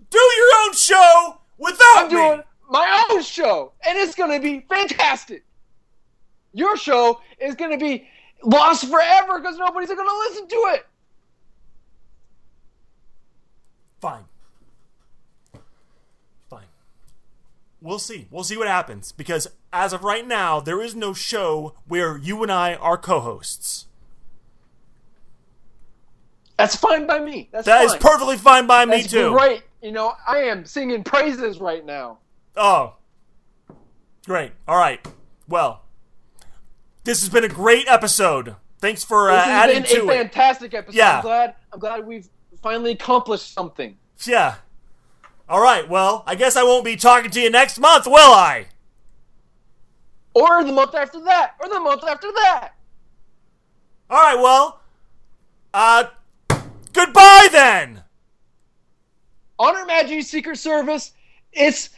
Do 0.08 0.18
your 0.18 0.48
own 0.64 0.72
show 0.72 1.38
without 1.58 1.94
I'm 2.04 2.08
doing 2.08 2.42
my 2.70 3.04
own 3.10 3.22
show, 3.22 3.72
and 3.86 3.98
it's 3.98 4.14
going 4.14 4.30
to 4.30 4.40
be 4.40 4.64
fantastic. 4.68 5.44
Your 6.56 6.74
show 6.78 7.20
is 7.38 7.54
going 7.54 7.70
to 7.70 7.76
be 7.76 8.08
lost 8.42 8.88
forever 8.90 9.38
because 9.38 9.58
nobody's 9.58 9.90
going 9.90 9.98
to 10.08 10.18
listen 10.30 10.48
to 10.48 10.56
it. 10.74 10.86
Fine. 14.00 14.24
Fine. 16.48 16.64
We'll 17.82 17.98
see. 17.98 18.26
We'll 18.30 18.42
see 18.42 18.56
what 18.56 18.68
happens 18.68 19.12
because 19.12 19.48
as 19.70 19.92
of 19.92 20.02
right 20.02 20.26
now, 20.26 20.58
there 20.60 20.80
is 20.80 20.94
no 20.96 21.12
show 21.12 21.74
where 21.86 22.16
you 22.16 22.42
and 22.42 22.50
I 22.50 22.74
are 22.76 22.96
co-hosts. 22.96 23.84
That's 26.56 26.74
fine 26.74 27.06
by 27.06 27.18
me. 27.20 27.50
That's 27.52 27.66
That 27.66 27.86
fine. 27.86 27.96
is 27.96 28.02
perfectly 28.02 28.38
fine 28.38 28.66
by 28.66 28.86
me 28.86 29.02
That's 29.02 29.10
too. 29.12 29.32
great. 29.32 29.62
You 29.82 29.92
know, 29.92 30.14
I 30.26 30.38
am 30.38 30.64
singing 30.64 31.04
praises 31.04 31.60
right 31.60 31.84
now. 31.84 32.16
Oh. 32.56 32.94
Great. 34.24 34.52
All 34.66 34.78
right. 34.78 35.06
Well, 35.48 35.82
this 37.06 37.20
has 37.20 37.28
been 37.30 37.44
a 37.44 37.48
great 37.48 37.86
episode. 37.88 38.56
Thanks 38.80 39.02
for 39.04 39.30
uh, 39.30 39.36
This 39.36 39.44
has 39.44 39.50
adding 39.70 39.82
been 39.84 40.08
a 40.08 40.12
it. 40.12 40.16
fantastic 40.30 40.74
episode. 40.74 40.96
Yeah. 40.98 41.16
I'm 41.16 41.22
glad. 41.22 41.54
I'm 41.72 41.78
glad 41.78 42.06
we've 42.06 42.28
finally 42.62 42.90
accomplished 42.92 43.54
something. 43.54 43.96
Yeah. 44.24 44.56
All 45.48 45.60
right. 45.62 45.88
Well, 45.88 46.24
I 46.26 46.34
guess 46.34 46.56
I 46.56 46.62
won't 46.64 46.84
be 46.84 46.96
talking 46.96 47.30
to 47.30 47.40
you 47.40 47.48
next 47.48 47.78
month, 47.78 48.06
will 48.06 48.16
I? 48.34 48.66
Or 50.34 50.62
the 50.64 50.72
month 50.72 50.94
after 50.94 51.20
that. 51.20 51.54
Or 51.60 51.68
the 51.68 51.80
month 51.80 52.04
after 52.04 52.30
that. 52.32 52.72
All 54.10 54.20
right. 54.20 54.36
Well, 54.42 54.80
uh, 55.72 56.04
goodbye 56.92 57.48
then. 57.52 58.02
On 59.58 59.74
Her 59.74 59.86
Majesty 59.86 60.22
Secret 60.22 60.58
Service. 60.58 61.12
It's 61.52 61.90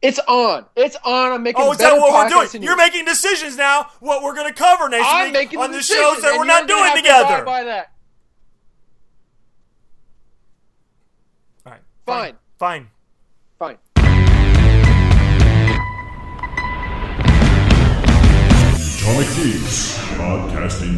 it's 0.00 0.20
on. 0.20 0.64
It's 0.76 0.96
on. 1.04 1.32
I'm 1.32 1.42
making. 1.42 1.62
Oh, 1.62 1.72
is 1.72 1.78
that 1.78 1.98
what 1.98 2.12
we're 2.12 2.28
doing? 2.28 2.62
You're 2.62 2.72
you. 2.72 2.76
making 2.76 3.04
decisions 3.04 3.56
now. 3.56 3.88
What 4.00 4.22
we're 4.22 4.34
going 4.34 4.48
to 4.48 4.54
cover 4.54 4.88
next 4.88 5.06
I'm 5.08 5.26
week 5.26 5.32
making 5.32 5.58
on 5.58 5.72
the 5.72 5.78
the 5.78 5.82
shows 5.82 6.22
that 6.22 6.36
we're 6.38 6.44
not 6.44 6.68
doing 6.68 6.84
have 6.84 6.94
to 6.94 7.02
together. 7.02 7.44
By 7.44 7.64
that. 7.64 7.92
All 11.66 11.72
right. 11.72 11.82
Fine. 12.06 12.36
Fine. 12.58 12.88
Fine. 13.58 13.78
Atomic 19.08 19.26
Geeks 19.36 19.98
Podcasting 20.14 20.97